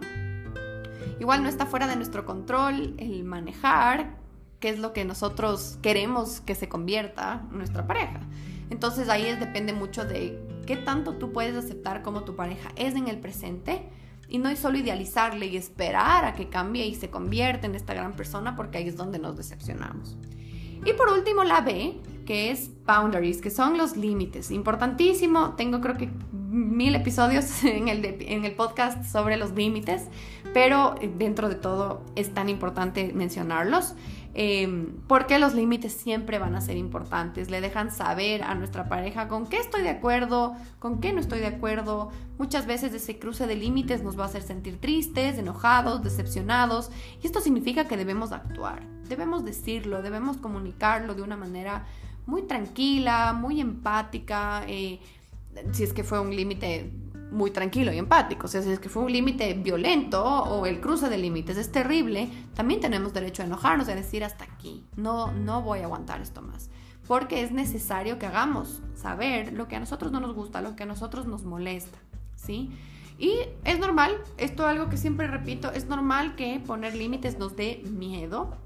Igual 1.20 1.44
no 1.44 1.50
está 1.50 1.66
fuera 1.66 1.88
de 1.88 1.96
nuestro 1.96 2.26
control 2.26 2.96
el 2.98 3.24
manejar 3.24 4.18
qué 4.60 4.70
es 4.70 4.80
lo 4.80 4.94
que 4.94 5.06
nosotros 5.06 5.78
queremos 5.82 6.42
que 6.42 6.56
se 6.56 6.70
convierta 6.70 7.44
nuestra 7.52 7.86
pareja. 7.88 8.22
Entonces 8.70 9.10
ahí 9.10 9.24
depende 9.36 9.74
mucho 9.74 10.06
de 10.06 10.40
qué 10.66 10.78
tanto 10.78 11.16
tú 11.16 11.34
puedes 11.34 11.56
aceptar 11.56 12.02
como 12.02 12.24
tu 12.24 12.36
pareja 12.36 12.70
es 12.76 12.96
en 12.96 13.08
el 13.08 13.20
presente 13.20 13.90
y 14.32 14.38
no 14.38 14.50
es 14.50 14.60
solo 14.60 14.78
idealizarle 14.78 15.48
y 15.48 15.58
esperar 15.58 16.24
a 16.24 16.34
que 16.34 16.48
cambie 16.48 16.88
y 16.88 16.96
se 16.96 17.10
convierta 17.10 17.67
en 17.67 17.76
esta 17.76 17.94
gran 17.94 18.13
persona 18.13 18.56
porque 18.56 18.78
ahí 18.78 18.88
es 18.88 18.96
donde 18.96 19.20
nos 19.20 19.36
decepcionamos. 19.36 20.17
Y 20.86 20.94
por 20.94 21.10
último 21.10 21.44
la 21.44 21.60
B, 21.60 22.00
que 22.26 22.50
es 22.50 22.72
boundaries, 22.86 23.41
que 23.41 23.50
son 23.50 23.78
los 23.78 23.98
límites. 23.98 24.50
Importantísimo, 24.50 25.56
tengo 25.56 25.82
creo 25.82 25.98
que 25.98 26.10
mil 26.50 26.96
episodios 26.96 27.63
en 27.65 27.89
el, 27.89 28.06
en 28.06 28.46
el 28.46 28.54
podcast 28.54 29.04
sobre 29.04 29.36
los 29.36 29.52
límites, 29.52 30.04
pero 30.54 30.96
dentro 31.17 31.50
de 31.50 31.56
todo 31.56 32.06
es 32.15 32.34
tan 32.34 32.48
importante 32.48 33.12
mencionarlos. 33.13 33.96
Em, 34.34 34.94
porque 35.08 35.39
los 35.39 35.54
límites 35.54 35.91
siempre 35.91 36.39
van 36.39 36.56
a 36.56 36.62
ser 36.62 36.78
importantes. 36.78 37.50
Le 37.50 37.60
dejan 37.60 37.91
saber 37.91 38.44
a 38.44 38.56
nuestra 38.56 38.88
pareja 38.88 39.28
con 39.28 39.48
qué 39.48 39.58
estoy 39.58 39.82
de 39.82 39.89
acuerdo, 39.89 40.56
con 40.80 41.02
qué 41.02 41.12
no 41.12 41.20
estoy 41.20 41.39
de 41.39 41.48
acuerdo. 41.48 42.12
Muchas 42.38 42.65
veces 42.65 42.94
ese 42.94 43.20
cruce 43.20 43.46
de 43.46 43.56
límites 43.56 44.04
nos 44.04 44.17
va 44.17 44.24
a 44.24 44.28
hacer 44.28 44.44
sentir 44.44 44.80
tristes, 44.80 45.38
enojados, 45.38 46.02
decepcionados. 46.02 46.91
Y 47.22 47.28
esto 47.28 47.41
significa 47.41 47.88
que 47.88 47.98
debemos 47.98 48.32
actuar, 48.32 48.84
debemos 49.10 49.44
decirlo, 49.44 50.02
debemos 50.02 50.38
comunicarlo 50.38 51.13
de 51.13 51.24
una 51.24 51.36
manera 51.36 51.86
muy 52.26 52.44
tranquila, 52.44 53.34
muy 53.34 53.60
empática. 53.60 54.63
Eh, 54.67 55.00
si 55.74 55.84
es 55.84 55.91
que 55.91 56.06
fue 56.06 56.22
un 56.22 56.34
límite 56.34 56.89
muy 57.32 57.52
tranquilo 57.52 57.91
y 57.91 57.98
empático. 57.98 58.46
O 58.46 58.50
sea, 58.50 58.62
si 58.62 58.72
es 58.72 58.80
que 58.80 58.89
fue 58.89 59.04
un 59.04 59.12
límite 59.12 59.54
violento 59.54 60.24
o 60.24 60.65
el 60.65 60.80
cruce 60.80 61.10
de 61.10 61.17
límites 61.17 61.58
es 61.58 61.72
terrible, 61.72 62.30
también 62.54 62.80
tenemos 62.80 63.13
derecho 63.13 63.41
a 63.41 63.46
enojarnos 63.46 63.88
a 63.88 63.96
decir 63.96 64.24
hasta 64.24 64.44
aquí. 64.44 64.86
No, 64.96 65.32
no 65.32 65.62
voy 65.62 65.80
a 65.80 65.86
aguantar 65.86 66.22
esto 66.22 66.41
más. 66.41 66.70
Porque 67.08 67.41
es 67.44 67.52
necesario 67.52 68.20
que 68.20 68.26
hagamos 68.26 68.82
saber 68.96 69.54
lo 69.54 69.67
que 69.67 69.76
a 69.76 69.80
nosotros 69.80 70.12
no 70.12 70.20
nos 70.20 70.36
gusta, 70.36 70.62
lo 70.62 70.76
que 70.76 70.84
a 70.84 70.86
nosotros 70.86 71.26
nos 71.26 71.44
molesta. 71.44 71.98
¿Sí? 72.36 72.72
Y 73.17 73.39
es 73.65 73.80
normal, 73.80 74.17
esto 74.38 74.63
es 74.63 74.70
algo 74.70 74.89
que 74.89 74.98
siempre 74.98 75.28
repito, 75.28 75.72
es 75.72 75.86
normal 75.86 76.36
que 76.36 76.60
poner 76.60 76.96
límites 76.96 77.38
nos 77.38 77.56
dé 77.56 77.84
miedo. 77.88 78.58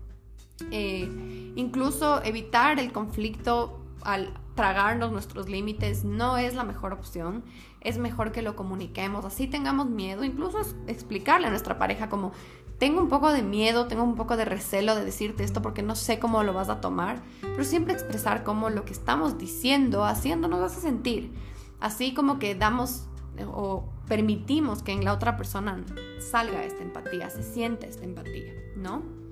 Eh, 0.72 1.54
incluso 1.56 2.24
evitar 2.24 2.80
el 2.80 2.94
conflicto 2.94 3.82
al 4.02 4.34
tragarnos 4.56 5.12
nuestros 5.12 5.50
límites 5.50 6.06
no 6.06 6.38
es 6.38 6.56
la 6.56 6.64
mejor 6.64 6.94
opción. 6.94 7.44
Es 7.86 8.00
mejor 8.00 8.32
que 8.32 8.42
lo 8.42 8.56
comuniquemos, 8.56 9.26
así 9.26 9.46
tengamos 9.46 9.88
miedo, 9.88 10.24
incluso 10.24 10.60
explicarle 10.88 11.46
a 11.46 11.50
nuestra 11.52 11.78
pareja 11.78 12.10
como 12.10 12.32
tengo 12.80 13.00
un 13.00 13.10
poco 13.10 13.32
de 13.32 13.44
miedo, 13.44 13.86
tengo 13.86 14.04
un 14.04 14.16
poco 14.16 14.36
de 14.38 14.44
recelo 14.44 14.96
de 14.96 15.06
decirte 15.06 15.44
esto 15.44 15.62
porque 15.62 15.84
no 15.84 15.96
sé 15.96 16.18
cómo 16.18 16.42
lo 16.42 16.52
vas 16.52 16.70
a 16.70 16.82
tomar, 16.82 17.22
pero 17.42 17.64
siempre 17.64 17.94
expresar 17.94 18.44
cómo 18.44 18.72
lo 18.72 18.86
que 18.86 18.92
estamos 18.92 19.38
diciendo, 19.38 20.04
haciendo 20.04 20.48
nos 20.48 20.62
hace 20.62 20.82
sentir. 20.82 21.32
Así 21.80 22.16
como 22.16 22.40
que 22.40 22.56
damos 22.56 23.08
o 23.46 23.84
permitimos 24.08 24.82
que 24.82 24.92
en 24.92 25.06
la 25.06 25.14
otra 25.14 25.38
persona 25.38 25.84
salga 26.20 26.64
esta 26.64 26.82
empatía, 26.82 27.30
se 27.30 27.44
siente 27.44 27.88
esta 27.88 28.04
empatía, 28.04 28.54
¿no? 28.76 29.25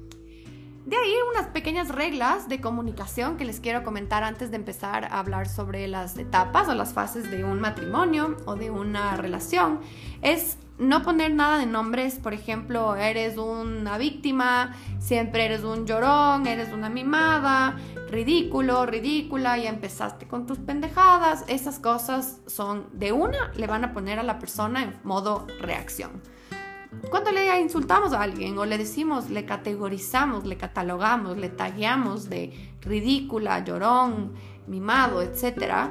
De 0.85 0.97
ahí 0.97 1.13
unas 1.31 1.47
pequeñas 1.47 1.87
reglas 1.87 2.49
de 2.49 2.59
comunicación 2.59 3.37
que 3.37 3.45
les 3.45 3.61
quiero 3.61 3.83
comentar 3.83 4.23
antes 4.23 4.51
de 4.51 4.57
empezar 4.57 5.05
a 5.05 5.19
hablar 5.19 5.47
sobre 5.47 5.87
las 5.87 6.17
etapas 6.17 6.67
o 6.67 6.75
las 6.75 6.93
fases 6.93 7.31
de 7.31 7.45
un 7.45 7.61
matrimonio 7.61 8.35
o 8.45 8.55
de 8.55 8.69
una 8.69 9.15
relación. 9.15 9.79
Es 10.21 10.57
no 10.77 11.01
poner 11.01 11.33
nada 11.33 11.57
de 11.57 11.67
nombres, 11.67 12.15
por 12.15 12.33
ejemplo, 12.33 12.97
eres 12.97 13.37
una 13.37 13.97
víctima, 13.97 14.75
siempre 14.99 15.45
eres 15.45 15.63
un 15.63 15.85
llorón, 15.85 16.47
eres 16.47 16.73
una 16.73 16.89
mimada, 16.89 17.77
ridículo, 18.09 18.85
ridícula, 18.85 19.57
ya 19.57 19.69
empezaste 19.69 20.27
con 20.27 20.45
tus 20.45 20.57
pendejadas. 20.57 21.45
Esas 21.47 21.79
cosas 21.79 22.41
son 22.45 22.89
de 22.91 23.13
una, 23.13 23.53
le 23.55 23.67
van 23.67 23.85
a 23.85 23.93
poner 23.93 24.19
a 24.19 24.23
la 24.23 24.37
persona 24.37 24.83
en 24.83 24.99
modo 25.03 25.47
reacción. 25.61 26.21
Cuando 27.09 27.31
le 27.31 27.59
insultamos 27.59 28.13
a 28.13 28.21
alguien 28.21 28.57
o 28.57 28.65
le 28.65 28.77
decimos, 28.77 29.29
le 29.29 29.45
categorizamos, 29.45 30.45
le 30.45 30.57
catalogamos, 30.57 31.37
le 31.37 31.49
tagueamos 31.49 32.29
de 32.29 32.75
ridícula, 32.81 33.63
llorón, 33.63 34.33
mimado, 34.67 35.21
etc., 35.21 35.89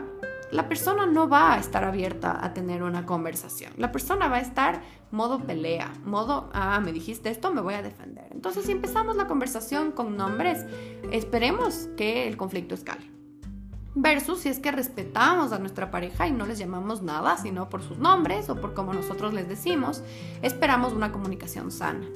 la 0.50 0.68
persona 0.68 1.06
no 1.06 1.28
va 1.28 1.54
a 1.54 1.58
estar 1.58 1.82
abierta 1.82 2.44
a 2.44 2.52
tener 2.52 2.82
una 2.82 3.06
conversación. 3.06 3.72
La 3.78 3.90
persona 3.90 4.28
va 4.28 4.36
a 4.36 4.40
estar 4.40 4.82
modo 5.10 5.38
pelea, 5.38 5.90
modo, 6.04 6.50
ah, 6.52 6.78
me 6.80 6.92
dijiste 6.92 7.30
esto, 7.30 7.54
me 7.54 7.62
voy 7.62 7.74
a 7.74 7.82
defender. 7.82 8.26
Entonces, 8.32 8.66
si 8.66 8.72
empezamos 8.72 9.16
la 9.16 9.26
conversación 9.26 9.92
con 9.92 10.16
nombres, 10.16 10.66
esperemos 11.10 11.88
que 11.96 12.28
el 12.28 12.36
conflicto 12.36 12.74
escale. 12.74 13.21
Versus 13.94 14.40
si 14.40 14.48
es 14.48 14.58
que 14.58 14.72
respetamos 14.72 15.52
a 15.52 15.58
nuestra 15.58 15.90
pareja 15.90 16.26
y 16.26 16.32
no 16.32 16.46
les 16.46 16.58
llamamos 16.58 17.02
nada, 17.02 17.36
sino 17.36 17.68
por 17.68 17.82
sus 17.82 17.98
nombres 17.98 18.48
o 18.48 18.56
por 18.56 18.72
como 18.72 18.94
nosotros 18.94 19.34
les 19.34 19.48
decimos, 19.48 20.02
esperamos 20.40 20.94
una 20.94 21.12
comunicación 21.12 21.70
sana. 21.70 22.06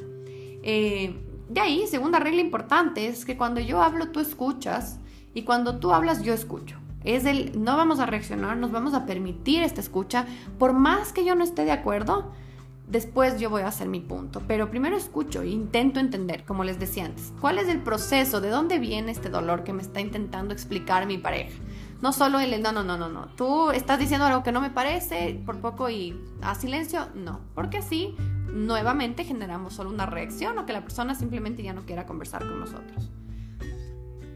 Eh, 0.63 1.15
de 1.49 1.61
ahí, 1.61 1.87
segunda 1.87 2.19
regla 2.19 2.41
importante 2.41 3.07
es 3.07 3.25
que 3.25 3.37
cuando 3.37 3.61
yo 3.61 3.83
hablo, 3.83 4.09
tú 4.09 4.21
escuchas 4.21 4.99
y 5.35 5.43
cuando 5.43 5.79
tú 5.79 5.93
hablas, 5.93 6.23
yo 6.23 6.33
escucho. 6.33 6.79
Es 7.05 7.25
el 7.25 7.63
no 7.63 7.77
vamos 7.77 8.01
a 8.01 8.07
reaccionar, 8.07 8.57
nos 8.57 8.73
vamos 8.73 8.95
a 8.95 9.07
permitir 9.07 9.63
esta 9.63 9.81
escucha, 9.81 10.27
por 10.59 10.73
más 10.73 11.13
que 11.13 11.25
yo 11.25 11.35
no 11.35 11.45
esté 11.45 11.65
de 11.65 11.73
acuerdo, 11.73 12.33
Después 12.89 13.41
yo 13.41 13.51
voy 13.51 13.63
a 13.63 13.69
hacer 13.69 13.89
mi 13.89 13.99
punto, 13.99 14.43
pero 14.47 14.71
primero 14.71 14.97
escucho 14.97 15.43
e 15.43 15.49
intento 15.49 15.99
entender, 15.99 16.45
como 16.45 16.63
les 16.63 16.79
decía 16.79 17.05
antes, 17.05 17.33
cuál 17.41 17.59
es 17.59 17.69
el 17.69 17.81
proceso, 17.81 18.41
de 18.41 18.49
dónde 18.49 18.79
viene 18.79 19.11
este 19.11 19.29
dolor 19.29 19.65
que 19.65 19.73
me 19.73 19.83
está 19.83 20.01
intentando 20.01 20.55
explicar 20.55 21.07
mi 21.07 21.19
pareja. 21.19 21.59
No 22.01 22.13
solo 22.13 22.39
el 22.39 22.63
no, 22.63 22.71
no, 22.71 22.85
no, 22.85 22.97
no, 22.97 23.09
no, 23.09 23.27
tú 23.37 23.71
estás 23.73 23.99
diciendo 23.99 24.27
algo 24.27 24.45
que 24.45 24.53
no 24.53 24.61
me 24.61 24.71
parece 24.71 25.41
por 25.45 25.61
poco 25.61 25.91
y 25.91 26.17
a 26.43 26.55
silencio, 26.55 27.09
no, 27.15 27.41
porque 27.55 27.79
así 27.79 28.15
nuevamente 28.53 29.25
generamos 29.25 29.75
solo 29.75 29.91
una 29.91 30.07
reacción 30.07 30.57
o 30.59 30.65
que 30.65 30.73
la 30.73 30.83
persona 30.83 31.17
simplemente 31.17 31.65
ya 31.65 31.73
no 31.73 31.87
quiera 31.87 32.07
conversar 32.07 32.47
con 32.47 32.61
nosotros. 32.61 33.11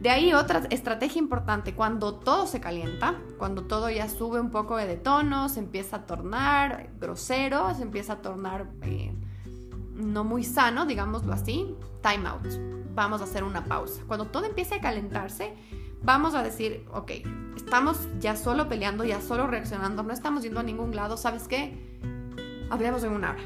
De 0.01 0.09
ahí 0.09 0.33
otra 0.33 0.63
estrategia 0.71 1.19
importante, 1.19 1.75
cuando 1.75 2.15
todo 2.15 2.47
se 2.47 2.59
calienta, 2.59 3.17
cuando 3.37 3.65
todo 3.65 3.91
ya 3.91 4.09
sube 4.09 4.41
un 4.41 4.51
poco 4.51 4.79
de 4.79 4.97
tono, 4.97 5.51
se 5.51 5.61
empieza 5.61 5.97
a 5.97 6.07
tornar 6.07 6.89
grosero, 6.99 7.75
se 7.75 7.83
empieza 7.83 8.15
a 8.15 8.23
tornar 8.23 8.71
eh, 8.81 9.15
no 9.95 10.25
muy 10.25 10.43
sano, 10.43 10.87
digámoslo 10.87 11.35
así, 11.35 11.77
time 12.03 12.27
out. 12.27 12.47
Vamos 12.95 13.21
a 13.21 13.25
hacer 13.25 13.45
una 13.45 13.67
pausa. 13.67 14.01
Cuando 14.07 14.29
todo 14.29 14.47
empiece 14.47 14.77
a 14.77 14.81
calentarse, 14.81 15.55
vamos 16.03 16.35
a 16.35 16.43
decir, 16.43 16.87
ok, 16.95 17.11
estamos 17.55 18.09
ya 18.21 18.37
solo 18.37 18.71
peleando, 18.71 19.05
ya 19.05 19.21
solo 19.21 19.49
reaccionando, 19.49 20.03
no 20.03 20.15
estamos 20.15 20.43
yendo 20.43 20.61
a 20.61 20.63
ningún 20.63 20.97
lado, 20.97 21.19
¿sabes 21.19 21.47
qué? 21.47 22.01
Hablemos 22.71 23.05
en 23.05 23.13
una 23.13 23.33
hora. 23.33 23.43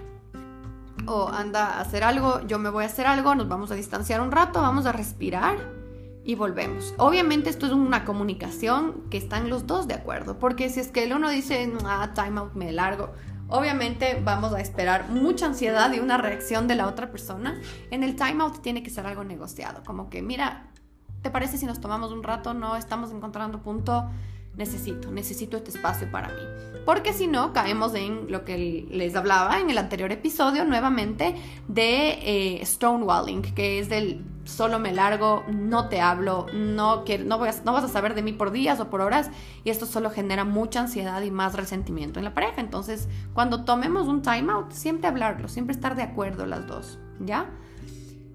O 1.06 1.28
anda 1.28 1.78
a 1.78 1.80
hacer 1.80 2.04
algo, 2.04 2.46
yo 2.46 2.60
me 2.60 2.70
voy 2.70 2.84
a 2.84 2.86
hacer 2.86 3.08
algo, 3.08 3.34
nos 3.34 3.48
vamos 3.48 3.72
a 3.72 3.74
distanciar 3.74 4.20
un 4.20 4.30
rato, 4.30 4.62
vamos 4.62 4.86
a 4.86 4.92
respirar 4.92 5.82
y 6.24 6.34
volvemos. 6.34 6.94
Obviamente 6.98 7.50
esto 7.50 7.66
es 7.66 7.72
una 7.72 8.04
comunicación 8.04 9.02
que 9.10 9.18
están 9.18 9.50
los 9.50 9.66
dos 9.66 9.86
de 9.86 9.94
acuerdo, 9.94 10.38
porque 10.38 10.70
si 10.70 10.80
es 10.80 10.88
que 10.88 11.04
el 11.04 11.12
uno 11.12 11.30
dice, 11.30 11.70
ah, 11.84 12.12
time 12.14 12.40
out, 12.40 12.54
me 12.54 12.72
largo, 12.72 13.12
obviamente 13.48 14.20
vamos 14.24 14.52
a 14.54 14.60
esperar 14.60 15.10
mucha 15.10 15.46
ansiedad 15.46 15.92
y 15.92 16.00
una 16.00 16.16
reacción 16.16 16.66
de 16.66 16.76
la 16.76 16.88
otra 16.88 17.10
persona. 17.10 17.60
En 17.90 18.02
el 18.02 18.16
time 18.16 18.42
out 18.42 18.62
tiene 18.62 18.82
que 18.82 18.90
ser 18.90 19.06
algo 19.06 19.24
negociado, 19.24 19.82
como 19.84 20.08
que, 20.08 20.22
mira, 20.22 20.70
¿te 21.22 21.30
parece 21.30 21.58
si 21.58 21.66
nos 21.66 21.80
tomamos 21.80 22.10
un 22.10 22.22
rato? 22.22 22.54
No 22.54 22.76
estamos 22.76 23.10
encontrando 23.10 23.62
punto 23.62 24.10
necesito, 24.56 25.10
necesito 25.10 25.56
este 25.56 25.70
espacio 25.70 26.10
para 26.10 26.28
mí. 26.28 26.42
Porque 26.84 27.12
si 27.12 27.26
no, 27.26 27.52
caemos 27.52 27.94
en 27.94 28.30
lo 28.30 28.44
que 28.44 28.86
les 28.90 29.16
hablaba 29.16 29.58
en 29.60 29.70
el 29.70 29.78
anterior 29.78 30.12
episodio 30.12 30.64
nuevamente 30.64 31.34
de 31.66 32.58
eh, 32.58 32.66
stonewalling, 32.66 33.42
que 33.42 33.78
es 33.78 33.88
del 33.88 34.22
solo 34.44 34.78
me 34.78 34.92
largo, 34.92 35.42
no 35.48 35.88
te 35.88 36.00
hablo, 36.00 36.46
no, 36.52 37.04
quiero, 37.04 37.24
no, 37.24 37.38
voy 37.38 37.48
no 37.64 37.72
vas 37.72 37.84
a 37.84 37.88
saber 37.88 38.14
de 38.14 38.22
mí 38.22 38.32
por 38.32 38.50
días 38.50 38.78
o 38.80 38.90
por 38.90 39.00
horas 39.00 39.30
y 39.64 39.70
esto 39.70 39.86
solo 39.86 40.10
genera 40.10 40.44
mucha 40.44 40.80
ansiedad 40.80 41.22
y 41.22 41.30
más 41.30 41.54
resentimiento 41.54 42.18
en 42.20 42.24
la 42.24 42.34
pareja. 42.34 42.60
Entonces, 42.60 43.08
cuando 43.32 43.64
tomemos 43.64 44.06
un 44.06 44.22
time 44.22 44.52
out, 44.52 44.72
siempre 44.72 45.08
hablarlo, 45.08 45.48
siempre 45.48 45.74
estar 45.74 45.96
de 45.96 46.02
acuerdo 46.02 46.44
las 46.44 46.66
dos, 46.66 46.98
¿ya? 47.20 47.50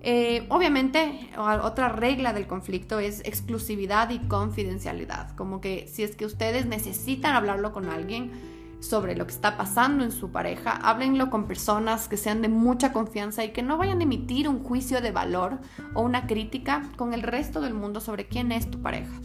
Eh, 0.02 0.46
obviamente, 0.50 1.30
otra 1.38 1.90
regla 1.90 2.32
del 2.32 2.48
conflicto 2.48 3.00
es 3.00 3.22
exclusividad 3.26 4.10
y 4.12 4.20
confidencialidad. 4.20 5.36
Como 5.36 5.60
que 5.60 5.88
si 5.88 6.04
es 6.04 6.16
que 6.16 6.26
ustedes 6.26 6.66
necesitan 6.66 7.36
hablarlo 7.36 7.74
con 7.74 7.90
alguien 7.90 8.32
sobre 8.80 9.16
lo 9.18 9.28
que 9.28 9.34
está 9.34 9.58
pasando 9.58 10.06
en 10.06 10.14
su 10.14 10.32
pareja, 10.32 10.72
háblenlo 10.72 11.30
con 11.30 11.48
personas 11.48 12.08
que 12.08 12.16
sean 12.16 12.42
de 12.42 12.48
mucha 12.48 12.94
confianza 12.94 13.44
y 13.44 13.52
que 13.52 13.62
no 13.62 13.78
vayan 13.78 14.00
a 14.00 14.04
emitir 14.04 14.48
un 14.48 14.64
juicio 14.64 15.02
de 15.02 15.12
valor 15.12 15.60
o 15.94 16.02
una 16.02 16.28
crítica 16.28 16.84
con 16.96 17.14
el 17.14 17.22
resto 17.22 17.60
del 17.60 17.74
mundo 17.74 18.00
sobre 18.00 18.28
quién 18.28 18.54
es 18.54 18.72
tu 18.72 18.82
pareja. 18.82 19.20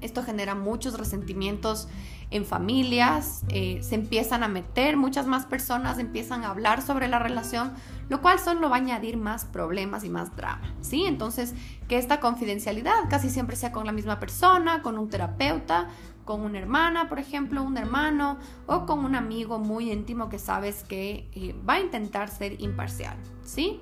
Esto 0.00 0.22
genera 0.22 0.54
muchos 0.54 0.98
resentimientos 0.98 1.88
en 2.30 2.44
familias, 2.44 3.44
eh, 3.48 3.80
se 3.82 3.96
empiezan 3.96 4.42
a 4.42 4.48
meter, 4.48 4.96
muchas 4.96 5.26
más 5.26 5.46
personas 5.46 5.98
empiezan 5.98 6.44
a 6.44 6.50
hablar 6.50 6.80
sobre 6.80 7.08
la 7.08 7.18
relación, 7.18 7.72
lo 8.08 8.20
cual 8.20 8.38
solo 8.38 8.70
va 8.70 8.76
a 8.76 8.78
añadir 8.78 9.16
más 9.16 9.44
problemas 9.44 10.04
y 10.04 10.10
más 10.10 10.34
drama, 10.36 10.74
¿sí? 10.80 11.04
Entonces, 11.06 11.54
que 11.88 11.98
esta 11.98 12.20
confidencialidad 12.20 13.08
casi 13.08 13.30
siempre 13.30 13.56
sea 13.56 13.72
con 13.72 13.84
la 13.84 13.92
misma 13.92 14.20
persona, 14.20 14.82
con 14.82 14.96
un 14.96 15.08
terapeuta, 15.08 15.88
con 16.24 16.42
una 16.42 16.58
hermana, 16.58 17.08
por 17.08 17.18
ejemplo, 17.18 17.62
un 17.62 17.76
hermano, 17.76 18.38
o 18.66 18.86
con 18.86 19.04
un 19.04 19.16
amigo 19.16 19.58
muy 19.58 19.90
íntimo 19.90 20.28
que 20.28 20.38
sabes 20.38 20.84
que 20.84 21.28
eh, 21.32 21.56
va 21.68 21.74
a 21.74 21.80
intentar 21.80 22.28
ser 22.28 22.60
imparcial, 22.60 23.16
¿sí? 23.42 23.80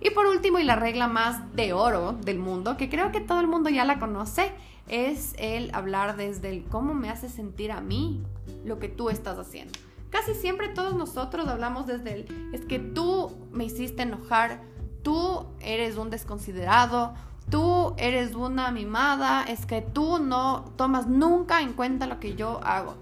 Y 0.00 0.10
por 0.10 0.26
último, 0.26 0.58
y 0.58 0.64
la 0.64 0.76
regla 0.76 1.06
más 1.06 1.54
de 1.54 1.72
oro 1.72 2.12
del 2.12 2.38
mundo, 2.38 2.76
que 2.76 2.90
creo 2.90 3.12
que 3.12 3.20
todo 3.20 3.40
el 3.40 3.46
mundo 3.46 3.70
ya 3.70 3.84
la 3.84 4.00
conoce, 4.00 4.52
es 4.88 5.34
el 5.38 5.74
hablar 5.74 6.16
desde 6.16 6.50
el 6.50 6.64
cómo 6.64 6.94
me 6.94 7.10
hace 7.10 7.28
sentir 7.28 7.72
a 7.72 7.80
mí 7.80 8.22
lo 8.64 8.78
que 8.78 8.88
tú 8.88 9.10
estás 9.10 9.38
haciendo. 9.38 9.78
Casi 10.10 10.34
siempre 10.34 10.68
todos 10.68 10.94
nosotros 10.94 11.48
hablamos 11.48 11.86
desde 11.86 12.14
el, 12.14 12.50
es 12.52 12.64
que 12.64 12.78
tú 12.78 13.32
me 13.50 13.64
hiciste 13.64 14.02
enojar, 14.02 14.62
tú 15.02 15.46
eres 15.60 15.96
un 15.96 16.10
desconsiderado, 16.10 17.14
tú 17.50 17.94
eres 17.96 18.34
una 18.34 18.70
mimada, 18.70 19.42
es 19.44 19.66
que 19.66 19.82
tú 19.82 20.18
no 20.18 20.66
tomas 20.76 21.08
nunca 21.08 21.62
en 21.62 21.72
cuenta 21.72 22.06
lo 22.06 22.20
que 22.20 22.36
yo 22.36 22.60
hago. 22.62 22.94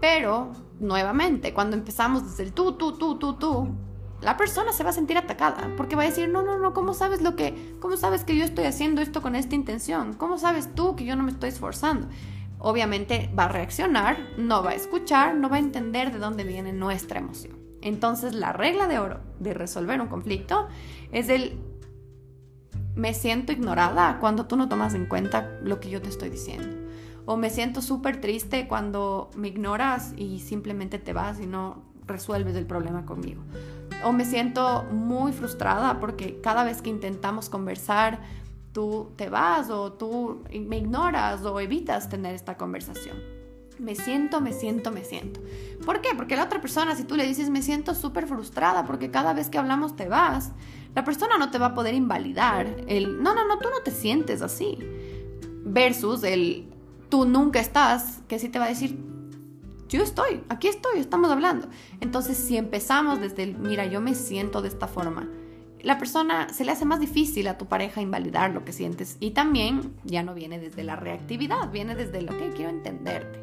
Pero, 0.00 0.52
nuevamente, 0.78 1.54
cuando 1.54 1.76
empezamos 1.76 2.24
desde 2.24 2.44
el 2.44 2.52
tú, 2.52 2.72
tú, 2.72 2.92
tú, 2.92 3.18
tú, 3.18 3.34
tú, 3.34 3.68
la 4.20 4.36
persona 4.36 4.72
se 4.72 4.84
va 4.84 4.90
a 4.90 4.94
sentir 4.94 5.16
atacada 5.16 5.70
porque 5.76 5.96
va 5.96 6.02
a 6.02 6.06
decir, 6.06 6.28
no, 6.28 6.42
no, 6.42 6.58
no, 6.58 6.74
¿cómo 6.74 6.94
sabes 6.94 7.22
lo 7.22 7.36
que, 7.36 7.76
cómo 7.80 7.96
sabes 7.96 8.24
que 8.24 8.36
yo 8.36 8.44
estoy 8.44 8.64
haciendo 8.64 9.00
esto 9.00 9.22
con 9.22 9.34
esta 9.34 9.54
intención? 9.54 10.14
¿Cómo 10.14 10.38
sabes 10.38 10.74
tú 10.74 10.96
que 10.96 11.04
yo 11.04 11.16
no 11.16 11.22
me 11.22 11.32
estoy 11.32 11.48
esforzando? 11.48 12.08
Obviamente 12.58 13.30
va 13.38 13.44
a 13.44 13.48
reaccionar, 13.48 14.18
no 14.36 14.62
va 14.62 14.70
a 14.70 14.74
escuchar, 14.74 15.34
no 15.34 15.48
va 15.48 15.56
a 15.56 15.60
entender 15.60 16.12
de 16.12 16.18
dónde 16.18 16.44
viene 16.44 16.72
nuestra 16.72 17.18
emoción. 17.18 17.58
Entonces 17.80 18.34
la 18.34 18.52
regla 18.52 18.86
de 18.86 18.98
oro 18.98 19.20
de 19.38 19.54
resolver 19.54 20.00
un 20.00 20.08
conflicto 20.08 20.68
es 21.12 21.30
el 21.30 21.58
me 22.94 23.14
siento 23.14 23.52
ignorada 23.52 24.18
cuando 24.20 24.46
tú 24.46 24.56
no 24.56 24.68
tomas 24.68 24.94
en 24.94 25.06
cuenta 25.06 25.58
lo 25.62 25.80
que 25.80 25.88
yo 25.88 26.02
te 26.02 26.10
estoy 26.10 26.28
diciendo. 26.28 26.76
O 27.24 27.36
me 27.36 27.48
siento 27.48 27.80
súper 27.80 28.20
triste 28.20 28.68
cuando 28.68 29.30
me 29.36 29.48
ignoras 29.48 30.12
y 30.16 30.40
simplemente 30.40 30.98
te 30.98 31.12
vas 31.12 31.40
y 31.40 31.46
no 31.46 31.89
resuelves 32.10 32.56
el 32.56 32.66
problema 32.66 33.06
conmigo 33.06 33.42
o 34.04 34.12
me 34.12 34.24
siento 34.24 34.84
muy 34.84 35.32
frustrada 35.32 36.00
porque 36.00 36.40
cada 36.40 36.64
vez 36.64 36.82
que 36.82 36.90
intentamos 36.90 37.48
conversar, 37.48 38.20
tú 38.72 39.12
te 39.16 39.28
vas 39.28 39.70
o 39.70 39.92
tú 39.92 40.42
me 40.52 40.78
ignoras 40.78 41.44
o 41.44 41.60
evitas 41.60 42.08
tener 42.08 42.34
esta 42.34 42.56
conversación. 42.56 43.18
Me 43.78 43.94
siento, 43.94 44.40
me 44.42 44.52
siento, 44.52 44.90
me 44.90 45.04
siento. 45.04 45.40
¿Por 45.86 46.02
qué? 46.02 46.10
Porque 46.14 46.36
la 46.36 46.44
otra 46.44 46.60
persona, 46.60 46.94
si 46.96 47.04
tú 47.04 47.16
le 47.16 47.26
dices, 47.26 47.48
me 47.48 47.62
siento 47.62 47.94
súper 47.94 48.26
frustrada 48.26 48.84
porque 48.84 49.10
cada 49.10 49.32
vez 49.32 49.48
que 49.48 49.58
hablamos 49.58 49.96
te 49.96 50.06
vas, 50.06 50.52
la 50.94 51.04
persona 51.04 51.38
no 51.38 51.50
te 51.50 51.58
va 51.58 51.66
a 51.66 51.74
poder 51.74 51.94
invalidar 51.94 52.66
el, 52.88 53.22
no, 53.22 53.34
no, 53.34 53.46
no, 53.46 53.58
tú 53.58 53.68
no 53.70 53.82
te 53.82 53.90
sientes 53.90 54.42
así. 54.42 54.78
Versus 55.64 56.24
el, 56.24 56.68
tú 57.08 57.24
nunca 57.24 57.60
estás, 57.60 58.20
que 58.28 58.38
sí 58.38 58.50
te 58.50 58.58
va 58.58 58.66
a 58.66 58.68
decir, 58.68 58.98
yo 59.98 60.04
estoy, 60.04 60.42
aquí 60.48 60.68
estoy, 60.68 61.00
estamos 61.00 61.30
hablando. 61.30 61.68
Entonces, 62.00 62.36
si 62.36 62.56
empezamos 62.56 63.20
desde 63.20 63.42
el, 63.42 63.58
mira, 63.58 63.86
yo 63.86 64.00
me 64.00 64.14
siento 64.14 64.62
de 64.62 64.68
esta 64.68 64.86
forma, 64.86 65.28
la 65.82 65.98
persona 65.98 66.48
se 66.50 66.64
le 66.64 66.72
hace 66.72 66.84
más 66.84 67.00
difícil 67.00 67.48
a 67.48 67.58
tu 67.58 67.66
pareja 67.66 68.00
invalidar 68.00 68.50
lo 68.50 68.64
que 68.64 68.72
sientes 68.72 69.16
y 69.18 69.30
también 69.30 69.94
ya 70.04 70.22
no 70.22 70.34
viene 70.34 70.58
desde 70.58 70.84
la 70.84 70.96
reactividad, 70.96 71.70
viene 71.70 71.94
desde 71.94 72.22
lo 72.22 72.36
que 72.36 72.50
quiero 72.50 72.70
entenderte. 72.70 73.40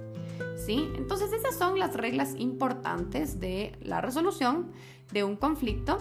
¿Sí? 0.55 0.89
Entonces 0.95 1.31
esas 1.33 1.55
son 1.55 1.79
las 1.79 1.95
reglas 1.95 2.33
importantes 2.37 3.39
de 3.39 3.77
la 3.81 4.01
resolución 4.01 4.71
de 5.11 5.23
un 5.23 5.35
conflicto. 5.35 5.97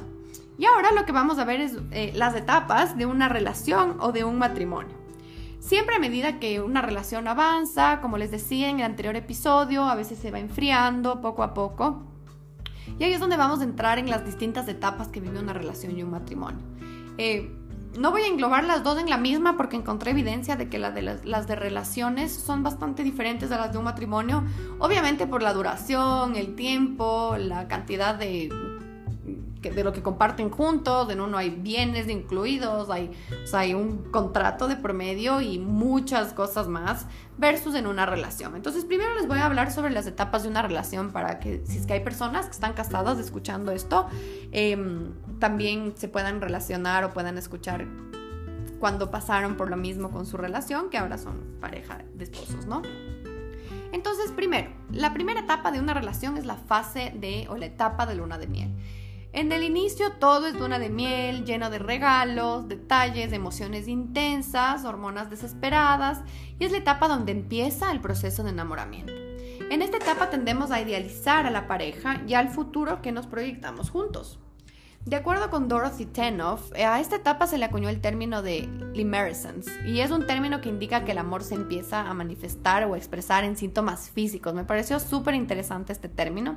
Y 0.58 0.66
ahora 0.66 0.92
lo 0.92 1.04
que 1.06 1.12
vamos 1.12 1.38
a 1.38 1.44
ver 1.44 1.60
es 1.60 1.74
eh, 1.90 2.12
las 2.14 2.34
etapas 2.34 2.96
de 2.96 3.06
una 3.06 3.28
relación 3.28 3.96
o 4.00 4.12
de 4.12 4.24
un 4.24 4.38
matrimonio. 4.38 5.05
Siempre 5.66 5.96
a 5.96 5.98
medida 5.98 6.38
que 6.38 6.60
una 6.60 6.80
relación 6.80 7.26
avanza, 7.26 8.00
como 8.00 8.18
les 8.18 8.30
decía 8.30 8.70
en 8.70 8.78
el 8.78 8.84
anterior 8.84 9.16
episodio, 9.16 9.82
a 9.82 9.96
veces 9.96 10.16
se 10.16 10.30
va 10.30 10.38
enfriando 10.38 11.20
poco 11.20 11.42
a 11.42 11.54
poco. 11.54 12.04
Y 13.00 13.02
ahí 13.02 13.12
es 13.12 13.18
donde 13.18 13.36
vamos 13.36 13.58
a 13.58 13.64
entrar 13.64 13.98
en 13.98 14.08
las 14.08 14.24
distintas 14.24 14.68
etapas 14.68 15.08
que 15.08 15.18
vive 15.18 15.40
una 15.40 15.52
relación 15.52 15.98
y 15.98 16.04
un 16.04 16.12
matrimonio. 16.12 16.64
Eh, 17.18 17.50
no 17.98 18.12
voy 18.12 18.22
a 18.22 18.28
englobar 18.28 18.62
las 18.62 18.84
dos 18.84 19.00
en 19.00 19.10
la 19.10 19.16
misma 19.16 19.56
porque 19.56 19.74
encontré 19.74 20.12
evidencia 20.12 20.54
de 20.54 20.68
que 20.68 20.78
las, 20.78 20.94
las, 21.24 21.48
de 21.48 21.56
relaciones 21.56 22.32
son 22.32 22.62
bastante 22.62 23.02
diferentes 23.02 23.50
a 23.50 23.58
las 23.58 23.72
de 23.72 23.78
un 23.78 23.84
matrimonio, 23.86 24.44
obviamente 24.78 25.26
por 25.26 25.42
la 25.42 25.52
duración, 25.52 26.36
el 26.36 26.54
tiempo, 26.54 27.34
la 27.40 27.66
cantidad 27.66 28.14
de 28.14 28.50
de 29.70 29.84
lo 29.84 29.92
que 29.92 30.02
comparten 30.02 30.50
juntos, 30.50 31.10
en 31.10 31.20
uno 31.20 31.38
hay 31.38 31.50
bienes 31.50 32.08
incluidos, 32.08 32.90
hay, 32.90 33.10
hay 33.52 33.74
un 33.74 34.10
contrato 34.10 34.68
de 34.68 34.76
promedio 34.76 35.40
y 35.40 35.58
muchas 35.58 36.32
cosas 36.32 36.68
más 36.68 37.06
versus 37.38 37.74
en 37.74 37.86
una 37.86 38.06
relación. 38.06 38.56
Entonces, 38.56 38.84
primero 38.84 39.14
les 39.14 39.28
voy 39.28 39.38
a 39.38 39.46
hablar 39.46 39.70
sobre 39.72 39.90
las 39.90 40.06
etapas 40.06 40.42
de 40.42 40.48
una 40.48 40.62
relación 40.62 41.10
para 41.10 41.38
que 41.38 41.62
si 41.66 41.78
es 41.78 41.86
que 41.86 41.94
hay 41.94 42.00
personas 42.00 42.46
que 42.46 42.52
están 42.52 42.72
casadas 42.72 43.18
escuchando 43.18 43.72
esto, 43.72 44.06
em, 44.52 45.12
también 45.38 45.94
se 45.96 46.08
puedan 46.08 46.40
relacionar 46.40 47.04
o 47.04 47.12
puedan 47.12 47.38
escuchar 47.38 47.86
cuando 48.78 49.10
pasaron 49.10 49.56
por 49.56 49.70
lo 49.70 49.76
mismo 49.76 50.10
con 50.10 50.26
su 50.26 50.36
relación, 50.36 50.90
que 50.90 50.98
ahora 50.98 51.18
son 51.18 51.58
pareja 51.60 52.04
de 52.14 52.24
esposos, 52.24 52.66
¿no? 52.66 52.82
Entonces, 53.92 54.30
primero, 54.32 54.70
la 54.90 55.14
primera 55.14 55.40
etapa 55.40 55.70
de 55.70 55.80
una 55.80 55.94
relación 55.94 56.36
es 56.36 56.44
la 56.44 56.56
fase 56.56 57.12
de 57.16 57.46
o 57.48 57.56
la 57.56 57.66
etapa 57.66 58.06
de 58.06 58.14
luna 58.14 58.38
de 58.38 58.46
miel. 58.46 58.74
En 59.36 59.52
el 59.52 59.64
inicio 59.64 60.12
todo 60.12 60.46
es 60.46 60.54
luna 60.54 60.78
de 60.78 60.88
miel, 60.88 61.44
lleno 61.44 61.68
de 61.68 61.78
regalos, 61.78 62.68
detalles, 62.68 63.34
emociones 63.34 63.86
intensas, 63.86 64.86
hormonas 64.86 65.28
desesperadas 65.28 66.22
y 66.58 66.64
es 66.64 66.72
la 66.72 66.78
etapa 66.78 67.06
donde 67.06 67.32
empieza 67.32 67.92
el 67.92 68.00
proceso 68.00 68.42
de 68.44 68.48
enamoramiento. 68.48 69.12
En 69.70 69.82
esta 69.82 69.98
etapa 69.98 70.30
tendemos 70.30 70.70
a 70.70 70.80
idealizar 70.80 71.44
a 71.44 71.50
la 71.50 71.68
pareja 71.68 72.22
y 72.26 72.32
al 72.32 72.48
futuro 72.48 73.02
que 73.02 73.12
nos 73.12 73.26
proyectamos 73.26 73.90
juntos. 73.90 74.38
De 75.04 75.16
acuerdo 75.16 75.50
con 75.50 75.68
Dorothy 75.68 76.06
Tenoff, 76.06 76.72
a 76.72 76.98
esta 76.98 77.16
etapa 77.16 77.46
se 77.46 77.58
le 77.58 77.66
acuñó 77.66 77.90
el 77.90 78.00
término 78.00 78.40
de 78.40 78.62
limerescence 78.94 79.70
y 79.86 80.00
es 80.00 80.12
un 80.12 80.26
término 80.26 80.62
que 80.62 80.70
indica 80.70 81.04
que 81.04 81.12
el 81.12 81.18
amor 81.18 81.44
se 81.44 81.56
empieza 81.56 82.08
a 82.08 82.14
manifestar 82.14 82.84
o 82.84 82.96
expresar 82.96 83.44
en 83.44 83.58
síntomas 83.58 84.08
físicos. 84.08 84.54
Me 84.54 84.64
pareció 84.64 84.98
súper 84.98 85.34
interesante 85.34 85.92
este 85.92 86.08
término 86.08 86.56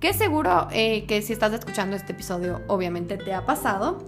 que 0.00 0.12
seguro 0.12 0.68
eh, 0.72 1.06
que 1.06 1.22
si 1.22 1.32
estás 1.32 1.52
escuchando 1.52 1.96
este 1.96 2.12
episodio 2.12 2.62
obviamente 2.66 3.16
te 3.16 3.32
ha 3.32 3.46
pasado. 3.46 4.04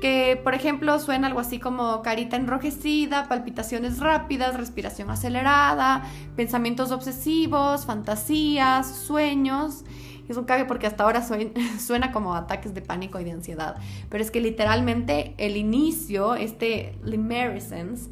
Que 0.00 0.40
por 0.42 0.54
ejemplo 0.54 0.98
suena 0.98 1.28
algo 1.28 1.38
así 1.38 1.60
como 1.60 2.02
carita 2.02 2.36
enrojecida, 2.36 3.28
palpitaciones 3.28 4.00
rápidas, 4.00 4.56
respiración 4.56 5.10
acelerada, 5.10 6.02
pensamientos 6.34 6.90
obsesivos, 6.90 7.86
fantasías, 7.86 8.88
sueños. 8.88 9.84
Es 10.28 10.36
un 10.36 10.44
cague 10.44 10.64
porque 10.64 10.86
hasta 10.86 11.04
ahora 11.04 11.22
suena 11.78 12.10
como 12.10 12.34
ataques 12.34 12.74
de 12.74 12.82
pánico 12.82 13.20
y 13.20 13.24
de 13.24 13.32
ansiedad. 13.32 13.76
Pero 14.08 14.24
es 14.24 14.30
que 14.32 14.40
literalmente 14.40 15.34
el 15.38 15.56
inicio, 15.56 16.34
este 16.34 16.98
limerescence, 17.04 18.10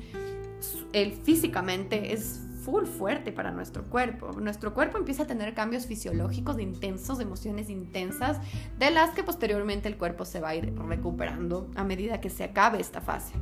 el 0.92 1.12
físicamente 1.12 2.12
es 2.12 2.40
full 2.64 2.84
fuerte 2.84 3.32
para 3.32 3.50
nuestro 3.50 3.84
cuerpo. 3.84 4.32
Nuestro 4.40 4.74
cuerpo 4.74 4.98
empieza 4.98 5.24
a 5.24 5.26
tener 5.26 5.54
cambios 5.54 5.86
fisiológicos 5.86 6.58
intensos, 6.60 7.20
emociones 7.20 7.70
intensas, 7.70 8.38
de 8.78 8.90
las 8.90 9.10
que 9.10 9.22
posteriormente 9.22 9.88
el 9.88 9.96
cuerpo 9.96 10.24
se 10.24 10.40
va 10.40 10.50
a 10.50 10.54
ir 10.54 10.74
recuperando 10.76 11.70
a 11.74 11.84
medida 11.84 12.20
que 12.20 12.30
se 12.30 12.44
acabe 12.44 12.80
esta 12.80 13.00
fase. 13.00 13.34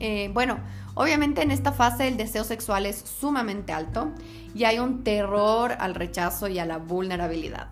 Eh, 0.00 0.30
bueno, 0.34 0.58
obviamente 0.94 1.42
en 1.42 1.50
esta 1.50 1.72
fase 1.72 2.08
el 2.08 2.16
deseo 2.16 2.44
sexual 2.44 2.84
es 2.84 2.98
sumamente 2.98 3.72
alto 3.72 4.12
y 4.54 4.64
hay 4.64 4.78
un 4.78 5.04
terror 5.04 5.72
al 5.78 5.94
rechazo 5.94 6.48
y 6.48 6.58
a 6.58 6.66
la 6.66 6.78
vulnerabilidad. 6.78 7.68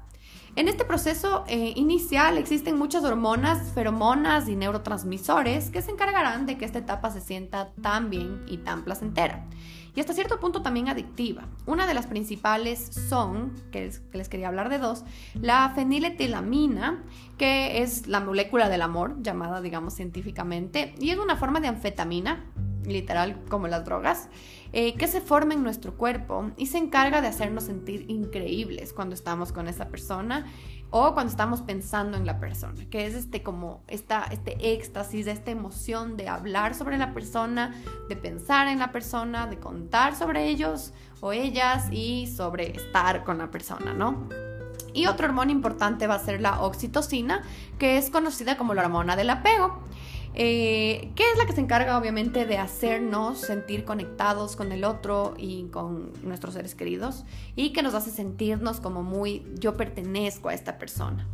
En 0.54 0.68
este 0.68 0.84
proceso 0.84 1.44
eh, 1.48 1.72
inicial 1.76 2.36
existen 2.36 2.76
muchas 2.78 3.04
hormonas, 3.04 3.72
feromonas 3.72 4.48
y 4.48 4.56
neurotransmisores 4.56 5.70
que 5.70 5.80
se 5.80 5.90
encargarán 5.90 6.44
de 6.44 6.58
que 6.58 6.66
esta 6.66 6.78
etapa 6.78 7.10
se 7.10 7.22
sienta 7.22 7.72
tan 7.80 8.10
bien 8.10 8.44
y 8.46 8.58
tan 8.58 8.84
placentera 8.84 9.46
y 9.94 10.00
hasta 10.00 10.14
cierto 10.14 10.40
punto 10.40 10.62
también 10.62 10.88
adictiva. 10.88 11.48
Una 11.66 11.86
de 11.86 11.94
las 11.94 12.06
principales 12.06 12.80
son, 12.80 13.52
que 13.70 13.92
les, 14.12 14.28
quería 14.28 14.48
hablar 14.48 14.68
de 14.68 14.78
dos, 14.78 15.04
la 15.34 15.70
feniletilamina, 15.74 17.04
que 17.38 17.82
es 17.82 18.06
la 18.06 18.20
molécula 18.20 18.68
del 18.68 18.82
amor, 18.82 19.16
llamada 19.22 19.60
digamos 19.60 19.94
científicamente, 19.94 20.94
y 20.98 21.10
es 21.10 21.18
una 21.18 21.36
forma 21.36 21.60
de 21.60 21.68
anfetamina, 21.68 22.46
literal 22.86 23.44
como 23.48 23.68
las 23.68 23.84
drogas, 23.84 24.28
eh, 24.72 24.94
que 24.94 25.06
se 25.06 25.20
forma 25.20 25.54
en 25.54 25.62
nuestro 25.62 25.96
cuerpo 25.96 26.50
y 26.56 26.66
se 26.66 26.78
encarga 26.78 27.20
de 27.20 27.28
hacernos 27.28 27.64
sentir 27.64 28.06
increíbles 28.08 28.92
cuando 28.92 29.14
estamos 29.14 29.52
con 29.52 29.68
esa 29.68 29.88
persona 29.88 30.46
o 30.92 31.14
cuando 31.14 31.30
estamos 31.30 31.62
pensando 31.62 32.18
en 32.18 32.26
la 32.26 32.38
persona, 32.38 32.84
que 32.90 33.06
es 33.06 33.14
este 33.14 33.42
como 33.42 33.82
esta, 33.88 34.24
este 34.30 34.74
éxtasis, 34.74 35.26
esta 35.26 35.50
emoción 35.50 36.18
de 36.18 36.28
hablar 36.28 36.74
sobre 36.74 36.98
la 36.98 37.14
persona, 37.14 37.74
de 38.10 38.14
pensar 38.14 38.68
en 38.68 38.78
la 38.78 38.92
persona, 38.92 39.46
de 39.46 39.58
contar 39.58 40.14
sobre 40.14 40.46
ellos 40.48 40.92
o 41.20 41.32
ellas 41.32 41.88
y 41.90 42.26
sobre 42.26 42.76
estar 42.76 43.24
con 43.24 43.38
la 43.38 43.50
persona, 43.50 43.94
¿no? 43.94 44.28
Y 44.92 45.06
otra 45.06 45.28
hormona 45.28 45.50
importante 45.50 46.06
va 46.06 46.16
a 46.16 46.18
ser 46.18 46.42
la 46.42 46.60
oxitocina, 46.60 47.42
que 47.78 47.96
es 47.96 48.10
conocida 48.10 48.58
como 48.58 48.74
la 48.74 48.82
hormona 48.82 49.16
del 49.16 49.30
apego. 49.30 49.82
Eh, 50.34 51.12
que 51.14 51.30
es 51.30 51.36
la 51.36 51.44
que 51.44 51.52
se 51.52 51.60
encarga 51.60 51.98
obviamente 51.98 52.46
de 52.46 52.56
hacernos 52.56 53.38
sentir 53.38 53.84
conectados 53.84 54.56
con 54.56 54.72
el 54.72 54.84
otro 54.84 55.34
y 55.36 55.64
con 55.64 56.10
nuestros 56.22 56.54
seres 56.54 56.74
queridos 56.74 57.24
y 57.54 57.74
que 57.74 57.82
nos 57.82 57.92
hace 57.92 58.10
sentirnos 58.10 58.80
como 58.80 59.02
muy 59.02 59.44
yo 59.58 59.76
pertenezco 59.76 60.48
a 60.48 60.54
esta 60.54 60.78
persona. 60.78 61.26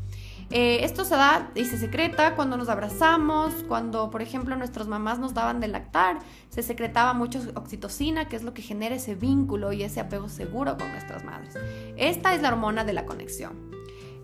Eh, 0.50 0.82
esto 0.82 1.04
se 1.04 1.14
da 1.14 1.50
y 1.54 1.66
se 1.66 1.76
secreta 1.76 2.34
cuando 2.34 2.56
nos 2.56 2.70
abrazamos, 2.70 3.52
cuando, 3.68 4.10
por 4.10 4.22
ejemplo, 4.22 4.56
nuestras 4.56 4.88
mamás 4.88 5.18
nos 5.18 5.34
daban 5.34 5.60
de 5.60 5.68
lactar, 5.68 6.20
se 6.48 6.62
secretaba 6.62 7.12
mucho 7.12 7.40
oxitocina, 7.54 8.28
que 8.28 8.36
es 8.36 8.42
lo 8.42 8.54
que 8.54 8.62
genera 8.62 8.94
ese 8.94 9.14
vínculo 9.14 9.72
y 9.72 9.82
ese 9.82 10.00
apego 10.00 10.28
seguro 10.30 10.78
con 10.78 10.90
nuestras 10.90 11.22
madres. 11.22 11.54
Esta 11.96 12.34
es 12.34 12.40
la 12.40 12.48
hormona 12.48 12.84
de 12.84 12.94
la 12.94 13.04
conexión. 13.04 13.77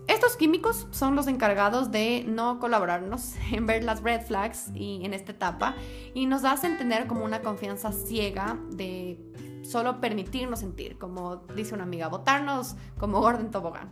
Estos 0.07 0.37
químicos 0.37 0.87
son 0.91 1.15
los 1.15 1.27
encargados 1.27 1.91
de 1.91 2.23
no 2.27 2.59
colaborarnos 2.59 3.33
en 3.51 3.65
ver 3.65 3.83
las 3.83 4.01
red 4.01 4.21
flags 4.21 4.69
y 4.73 5.03
en 5.03 5.13
esta 5.13 5.31
etapa 5.31 5.75
y 6.13 6.25
nos 6.25 6.43
hacen 6.43 6.77
tener 6.77 7.07
como 7.07 7.25
una 7.25 7.41
confianza 7.41 7.91
ciega 7.91 8.59
de 8.71 9.19
solo 9.63 9.99
permitirnos 9.99 10.59
sentir, 10.59 10.97
como 10.97 11.37
dice 11.55 11.73
una 11.73 11.83
amiga, 11.83 12.07
botarnos 12.07 12.75
como 12.99 13.19
Gordon 13.19 13.49
Tobogán. 13.49 13.89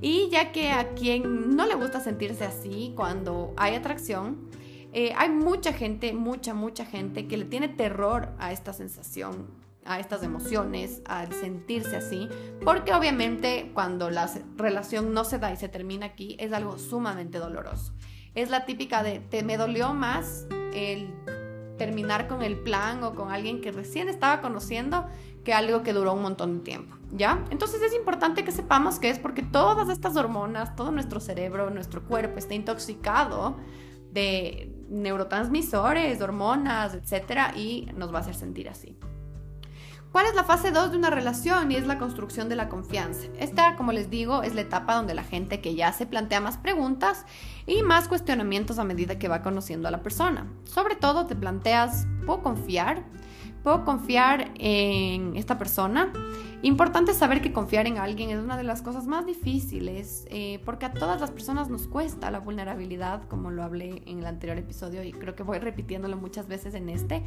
Y 0.00 0.28
ya 0.30 0.50
que 0.50 0.70
a 0.70 0.94
quien 0.94 1.54
no 1.56 1.66
le 1.66 1.74
gusta 1.74 2.00
sentirse 2.00 2.44
así 2.44 2.94
cuando 2.96 3.52
hay 3.56 3.74
atracción, 3.74 4.48
eh, 4.92 5.12
hay 5.16 5.28
mucha 5.28 5.72
gente, 5.72 6.12
mucha, 6.12 6.54
mucha 6.54 6.84
gente 6.84 7.28
que 7.28 7.36
le 7.36 7.44
tiene 7.44 7.68
terror 7.68 8.30
a 8.38 8.52
esta 8.52 8.72
sensación, 8.72 9.46
a 9.84 9.98
estas 9.98 10.22
emociones, 10.22 11.02
al 11.06 11.32
sentirse 11.32 11.96
así, 11.96 12.28
porque 12.64 12.92
obviamente 12.92 13.70
cuando 13.74 14.10
la 14.10 14.30
relación 14.56 15.14
no 15.14 15.24
se 15.24 15.38
da 15.38 15.52
y 15.52 15.56
se 15.56 15.68
termina 15.68 16.06
aquí 16.06 16.36
es 16.38 16.52
algo 16.52 16.78
sumamente 16.78 17.38
doloroso. 17.38 17.94
Es 18.34 18.50
la 18.50 18.64
típica 18.66 19.02
de, 19.02 19.20
te 19.20 19.42
me 19.42 19.56
dolió 19.56 19.92
más 19.94 20.46
el 20.72 21.14
terminar 21.78 22.28
con 22.28 22.42
el 22.42 22.58
plan 22.58 23.02
o 23.02 23.14
con 23.14 23.30
alguien 23.30 23.60
que 23.62 23.72
recién 23.72 24.08
estaba 24.08 24.42
conociendo 24.42 25.06
que 25.44 25.54
algo 25.54 25.82
que 25.82 25.94
duró 25.94 26.12
un 26.12 26.22
montón 26.22 26.58
de 26.58 26.64
tiempo, 26.64 26.94
¿ya? 27.10 27.42
Entonces 27.50 27.80
es 27.80 27.94
importante 27.94 28.44
que 28.44 28.52
sepamos 28.52 28.98
que 28.98 29.08
es 29.08 29.18
porque 29.18 29.42
todas 29.42 29.88
estas 29.88 30.14
hormonas, 30.16 30.76
todo 30.76 30.92
nuestro 30.92 31.20
cerebro, 31.20 31.70
nuestro 31.70 32.04
cuerpo 32.04 32.38
está 32.38 32.54
intoxicado 32.54 33.56
de 34.12 34.70
neurotransmisores, 34.90 36.20
hormonas, 36.20 36.94
etcétera, 36.94 37.54
y 37.56 37.88
nos 37.94 38.12
va 38.12 38.18
a 38.18 38.20
hacer 38.20 38.34
sentir 38.34 38.68
así. 38.68 38.98
¿Cuál 40.12 40.26
es 40.26 40.34
la 40.34 40.42
fase 40.42 40.72
2 40.72 40.90
de 40.90 40.96
una 40.96 41.10
relación? 41.10 41.70
Y 41.70 41.76
es 41.76 41.86
la 41.86 41.96
construcción 41.96 42.48
de 42.48 42.56
la 42.56 42.68
confianza. 42.68 43.28
Esta, 43.38 43.76
como 43.76 43.92
les 43.92 44.10
digo, 44.10 44.42
es 44.42 44.56
la 44.56 44.62
etapa 44.62 44.96
donde 44.96 45.14
la 45.14 45.22
gente 45.22 45.60
que 45.60 45.76
ya 45.76 45.92
se 45.92 46.04
plantea 46.04 46.40
más 46.40 46.56
preguntas 46.58 47.26
y 47.64 47.84
más 47.84 48.08
cuestionamientos 48.08 48.80
a 48.80 48.84
medida 48.84 49.20
que 49.20 49.28
va 49.28 49.42
conociendo 49.42 49.86
a 49.86 49.92
la 49.92 50.02
persona. 50.02 50.48
Sobre 50.64 50.96
todo 50.96 51.26
te 51.26 51.36
planteas, 51.36 52.08
¿puedo 52.26 52.42
confiar? 52.42 53.04
¿Puedo 53.62 53.84
confiar 53.84 54.52
en 54.56 55.36
esta 55.36 55.58
persona? 55.58 56.12
Importante 56.62 57.14
saber 57.14 57.40
que 57.40 57.52
confiar 57.52 57.86
en 57.86 57.96
alguien 57.96 58.28
es 58.30 58.38
una 58.38 58.58
de 58.58 58.64
las 58.64 58.82
cosas 58.82 59.06
más 59.06 59.24
difíciles, 59.24 60.26
eh, 60.30 60.60
porque 60.66 60.84
a 60.84 60.92
todas 60.92 61.18
las 61.18 61.30
personas 61.30 61.70
nos 61.70 61.86
cuesta 61.86 62.30
la 62.30 62.40
vulnerabilidad, 62.40 63.22
como 63.28 63.50
lo 63.50 63.62
hablé 63.62 64.02
en 64.06 64.18
el 64.18 64.26
anterior 64.26 64.58
episodio 64.58 65.02
y 65.02 65.12
creo 65.12 65.34
que 65.34 65.42
voy 65.42 65.58
repitiéndolo 65.58 66.18
muchas 66.18 66.48
veces 66.48 66.74
en 66.74 66.90
este, 66.90 67.22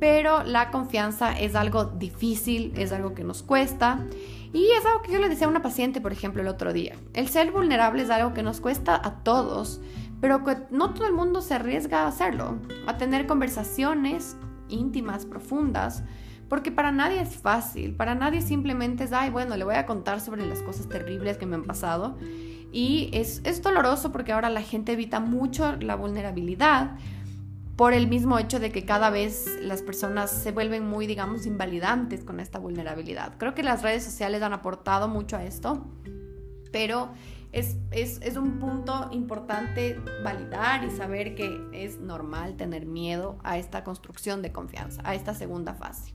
pero 0.00 0.42
la 0.42 0.72
confianza 0.72 1.38
es 1.38 1.54
algo 1.54 1.84
difícil, 1.84 2.72
es 2.76 2.90
algo 2.92 3.14
que 3.14 3.22
nos 3.22 3.42
cuesta. 3.42 4.04
Y 4.52 4.66
es 4.78 4.84
algo 4.84 5.00
que 5.00 5.12
yo 5.12 5.18
le 5.18 5.30
decía 5.30 5.46
a 5.46 5.50
una 5.50 5.62
paciente, 5.62 6.00
por 6.00 6.12
ejemplo, 6.12 6.42
el 6.42 6.48
otro 6.48 6.72
día. 6.74 6.96
El 7.14 7.28
ser 7.28 7.52
vulnerable 7.52 8.02
es 8.02 8.10
algo 8.10 8.34
que 8.34 8.42
nos 8.42 8.60
cuesta 8.60 9.00
a 9.02 9.22
todos, 9.22 9.80
pero 10.20 10.44
que 10.44 10.58
no 10.70 10.92
todo 10.92 11.06
el 11.06 11.14
mundo 11.14 11.40
se 11.40 11.54
arriesga 11.54 12.02
a 12.02 12.08
hacerlo, 12.08 12.58
a 12.86 12.98
tener 12.98 13.26
conversaciones 13.26 14.36
íntimas, 14.72 15.26
profundas, 15.26 16.02
porque 16.48 16.70
para 16.70 16.92
nadie 16.92 17.20
es 17.20 17.36
fácil, 17.36 17.94
para 17.94 18.14
nadie 18.14 18.42
simplemente 18.42 19.04
es, 19.04 19.12
ay, 19.12 19.30
bueno, 19.30 19.56
le 19.56 19.64
voy 19.64 19.76
a 19.76 19.86
contar 19.86 20.20
sobre 20.20 20.46
las 20.46 20.62
cosas 20.62 20.88
terribles 20.88 21.38
que 21.38 21.46
me 21.46 21.54
han 21.54 21.64
pasado. 21.64 22.16
Y 22.72 23.10
es, 23.12 23.40
es 23.44 23.62
doloroso 23.62 24.12
porque 24.12 24.32
ahora 24.32 24.50
la 24.50 24.62
gente 24.62 24.92
evita 24.92 25.20
mucho 25.20 25.76
la 25.76 25.94
vulnerabilidad 25.94 26.96
por 27.76 27.94
el 27.94 28.06
mismo 28.06 28.38
hecho 28.38 28.60
de 28.60 28.70
que 28.70 28.84
cada 28.84 29.10
vez 29.10 29.58
las 29.62 29.82
personas 29.82 30.30
se 30.30 30.52
vuelven 30.52 30.86
muy, 30.86 31.06
digamos, 31.06 31.46
invalidantes 31.46 32.22
con 32.22 32.38
esta 32.38 32.58
vulnerabilidad. 32.58 33.34
Creo 33.38 33.54
que 33.54 33.62
las 33.62 33.82
redes 33.82 34.04
sociales 34.04 34.42
han 34.42 34.52
aportado 34.52 35.08
mucho 35.08 35.36
a 35.36 35.44
esto, 35.44 35.86
pero 36.70 37.10
es, 37.52 37.76
es, 37.90 38.18
es, 38.22 38.36
un 38.36 38.58
punto 38.58 39.08
importante 39.12 40.00
validar 40.24 40.84
y 40.84 40.90
saber 40.90 41.34
que 41.34 41.68
es 41.72 42.00
normal 42.00 42.56
tener 42.56 42.86
miedo 42.86 43.38
a 43.44 43.58
esta 43.58 43.84
construcción 43.84 44.40
de 44.40 44.52
confianza, 44.52 45.02
a 45.04 45.14
esta 45.14 45.34
segunda 45.34 45.74
fase. 45.74 46.14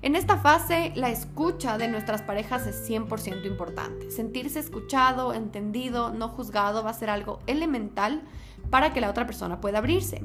En 0.00 0.14
esta 0.14 0.36
fase, 0.36 0.92
la 0.94 1.10
escucha 1.10 1.76
de 1.76 1.88
nuestras 1.88 2.22
parejas 2.22 2.66
es 2.68 2.88
100% 2.88 3.46
importante. 3.46 4.10
Sentirse 4.12 4.60
escuchado, 4.60 5.34
entendido, 5.34 6.12
no 6.12 6.28
juzgado 6.28 6.84
va 6.84 6.90
a 6.90 6.94
ser 6.94 7.10
algo 7.10 7.40
elemental 7.46 8.22
para 8.70 8.92
que 8.92 9.00
la 9.00 9.10
otra 9.10 9.26
persona 9.26 9.60
pueda 9.60 9.78
abrirse. 9.78 10.22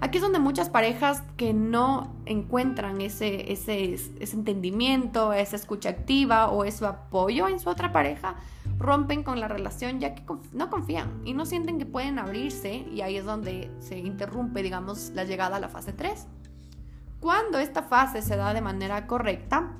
Aquí 0.00 0.18
es 0.18 0.22
donde 0.22 0.40
muchas 0.40 0.70
parejas 0.70 1.22
que 1.36 1.54
no 1.54 2.16
encuentran 2.26 3.00
ese, 3.00 3.52
ese, 3.52 3.94
ese 3.94 4.36
entendimiento, 4.36 5.32
esa 5.32 5.54
escucha 5.54 5.90
activa 5.90 6.48
o 6.48 6.64
ese 6.64 6.84
apoyo 6.84 7.46
en 7.46 7.60
su 7.60 7.70
otra 7.70 7.92
pareja, 7.92 8.34
rompen 8.82 9.22
con 9.22 9.40
la 9.40 9.48
relación 9.48 10.00
ya 10.00 10.14
que 10.14 10.24
no 10.52 10.68
confían 10.68 11.22
y 11.24 11.32
no 11.32 11.46
sienten 11.46 11.78
que 11.78 11.86
pueden 11.86 12.18
abrirse 12.18 12.84
y 12.92 13.00
ahí 13.00 13.16
es 13.16 13.24
donde 13.24 13.70
se 13.78 13.98
interrumpe, 13.98 14.62
digamos, 14.62 15.12
la 15.14 15.24
llegada 15.24 15.56
a 15.56 15.60
la 15.60 15.68
fase 15.68 15.92
3. 15.92 16.26
Cuando 17.20 17.58
esta 17.58 17.84
fase 17.84 18.20
se 18.20 18.36
da 18.36 18.52
de 18.52 18.60
manera 18.60 19.06
correcta, 19.06 19.78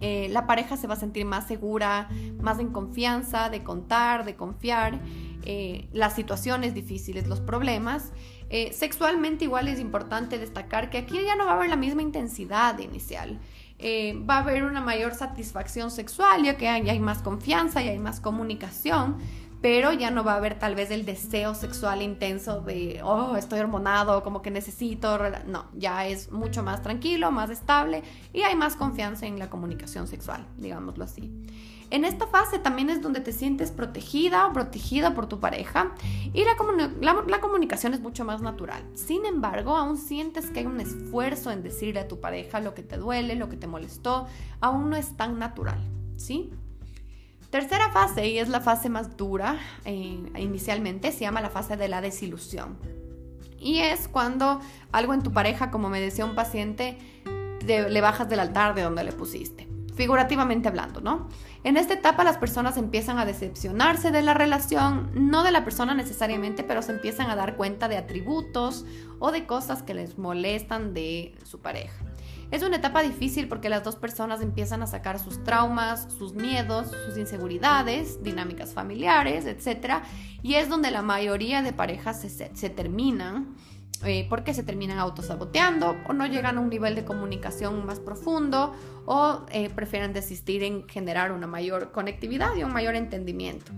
eh, 0.00 0.28
la 0.30 0.46
pareja 0.46 0.76
se 0.76 0.86
va 0.86 0.94
a 0.94 0.98
sentir 0.98 1.24
más 1.24 1.46
segura, 1.46 2.08
más 2.40 2.58
en 2.58 2.70
confianza 2.70 3.48
de 3.48 3.62
contar, 3.62 4.24
de 4.24 4.36
confiar, 4.36 5.00
eh, 5.44 5.88
las 5.92 6.14
situaciones 6.14 6.74
difíciles, 6.74 7.26
los 7.26 7.40
problemas. 7.40 8.12
Eh, 8.50 8.72
sexualmente 8.72 9.44
igual 9.44 9.68
es 9.68 9.78
importante 9.78 10.38
destacar 10.38 10.90
que 10.90 10.98
aquí 10.98 11.18
ya 11.24 11.36
no 11.36 11.46
va 11.46 11.52
a 11.52 11.54
haber 11.54 11.70
la 11.70 11.76
misma 11.76 12.02
intensidad 12.02 12.78
inicial. 12.78 13.38
Va 13.80 14.36
a 14.36 14.38
haber 14.38 14.64
una 14.64 14.80
mayor 14.80 15.14
satisfacción 15.14 15.90
sexual, 15.90 16.42
ya 16.44 16.56
que 16.56 16.68
hay 16.68 17.00
más 17.00 17.22
confianza 17.22 17.82
y 17.82 17.88
hay 17.88 17.98
más 17.98 18.20
comunicación, 18.20 19.18
pero 19.60 19.92
ya 19.92 20.10
no 20.10 20.22
va 20.22 20.34
a 20.34 20.36
haber 20.36 20.58
tal 20.58 20.74
vez 20.74 20.90
el 20.90 21.04
deseo 21.04 21.54
sexual 21.54 22.02
intenso 22.02 22.60
de, 22.60 23.00
oh, 23.02 23.36
estoy 23.36 23.60
hormonado, 23.60 24.22
como 24.22 24.40
que 24.40 24.50
necesito, 24.50 25.18
no, 25.46 25.66
ya 25.74 26.06
es 26.06 26.30
mucho 26.30 26.62
más 26.62 26.82
tranquilo, 26.82 27.30
más 27.30 27.50
estable 27.50 28.02
y 28.32 28.42
hay 28.42 28.54
más 28.54 28.76
confianza 28.76 29.26
en 29.26 29.38
la 29.38 29.50
comunicación 29.50 30.06
sexual, 30.06 30.46
digámoslo 30.56 31.04
así. 31.04 31.32
En 31.90 32.04
esta 32.04 32.26
fase 32.26 32.58
también 32.58 32.90
es 32.90 33.00
donde 33.00 33.20
te 33.20 33.32
sientes 33.32 33.70
protegida 33.70 34.46
o 34.46 34.52
protegida 34.52 35.14
por 35.14 35.26
tu 35.26 35.40
pareja 35.40 35.94
y 36.34 36.44
la, 36.44 37.40
comunicación 37.40 37.94
es 37.94 38.00
mucho 38.00 38.24
más 38.26 38.42
natural. 38.42 38.84
Sin 38.94 39.24
embargo, 39.24 39.74
aún 39.74 39.96
sientes 39.96 40.50
que 40.50 40.60
hay 40.60 40.66
un 40.66 40.80
esfuerzo 40.80 41.50
en 41.50 41.62
decirle 41.62 42.00
a 42.00 42.08
tu 42.08 42.20
pareja 42.20 42.60
lo 42.60 42.74
que 42.74 42.82
te 42.82 42.98
duele, 42.98 43.36
lo 43.36 43.48
que 43.48 43.56
te 43.56 43.66
molestó, 43.66 44.26
aún 44.60 44.90
no 44.90 44.96
es 44.96 45.16
tan 45.16 45.38
natural, 45.38 45.78
¿sí? 46.16 46.50
Tercera 47.48 47.90
fase, 47.90 48.28
y 48.28 48.38
es 48.38 48.50
la 48.50 48.60
fase 48.60 48.90
más 48.90 49.16
dura 49.16 49.58
eh, 49.86 50.20
inicialmente, 50.36 51.12
se 51.12 51.20
llama 51.20 51.40
la 51.40 51.48
fase 51.48 51.78
de 51.78 51.88
la 51.88 52.02
desilusión. 52.02 52.76
Y 53.58 53.78
es 53.78 54.08
cuando 54.08 54.60
algo 54.92 55.14
en 55.14 55.22
tu 55.22 55.32
pareja, 55.32 55.70
como 55.70 55.88
me 55.88 56.00
decía 56.00 56.26
un 56.26 56.34
paciente, 56.34 56.98
le 57.66 58.00
bajas 58.00 58.28
del 58.28 58.40
altar 58.40 58.74
de 58.74 58.82
donde 58.82 59.04
le 59.04 59.12
pusiste. 59.12 59.67
Figurativamente 59.98 60.68
hablando, 60.68 61.00
¿no? 61.00 61.28
En 61.64 61.76
esta 61.76 61.94
etapa 61.94 62.22
las 62.22 62.38
personas 62.38 62.76
empiezan 62.76 63.18
a 63.18 63.26
decepcionarse 63.26 64.12
de 64.12 64.22
la 64.22 64.32
relación, 64.32 65.10
no 65.12 65.42
de 65.42 65.50
la 65.50 65.64
persona 65.64 65.92
necesariamente, 65.92 66.62
pero 66.62 66.82
se 66.82 66.92
empiezan 66.92 67.30
a 67.30 67.34
dar 67.34 67.56
cuenta 67.56 67.88
de 67.88 67.96
atributos 67.96 68.86
o 69.18 69.32
de 69.32 69.44
cosas 69.44 69.82
que 69.82 69.94
les 69.94 70.16
molestan 70.16 70.94
de 70.94 71.34
su 71.42 71.58
pareja. 71.58 72.04
Es 72.52 72.62
una 72.62 72.76
etapa 72.76 73.02
difícil 73.02 73.48
porque 73.48 73.68
las 73.68 73.82
dos 73.82 73.96
personas 73.96 74.40
empiezan 74.40 74.82
a 74.82 74.86
sacar 74.86 75.18
sus 75.18 75.42
traumas, 75.42 76.06
sus 76.16 76.32
miedos, 76.32 76.92
sus 77.06 77.18
inseguridades, 77.18 78.22
dinámicas 78.22 78.72
familiares, 78.72 79.46
etc. 79.46 80.04
Y 80.42 80.54
es 80.54 80.68
donde 80.68 80.92
la 80.92 81.02
mayoría 81.02 81.60
de 81.60 81.72
parejas 81.72 82.20
se, 82.20 82.70
terminan. 82.70 83.56
Eh, 84.04 84.26
porque 84.30 84.54
se 84.54 84.62
terminan 84.62 85.00
autosaboteando 85.00 85.96
o 86.08 86.12
no 86.12 86.24
llegan 86.26 86.56
a 86.56 86.60
un 86.60 86.70
nivel 86.70 86.94
de 86.94 87.04
comunicación 87.04 87.84
más 87.84 87.98
profundo 87.98 88.72
o 89.06 89.44
eh, 89.50 89.70
prefieren 89.70 90.12
desistir 90.12 90.62
en 90.62 90.88
generar 90.88 91.32
una 91.32 91.48
mayor 91.48 91.90
conectividad 91.90 92.54
y 92.54 92.62
un 92.62 92.72
mayor 92.72 92.94
entendimiento. 92.94 93.72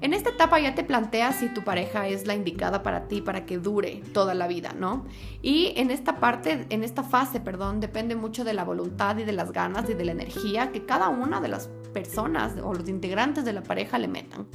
En 0.00 0.14
esta 0.14 0.30
etapa 0.30 0.58
ya 0.58 0.74
te 0.74 0.82
planteas 0.82 1.36
si 1.36 1.48
tu 1.48 1.62
pareja 1.62 2.08
es 2.08 2.26
la 2.26 2.34
indicada 2.34 2.82
para 2.82 3.06
ti, 3.06 3.20
para 3.20 3.46
que 3.46 3.58
dure 3.58 4.02
toda 4.12 4.34
la 4.34 4.48
vida, 4.48 4.74
¿no? 4.76 5.06
Y 5.42 5.74
en 5.76 5.92
esta 5.92 6.16
parte, 6.16 6.66
en 6.70 6.82
esta 6.82 7.04
fase, 7.04 7.38
perdón, 7.38 7.78
depende 7.78 8.16
mucho 8.16 8.42
de 8.42 8.52
la 8.52 8.64
voluntad 8.64 9.16
y 9.18 9.22
de 9.22 9.30
las 9.30 9.52
ganas 9.52 9.88
y 9.88 9.94
de 9.94 10.04
la 10.04 10.10
energía 10.10 10.72
que 10.72 10.84
cada 10.84 11.08
una 11.08 11.40
de 11.40 11.46
las 11.46 11.68
personas 11.94 12.54
o 12.64 12.74
los 12.74 12.88
integrantes 12.88 13.44
de 13.44 13.52
la 13.52 13.62
pareja 13.62 13.96
le 13.96 14.08
metan. 14.08 14.48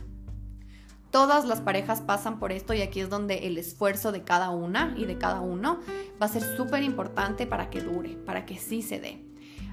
Todas 1.11 1.45
las 1.45 1.61
parejas 1.61 2.01
pasan 2.01 2.39
por 2.39 2.51
esto 2.51 2.73
y 2.73 2.81
aquí 2.81 2.99
es 2.99 3.09
donde 3.09 3.47
el 3.47 3.57
esfuerzo 3.57 4.11
de 4.11 4.23
cada 4.23 4.49
una 4.49 4.93
y 4.97 5.05
de 5.05 5.17
cada 5.17 5.41
uno 5.41 5.79
va 6.21 6.25
a 6.25 6.29
ser 6.29 6.43
súper 6.43 6.83
importante 6.83 7.47
para 7.47 7.69
que 7.69 7.81
dure, 7.81 8.15
para 8.15 8.45
que 8.45 8.57
sí 8.57 8.81
se 8.81 8.99
dé. 8.99 9.23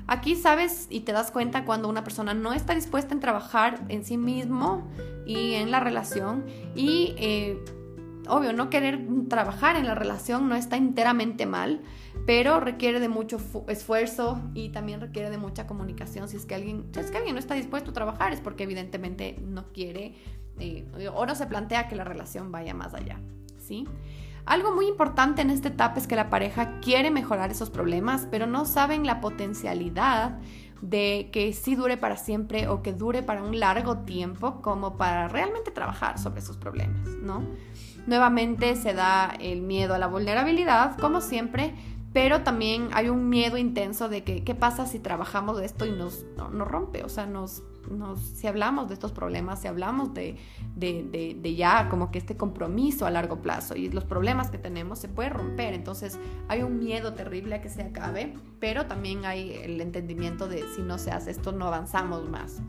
Aquí 0.07 0.37
sabes 0.37 0.87
y 0.91 1.01
te 1.01 1.13
das 1.13 1.31
cuenta 1.31 1.65
cuando 1.65 1.89
una 1.89 2.05
persona 2.05 2.35
no 2.35 2.53
está 2.53 2.75
dispuesta 2.75 3.15
en 3.15 3.21
trabajar 3.21 3.85
en 3.89 4.05
sí 4.05 4.19
mismo 4.19 4.87
y 5.27 5.55
en 5.55 5.71
la 5.71 5.81
relación 5.81 6.45
y 6.75 7.15
eh, 7.17 7.59
obvio 8.29 8.53
no 8.53 8.69
querer 8.69 9.07
trabajar 9.29 9.77
en 9.77 9.87
la 9.87 9.95
relación 9.95 10.49
no 10.49 10.57
está 10.57 10.77
enteramente 10.77 11.47
mal 11.47 11.81
pero 12.27 12.61
requiere 12.61 13.01
de 13.01 13.09
mucho 13.09 13.39
esfuerzo 13.69 14.43
y 14.55 14.71
también 14.71 15.01
requiere 15.01 15.31
de 15.31 15.39
mucha 15.39 15.67
comunicación 15.67 16.29
si 16.29 16.37
es 16.37 16.45
que 16.45 16.55
alguien 16.55 16.85
si 16.93 17.01
es 17.01 17.11
que 17.11 17.17
alguien 17.17 17.35
no 17.35 17.41
está 17.41 17.55
dispuesto 17.55 17.91
a 17.91 17.95
trabajar 17.95 18.35
es 18.35 18.41
porque 18.41 18.65
evidentemente 18.65 19.39
no 19.43 19.73
quiere 19.73 20.15
eh, 20.59 20.87
o 21.13 21.27
no 21.27 21.35
se 21.35 21.47
plantea 21.47 21.89
que 21.89 21.97
la 21.97 22.05
relación 22.05 22.53
vaya 22.53 22.75
más 22.75 22.95
allá 22.95 23.19
sí 23.59 23.87
algo 24.47 24.75
muy 24.75 24.87
importante 24.89 25.41
en 25.43 25.51
esta 25.51 25.69
etapa 25.69 25.99
es 25.99 26.07
que 26.07 26.17
la 26.17 26.29
pareja 26.29 26.79
quiere 26.81 27.11
mejorar 27.11 27.51
esos 27.51 27.71
problemas, 27.71 28.29
pero 28.31 28.47
no 28.47 28.67
saben 28.67 29.07
la 29.07 29.21
potencialidad 29.21 30.39
de 30.83 31.31
que 31.33 31.55
sí 31.55 31.77
dure 31.77 31.97
para 31.97 32.19
siempre 32.19 32.69
o 32.69 32.83
que 32.83 32.93
dure 32.93 33.23
para 33.23 33.43
un 33.43 33.59
largo 33.59 33.99
tiempo 33.99 34.61
como 34.61 34.99
para 34.99 35.29
realmente 35.29 35.71
trabajar 35.71 36.19
sobre 36.19 36.41
esos 36.41 36.59
problemas, 36.59 37.09
¿no? 37.23 37.43
Nuevamente 38.07 38.77
se 38.77 38.93
da 38.93 39.35
el 39.41 39.63
miedo 39.63 39.95
a 39.95 39.99
la 39.99 40.09
vulnerabilidad, 40.09 40.99
como 40.99 41.23
siempre, 41.23 41.75
pero 42.13 42.43
también 42.43 42.91
hay 42.93 43.09
un 43.09 43.31
miedo 43.31 43.57
intenso 43.57 44.11
de 44.11 44.25
que 44.25 44.45
qué 44.45 44.55
pasa 44.55 44.85
si 44.85 44.99
trabajamos 44.99 45.59
esto 45.63 45.87
y 45.87 45.93
nos, 45.93 46.27
nos 46.37 46.69
rompe, 46.69 47.03
o 47.03 47.09
sea, 47.09 47.25
nos, 47.25 47.63
si 48.17 48.47
hablamos 48.47 48.89
de 48.89 48.95
estos 48.95 49.13
problemas, 49.13 49.61
si 49.61 49.69
hablamos 49.69 50.15
de, 50.15 50.37
de, 50.77 51.55
ya 51.55 51.89
como 51.89 52.11
que 52.11 52.19
este 52.19 52.37
compromiso 52.37 53.07
a 53.07 53.11
largo 53.11 53.41
plazo 53.43 53.77
y 53.77 53.91
los 53.91 54.05
problemas 54.05 54.51
que 54.51 54.59
tenemos 54.59 54.99
se 54.99 55.09
puede 55.09 55.31
romper, 55.31 55.75
entonces 55.75 56.19
hay 56.49 56.63
un 56.63 56.79
miedo 56.79 57.15
terrible 57.15 57.57
a 57.57 57.61
que 57.61 57.69
se 57.69 57.83
acabe, 57.83 58.35
pero 58.61 58.87
también 58.87 59.25
hay 59.25 59.53
el 59.53 59.81
entendimiento 59.81 60.49
de 60.49 60.65
si 60.75 60.83
no 60.83 60.99
se 60.99 61.11
hace 61.11 61.31
esto 61.31 61.53
no 61.53 61.67
avanzamos 61.67 62.29
más. 62.29 62.63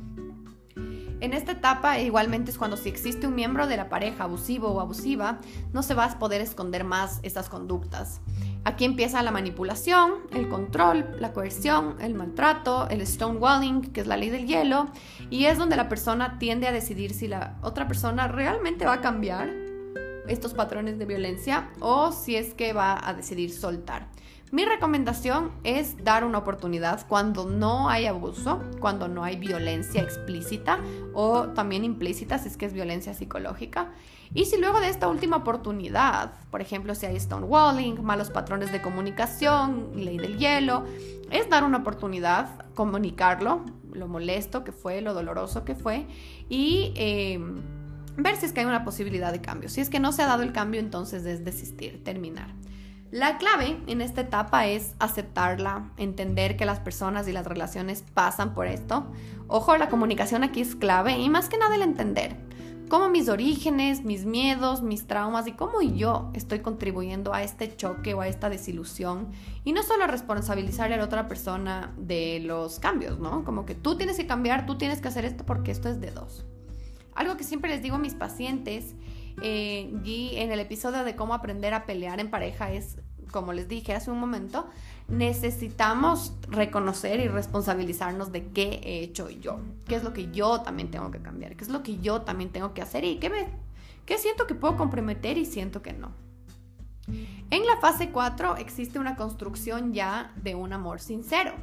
En 1.26 1.34
esta 1.34 1.54
etapa 1.54 1.98
igualmente 1.98 2.52
es 2.52 2.58
cuando 2.60 2.78
si 2.78 2.88
existe 2.88 3.26
un 3.26 3.34
miembro 3.34 3.66
de 3.66 3.78
la 3.78 3.90
pareja 3.90 4.26
abusivo 4.26 4.68
o 4.68 4.80
abusiva, 4.80 5.40
no 5.74 5.82
se 5.82 5.96
va 5.96 6.06
a 6.06 6.20
poder 6.20 6.40
esconder 6.40 6.84
más 6.84 7.20
estas 7.24 7.50
conductas. 7.50 8.22
Aquí 8.64 8.86
empieza 8.86 9.24
la 9.24 9.32
manipulación, 9.32 10.18
el 10.32 10.48
control, 10.50 11.16
la 11.20 11.34
coerción, 11.34 11.96
el 12.00 12.14
maltrato, 12.14 12.88
el 12.90 13.04
stonewalling, 13.08 13.92
que 13.92 14.02
es 14.02 14.08
la 14.08 14.18
ley 14.18 14.30
del 14.30 14.46
hielo, 14.46 14.92
y 15.32 15.46
es 15.46 15.58
donde 15.58 15.76
la 15.76 15.90
persona 15.90 16.38
tiende 16.38 16.68
a 16.68 16.72
decidir 16.72 17.12
si 17.12 17.28
la 17.28 17.58
otra 17.64 17.88
persona 17.88 18.28
realmente 18.28 18.86
va 18.86 18.94
a 18.94 19.02
cambiar 19.02 19.50
estos 20.28 20.54
patrones 20.54 21.00
de 21.00 21.06
violencia 21.06 21.72
o 21.80 22.12
si 22.12 22.36
es 22.36 22.54
que 22.54 22.72
va 22.72 23.00
a 23.04 23.16
decidir 23.16 23.52
soltar. 23.52 24.10
Mi 24.56 24.64
recomendación 24.64 25.52
es 25.66 26.02
dar 26.06 26.24
una 26.24 26.38
oportunidad 26.38 27.06
cuando 27.10 27.44
no 27.44 27.90
hay 27.90 28.06
abuso, 28.06 28.64
cuando 28.80 29.10
no 29.10 29.26
hay 29.26 29.36
violencia 29.36 30.02
explícita 30.02 30.80
o 31.14 31.48
también 31.50 31.84
implícita 31.84 32.38
si 32.38 32.48
es 32.48 32.56
que 32.56 32.66
es 32.66 32.72
violencia 32.72 33.14
psicológica. 33.14 33.92
Y 34.34 34.46
si 34.46 34.58
luego 34.58 34.80
de 34.80 34.88
esta 34.88 35.10
última 35.10 35.36
oportunidad, 35.36 36.36
por 36.52 36.62
ejemplo, 36.62 36.96
si 36.96 37.06
hay 37.06 37.20
stonewalling, 37.20 38.02
malos 38.02 38.30
patrones 38.30 38.72
de 38.72 38.82
comunicación, 38.82 39.92
ley 39.94 40.18
del 40.18 40.38
hielo, 40.38 40.86
es 41.32 41.50
dar 41.50 41.66
una 41.66 41.80
oportunidad, 41.80 42.66
comunicarlo, 42.76 43.66
lo 43.92 44.08
molesto 44.08 44.64
que 44.64 44.72
fue, 44.72 45.02
lo 45.02 45.14
doloroso 45.14 45.66
que 45.66 45.76
fue 45.76 46.08
y... 46.48 46.94
Em, 46.96 47.62
ver 48.18 48.38
si 48.38 48.46
es 48.46 48.54
que 48.54 48.62
hay 48.62 48.66
una 48.66 48.86
posibilidad 48.86 49.34
de 49.34 49.42
cambio. 49.42 49.68
Si 49.68 49.82
es 49.82 49.90
que 49.90 50.00
no 50.00 50.14
se 50.14 50.22
ha 50.22 50.28
dado 50.28 50.44
el 50.44 50.54
cambio, 50.54 50.80
entonces 50.80 51.26
es 51.26 51.44
desistir, 51.44 52.02
terminar. 52.02 52.54
La 53.16 53.38
clave 53.38 53.78
en 53.88 54.02
esta 54.02 54.20
etapa 54.20 54.68
es 54.68 54.94
aceptarla, 55.00 55.90
entender 55.96 56.58
que 56.58 56.66
las 56.66 56.82
personas 56.82 57.30
y 57.30 57.32
las 57.32 57.48
relaciones 57.48 58.04
pasan 58.14 58.54
por 58.54 58.68
esto. 58.68 59.10
Ojo, 59.48 59.78
la 59.78 59.88
comunicación 59.88 60.44
aquí 60.44 60.60
es 60.60 60.76
clave 60.76 61.18
y 61.18 61.30
más 61.30 61.48
que 61.48 61.58
nada 61.58 61.76
el 61.76 61.82
entender 61.84 62.36
cómo 62.90 63.08
mis 63.08 63.30
orígenes, 63.30 64.04
mis 64.04 64.26
miedos, 64.26 64.82
mis 64.82 65.08
traumas 65.08 65.48
y 65.48 65.54
cómo 65.54 65.82
yo 65.82 66.30
estoy 66.34 66.60
contribuyendo 66.60 67.34
a 67.34 67.42
este 67.42 67.74
choque 67.74 68.14
o 68.14 68.20
a 68.20 68.28
esta 68.28 68.50
desilusión. 68.50 69.30
Y 69.64 69.72
no 69.72 69.82
solo 69.82 70.08
responsabilizar 70.08 70.92
a 70.92 70.98
la 70.98 71.06
otra 71.06 71.30
persona 71.30 71.94
de 71.98 72.42
los 72.42 72.80
cambios, 72.80 73.18
¿no? 73.18 73.46
Como 73.46 73.66
que 73.66 73.76
tú 73.76 73.96
tienes 73.96 74.18
que 74.18 74.28
cambiar, 74.28 74.66
tú 74.66 74.78
tienes 74.78 75.00
que 75.00 75.08
hacer 75.08 75.24
esto 75.24 75.46
porque 75.46 75.72
esto 75.72 75.88
es 75.88 76.02
de 76.02 76.12
dos. 76.12 76.46
Algo 77.14 77.38
que 77.38 77.46
siempre 77.46 77.70
les 77.70 77.82
digo 77.82 77.96
a 77.96 78.00
mis 78.00 78.14
pacientes 78.14 78.94
eh, 79.42 79.94
y 80.04 80.36
en 80.36 80.52
el 80.52 80.60
episodio 80.60 81.06
de 81.06 81.16
cómo 81.16 81.34
aprender 81.34 81.74
a 81.74 81.86
pelear 81.86 82.20
en 82.20 82.30
pareja 82.30 82.74
es 82.74 82.98
como 83.32 83.54
les 83.54 83.68
dije 83.68 83.94
hace 83.94 84.12
un 84.12 84.20
momento, 84.20 84.68
necesitamos 85.08 86.34
reconocer 86.50 87.20
y 87.20 87.28
responsabilizarnos 87.28 88.32
de 88.32 88.48
qué 88.48 88.82
he 88.84 89.04
hecho 89.04 89.30
yo, 89.30 89.60
qué 89.88 89.96
es 89.96 90.04
lo 90.04 90.14
que 90.14 90.32
yo 90.32 90.62
también 90.62 90.92
tengo 90.92 91.12
que 91.12 91.22
cambiar, 91.22 91.56
qué 91.56 91.64
es 91.64 91.70
lo 91.70 91.84
que 91.84 92.00
yo 92.00 92.22
también 92.22 92.52
tengo 92.52 92.74
que 92.74 92.82
hacer 92.82 93.04
y 93.04 93.18
qué, 93.18 93.30
me, 93.30 93.48
qué 94.06 94.18
siento 94.18 94.48
que 94.48 94.56
puedo 94.56 94.78
comprometer 94.78 95.38
y 95.38 95.46
siento 95.46 95.82
que 95.82 95.94
no. 95.94 96.12
En 97.52 97.66
la 97.66 97.78
fase 97.78 98.10
4 98.10 98.58
existe 98.58 98.98
una 98.98 99.16
construcción 99.16 99.94
ya 99.94 100.34
de 100.42 100.56
un 100.56 100.74
amor 100.74 101.00
sincero. 101.00 101.54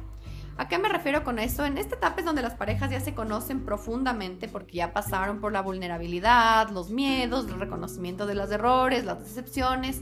¿A 0.55 0.67
qué 0.67 0.77
me 0.77 0.89
refiero 0.89 1.23
con 1.23 1.39
eso? 1.39 1.65
En 1.65 1.77
esta 1.77 1.95
etapa 1.95 2.19
es 2.19 2.25
donde 2.25 2.43
las 2.43 2.53
parejas 2.53 2.91
ya 2.91 2.99
se 2.99 3.15
conocen 3.15 3.65
profundamente 3.65 4.47
porque 4.47 4.77
ya 4.77 4.93
pasaron 4.93 5.39
por 5.39 5.51
la 5.51 5.61
vulnerabilidad, 5.61 6.69
los 6.69 6.91
miedos, 6.91 7.47
el 7.47 7.59
reconocimiento 7.59 8.27
de 8.27 8.35
los 8.35 8.51
errores, 8.51 9.03
las 9.03 9.19
decepciones 9.19 10.01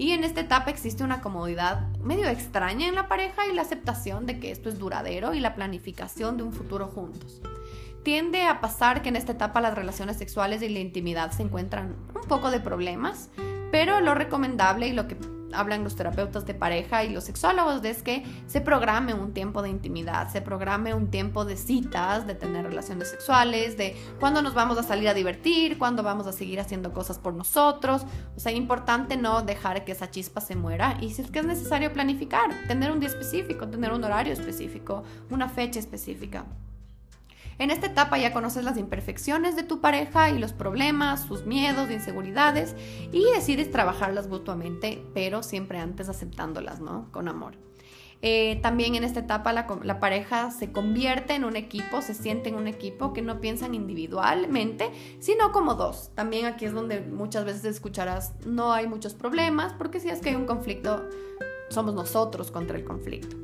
y 0.00 0.12
en 0.12 0.24
esta 0.24 0.40
etapa 0.40 0.70
existe 0.70 1.04
una 1.04 1.20
comodidad 1.20 1.88
medio 1.98 2.26
extraña 2.28 2.88
en 2.88 2.94
la 2.94 3.08
pareja 3.08 3.46
y 3.46 3.54
la 3.54 3.60
aceptación 3.60 4.24
de 4.24 4.40
que 4.40 4.50
esto 4.50 4.70
es 4.70 4.78
duradero 4.78 5.34
y 5.34 5.40
la 5.40 5.54
planificación 5.54 6.38
de 6.38 6.44
un 6.44 6.54
futuro 6.54 6.86
juntos. 6.86 7.42
Tiende 8.02 8.44
a 8.44 8.62
pasar 8.62 9.02
que 9.02 9.10
en 9.10 9.16
esta 9.16 9.32
etapa 9.32 9.60
las 9.60 9.74
relaciones 9.74 10.16
sexuales 10.16 10.62
y 10.62 10.70
la 10.70 10.78
intimidad 10.78 11.32
se 11.32 11.42
encuentran 11.42 11.96
un 12.14 12.26
poco 12.26 12.50
de 12.50 12.60
problemas, 12.60 13.28
pero 13.70 14.00
lo 14.00 14.14
recomendable 14.14 14.88
y 14.88 14.94
lo 14.94 15.06
que 15.06 15.18
hablan 15.52 15.84
los 15.84 15.96
terapeutas 15.96 16.46
de 16.46 16.54
pareja 16.54 17.04
y 17.04 17.10
los 17.10 17.24
sexólogos 17.24 17.84
es 17.84 18.02
que 18.02 18.24
se 18.46 18.60
programe 18.60 19.14
un 19.14 19.32
tiempo 19.32 19.62
de 19.62 19.68
intimidad, 19.68 20.30
se 20.30 20.40
programe 20.40 20.94
un 20.94 21.10
tiempo 21.10 21.44
de 21.44 21.56
citas, 21.56 22.26
de 22.26 22.34
tener 22.34 22.64
relaciones 22.64 23.08
sexuales, 23.08 23.76
de 23.76 23.96
cuándo 24.18 24.42
nos 24.42 24.54
vamos 24.54 24.78
a 24.78 24.82
salir 24.82 25.08
a 25.08 25.14
divertir, 25.14 25.78
cuándo 25.78 26.02
vamos 26.02 26.26
a 26.26 26.32
seguir 26.32 26.60
haciendo 26.60 26.92
cosas 26.92 27.18
por 27.18 27.34
nosotros. 27.34 28.02
O 28.36 28.40
sea, 28.40 28.52
importante 28.52 29.16
no 29.16 29.42
dejar 29.42 29.84
que 29.84 29.92
esa 29.92 30.10
chispa 30.10 30.40
se 30.40 30.56
muera 30.56 30.98
y 31.00 31.10
si 31.10 31.22
es 31.22 31.30
que 31.30 31.40
es 31.40 31.46
necesario 31.46 31.92
planificar, 31.92 32.50
tener 32.68 32.90
un 32.90 33.00
día 33.00 33.08
específico, 33.08 33.68
tener 33.68 33.92
un 33.92 34.04
horario 34.04 34.32
específico, 34.32 35.02
una 35.30 35.48
fecha 35.48 35.78
específica. 35.78 36.44
En 37.60 37.70
esta 37.70 37.88
etapa 37.88 38.16
ya 38.16 38.32
conoces 38.32 38.64
las 38.64 38.78
imperfecciones 38.78 39.54
de 39.54 39.62
tu 39.62 39.82
pareja 39.82 40.30
y 40.30 40.38
los 40.38 40.54
problemas, 40.54 41.26
sus 41.26 41.44
miedos, 41.44 41.90
inseguridades 41.90 42.74
y 43.12 43.22
decides 43.34 43.70
trabajarlas 43.70 44.28
mutuamente, 44.28 45.04
pero 45.12 45.42
siempre 45.42 45.78
antes 45.78 46.08
aceptándolas, 46.08 46.80
¿no? 46.80 47.12
Con 47.12 47.28
amor. 47.28 47.58
Eh, 48.22 48.58
también 48.62 48.94
en 48.94 49.04
esta 49.04 49.20
etapa 49.20 49.52
la, 49.52 49.66
la, 49.82 50.00
pareja 50.00 50.50
se 50.50 50.72
convierte 50.72 51.34
en 51.34 51.44
un 51.44 51.54
equipo, 51.54 52.00
se 52.00 52.14
siente 52.14 52.48
en 52.48 52.54
un 52.54 52.66
equipo 52.66 53.12
que 53.12 53.20
no 53.20 53.40
piensan 53.40 53.74
individualmente, 53.74 54.90
sino 55.18 55.52
como 55.52 55.74
dos. 55.74 56.12
También 56.14 56.46
aquí 56.46 56.64
es 56.64 56.72
donde 56.72 57.02
muchas 57.02 57.44
veces 57.44 57.66
escucharás, 57.66 58.34
no 58.46 58.72
hay 58.72 58.86
muchos 58.86 59.12
problemas, 59.12 59.74
porque 59.74 60.00
si 60.00 60.08
es 60.08 60.20
que 60.20 60.30
hay 60.30 60.34
un 60.34 60.46
conflicto, 60.46 61.06
somos 61.68 61.94
nosotros 61.94 62.50
contra 62.50 62.78
el 62.78 62.84
conflicto. 62.84 63.36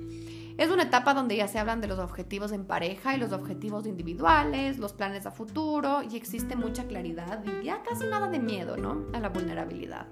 Es 0.59 0.71
una 0.71 0.85
etapa 0.85 1.13
donde 1.13 1.37
ya 1.37 1.49
se 1.49 1.59
hablan 1.59 1.83
de 1.83 1.87
los 1.87 1.99
objetivos 1.99 2.51
en 2.51 2.65
pareja 2.65 3.15
y 3.15 3.19
los 3.19 3.33
objetivos 3.33 3.87
individuales, 3.87 4.79
los 4.79 4.95
planes 4.95 5.27
a 5.27 5.31
futuro 5.31 6.03
y 6.03 6.17
existe 6.17 6.57
mucha 6.57 6.87
claridad 6.87 7.45
y 7.45 7.65
ya 7.65 7.83
casi 7.83 8.07
nada 8.07 8.29
de 8.29 8.39
miedo, 8.39 8.79
¿no? 8.79 9.05
A 9.13 9.21
la 9.21 9.29
vulnerabilidad. 9.29 10.07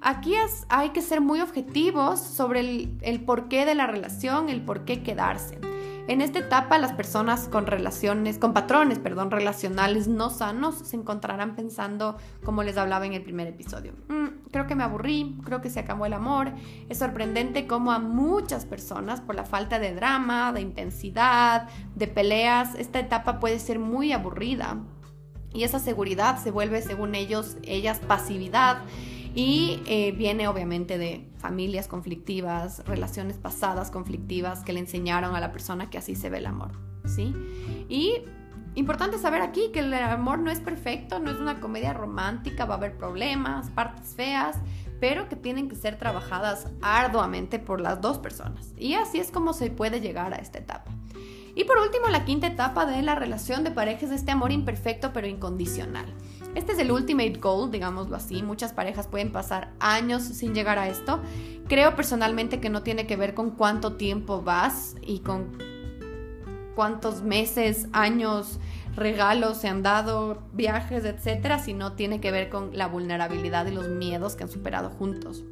Aquí 0.00 0.34
hay 0.68 0.90
que 0.90 1.02
ser 1.02 1.20
muy 1.20 1.40
objetivos 1.40 2.18
sobre 2.18 2.60
el, 2.60 2.98
el 3.02 3.24
porqué 3.24 3.66
de 3.66 3.74
la 3.74 3.86
relación, 3.86 4.48
el 4.48 4.64
por 4.64 4.86
qué 4.86 5.02
quedarse. 5.02 5.58
En 6.08 6.20
esta 6.20 6.40
etapa 6.40 6.78
las 6.78 6.92
personas 6.92 7.46
con 7.46 7.66
relaciones, 7.66 8.36
con 8.38 8.52
patrones, 8.52 8.98
perdón, 8.98 9.30
relacionales 9.30 10.08
no 10.08 10.30
sanos 10.30 10.74
se 10.78 10.96
encontrarán 10.96 11.54
pensando 11.54 12.16
como 12.44 12.64
les 12.64 12.76
hablaba 12.76 13.06
en 13.06 13.12
el 13.12 13.22
primer 13.22 13.46
episodio. 13.46 13.92
Mm, 14.08 14.48
creo 14.50 14.66
que 14.66 14.74
me 14.74 14.82
aburrí, 14.82 15.38
creo 15.44 15.60
que 15.60 15.70
se 15.70 15.78
acabó 15.78 16.04
el 16.04 16.12
amor. 16.12 16.52
Es 16.88 16.98
sorprendente 16.98 17.68
cómo 17.68 17.92
a 17.92 18.00
muchas 18.00 18.66
personas 18.66 19.20
por 19.20 19.36
la 19.36 19.44
falta 19.44 19.78
de 19.78 19.94
drama, 19.94 20.52
de 20.52 20.60
intensidad, 20.60 21.68
de 21.94 22.08
peleas, 22.08 22.74
esta 22.74 22.98
etapa 22.98 23.38
puede 23.38 23.60
ser 23.60 23.78
muy 23.78 24.12
aburrida. 24.12 24.78
Y 25.54 25.62
esa 25.62 25.78
seguridad 25.78 26.42
se 26.42 26.50
vuelve, 26.50 26.82
según 26.82 27.14
ellos, 27.14 27.58
ellas 27.62 28.00
pasividad 28.00 28.78
y 29.34 29.80
eh, 29.86 30.12
viene 30.12 30.48
obviamente 30.48 30.98
de 30.98 31.28
familias 31.38 31.88
conflictivas, 31.88 32.84
relaciones 32.86 33.38
pasadas 33.38 33.90
conflictivas 33.90 34.62
que 34.62 34.72
le 34.72 34.80
enseñaron 34.80 35.34
a 35.34 35.40
la 35.40 35.52
persona 35.52 35.90
que 35.90 35.98
así 35.98 36.14
se 36.14 36.30
ve 36.30 36.38
el 36.38 36.46
amor, 36.46 36.72
¿sí? 37.06 37.34
Y 37.88 38.22
importante 38.74 39.18
saber 39.18 39.42
aquí 39.42 39.70
que 39.72 39.80
el 39.80 39.94
amor 39.94 40.38
no 40.38 40.50
es 40.50 40.60
perfecto, 40.60 41.18
no 41.18 41.30
es 41.30 41.38
una 41.38 41.60
comedia 41.60 41.92
romántica, 41.92 42.64
va 42.64 42.74
a 42.74 42.76
haber 42.76 42.96
problemas, 42.96 43.70
partes 43.70 44.14
feas, 44.14 44.58
pero 45.00 45.28
que 45.28 45.36
tienen 45.36 45.68
que 45.68 45.76
ser 45.76 45.98
trabajadas 45.98 46.68
arduamente 46.80 47.58
por 47.58 47.80
las 47.80 48.00
dos 48.00 48.18
personas. 48.18 48.72
Y 48.76 48.94
así 48.94 49.18
es 49.18 49.30
como 49.30 49.52
se 49.52 49.70
puede 49.70 50.00
llegar 50.00 50.32
a 50.32 50.36
esta 50.36 50.58
etapa. 50.58 50.92
Y 51.54 51.64
por 51.64 51.78
último, 51.78 52.08
la 52.08 52.24
quinta 52.24 52.46
etapa 52.46 52.86
de 52.86 53.02
la 53.02 53.14
relación 53.14 53.64
de 53.64 53.70
pareja 53.70 54.06
es 54.06 54.12
este 54.12 54.30
amor 54.30 54.52
imperfecto 54.52 55.12
pero 55.12 55.26
incondicional. 55.26 56.06
Este 56.54 56.72
es 56.72 56.78
el 56.78 56.92
ultimate 56.92 57.38
goal, 57.38 57.70
digámoslo 57.70 58.16
así. 58.16 58.42
Muchas 58.42 58.72
parejas 58.72 59.06
pueden 59.06 59.32
pasar 59.32 59.72
años 59.80 60.22
sin 60.22 60.54
llegar 60.54 60.78
a 60.78 60.88
esto. 60.88 61.20
Creo 61.68 61.96
personalmente 61.96 62.60
que 62.60 62.68
no 62.68 62.82
tiene 62.82 63.06
que 63.06 63.16
ver 63.16 63.34
con 63.34 63.52
cuánto 63.52 63.94
tiempo 63.94 64.42
vas 64.42 64.96
y 65.00 65.20
con 65.20 65.58
cuántos 66.74 67.22
meses, 67.22 67.88
años, 67.92 68.58
regalos 68.94 69.58
se 69.58 69.68
han 69.68 69.82
dado, 69.82 70.42
viajes, 70.52 71.04
etcétera, 71.04 71.58
sino 71.58 71.92
tiene 71.92 72.20
que 72.20 72.30
ver 72.30 72.50
con 72.50 72.76
la 72.76 72.88
vulnerabilidad 72.88 73.66
y 73.66 73.70
los 73.72 73.88
miedos 73.88 74.36
que 74.36 74.44
han 74.44 74.50
superado 74.50 74.90
juntos. 74.90 75.44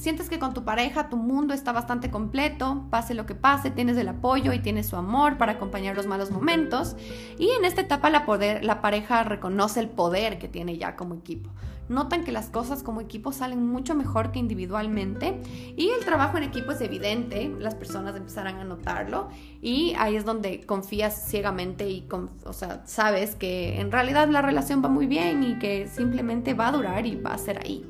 Sientes 0.00 0.30
que 0.30 0.38
con 0.38 0.54
tu 0.54 0.64
pareja 0.64 1.10
tu 1.10 1.18
mundo 1.18 1.52
está 1.52 1.72
bastante 1.72 2.10
completo, 2.10 2.86
pase 2.88 3.12
lo 3.12 3.26
que 3.26 3.34
pase, 3.34 3.70
tienes 3.70 3.98
el 3.98 4.08
apoyo 4.08 4.54
y 4.54 4.60
tienes 4.60 4.86
su 4.86 4.96
amor 4.96 5.36
para 5.36 5.52
acompañar 5.52 5.94
los 5.94 6.06
malos 6.06 6.30
momentos. 6.30 6.96
Y 7.38 7.50
en 7.50 7.66
esta 7.66 7.82
etapa 7.82 8.08
la, 8.08 8.24
poder, 8.24 8.64
la 8.64 8.80
pareja 8.80 9.24
reconoce 9.24 9.78
el 9.78 9.90
poder 9.90 10.38
que 10.38 10.48
tiene 10.48 10.78
ya 10.78 10.96
como 10.96 11.16
equipo. 11.16 11.50
Notan 11.90 12.24
que 12.24 12.32
las 12.32 12.48
cosas 12.48 12.82
como 12.82 13.02
equipo 13.02 13.30
salen 13.30 13.66
mucho 13.66 13.94
mejor 13.94 14.32
que 14.32 14.38
individualmente 14.38 15.38
y 15.76 15.90
el 15.90 16.02
trabajo 16.02 16.38
en 16.38 16.44
equipo 16.44 16.72
es 16.72 16.80
evidente, 16.80 17.54
las 17.58 17.74
personas 17.74 18.16
empezarán 18.16 18.56
a 18.56 18.64
notarlo 18.64 19.28
y 19.60 19.92
ahí 19.98 20.16
es 20.16 20.24
donde 20.24 20.64
confías 20.64 21.28
ciegamente 21.28 21.90
y 21.90 22.08
o 22.46 22.54
sea, 22.54 22.80
sabes 22.86 23.34
que 23.34 23.78
en 23.78 23.92
realidad 23.92 24.30
la 24.30 24.40
relación 24.40 24.82
va 24.82 24.88
muy 24.88 25.06
bien 25.06 25.42
y 25.42 25.58
que 25.58 25.88
simplemente 25.88 26.54
va 26.54 26.68
a 26.68 26.72
durar 26.72 27.04
y 27.04 27.16
va 27.16 27.34
a 27.34 27.38
ser 27.38 27.58
ahí. 27.58 27.84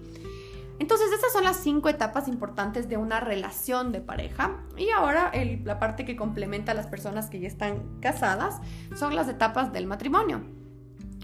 Entonces, 0.80 1.12
estas 1.12 1.34
son 1.34 1.44
las 1.44 1.58
cinco 1.58 1.90
etapas 1.90 2.26
importantes 2.26 2.88
de 2.88 2.96
una 2.96 3.20
relación 3.20 3.92
de 3.92 4.00
pareja. 4.00 4.56
Y 4.78 4.88
ahora 4.88 5.30
la 5.62 5.78
parte 5.78 6.06
que 6.06 6.16
complementa 6.16 6.72
a 6.72 6.74
las 6.74 6.86
personas 6.86 7.28
que 7.28 7.38
ya 7.38 7.48
están 7.48 8.00
casadas 8.00 8.60
son 8.96 9.14
las 9.14 9.28
etapas 9.28 9.74
del 9.74 9.86
matrimonio. 9.86 10.40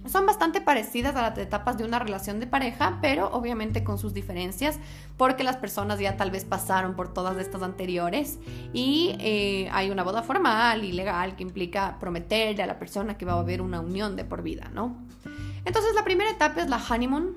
Son 0.05 0.27
bastante 0.27 0.61
parecidas 0.61 1.17
a 1.17 1.23
las 1.23 1.39
etapas 1.39 1.79
de 1.79 1.85
una 1.85 1.99
relación 1.99 2.39
de 2.39 2.47
pareja, 2.47 2.99
pero 3.01 3.31
obviamente 3.33 3.83
con 3.83 3.97
sus 3.99 4.13
diferencias, 4.13 4.79
porque 5.17 5.43
las 5.43 5.57
personas 5.57 5.99
ya 5.99 6.19
tal 6.19 6.31
vez 6.31 6.45
pasaron 6.45 6.95
por 6.95 7.15
todas 7.15 7.39
estas 7.39 7.63
anteriores 7.63 8.39
y 8.75 9.17
eh, 9.21 9.71
hay 9.73 9.91
una 9.91 10.05
boda 10.05 10.23
formal 10.23 10.85
y 10.85 10.93
legal 10.93 11.35
que 11.35 11.43
implica 11.43 11.97
prometerle 11.99 12.63
a 12.63 12.67
la 12.67 12.79
persona 12.79 13.17
que 13.17 13.25
va 13.25 13.33
a 13.33 13.39
haber 13.39 13.63
una 13.63 13.81
unión 13.81 14.17
de 14.17 14.25
por 14.27 14.43
vida, 14.43 14.71
¿no? 14.73 14.97
Entonces 15.67 15.95
la 15.97 16.05
primera 16.05 16.31
etapa 16.31 16.63
es 16.63 16.71
la 16.71 16.81
honeymoon, 16.81 17.37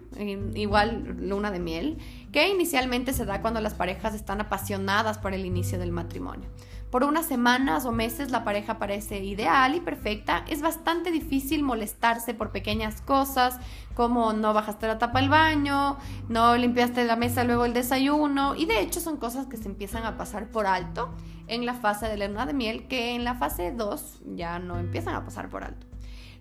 igual 0.54 1.18
luna 1.20 1.50
de 1.50 1.60
miel, 1.60 1.98
que 2.32 2.48
inicialmente 2.48 3.12
se 3.12 3.26
da 3.26 3.42
cuando 3.42 3.60
las 3.60 3.74
parejas 3.74 4.14
están 4.14 4.40
apasionadas 4.40 5.18
por 5.18 5.34
el 5.34 5.48
inicio 5.48 5.80
del 5.80 5.92
matrimonio. 5.92 6.48
Por 6.92 7.04
unas 7.04 7.26
semanas 7.26 7.86
o 7.86 7.92
meses 7.92 8.30
la 8.30 8.44
pareja 8.44 8.78
parece 8.78 9.24
ideal 9.24 9.74
y 9.74 9.80
perfecta. 9.80 10.46
Es 10.48 10.62
bastante 10.62 11.12
difícil 11.12 11.64
molestarse 11.64 12.36
por 12.36 12.52
pequeñas 12.52 13.02
cosas 13.02 13.58
como 13.96 14.32
no 14.34 14.54
bajaste 14.54 14.86
la 14.86 15.00
tapa 15.00 15.22
del 15.22 15.30
baño, 15.30 15.98
no 16.30 16.56
limpiaste 16.56 17.06
la 17.06 17.16
mesa 17.16 17.44
luego 17.44 17.66
el 17.66 17.74
desayuno 17.74 18.56
y 18.56 18.66
de 18.66 18.80
hecho 18.80 19.00
son 19.00 19.18
cosas 19.18 19.48
que 19.48 19.58
se 19.58 19.68
empiezan 19.68 20.06
a 20.06 20.18
pasar 20.18 20.52
por 20.52 20.68
alto 20.68 21.10
en 21.48 21.66
la 21.66 21.74
fase 21.74 22.08
de 22.08 22.18
la 22.18 22.28
luna 22.28 22.46
de 22.46 22.54
miel 22.54 22.88
que 22.88 23.16
en 23.16 23.24
la 23.24 23.34
fase 23.34 23.72
2 23.72 24.22
ya 24.36 24.60
no 24.60 24.78
empiezan 24.78 25.16
a 25.16 25.26
pasar 25.26 25.50
por 25.50 25.64
alto. 25.64 25.89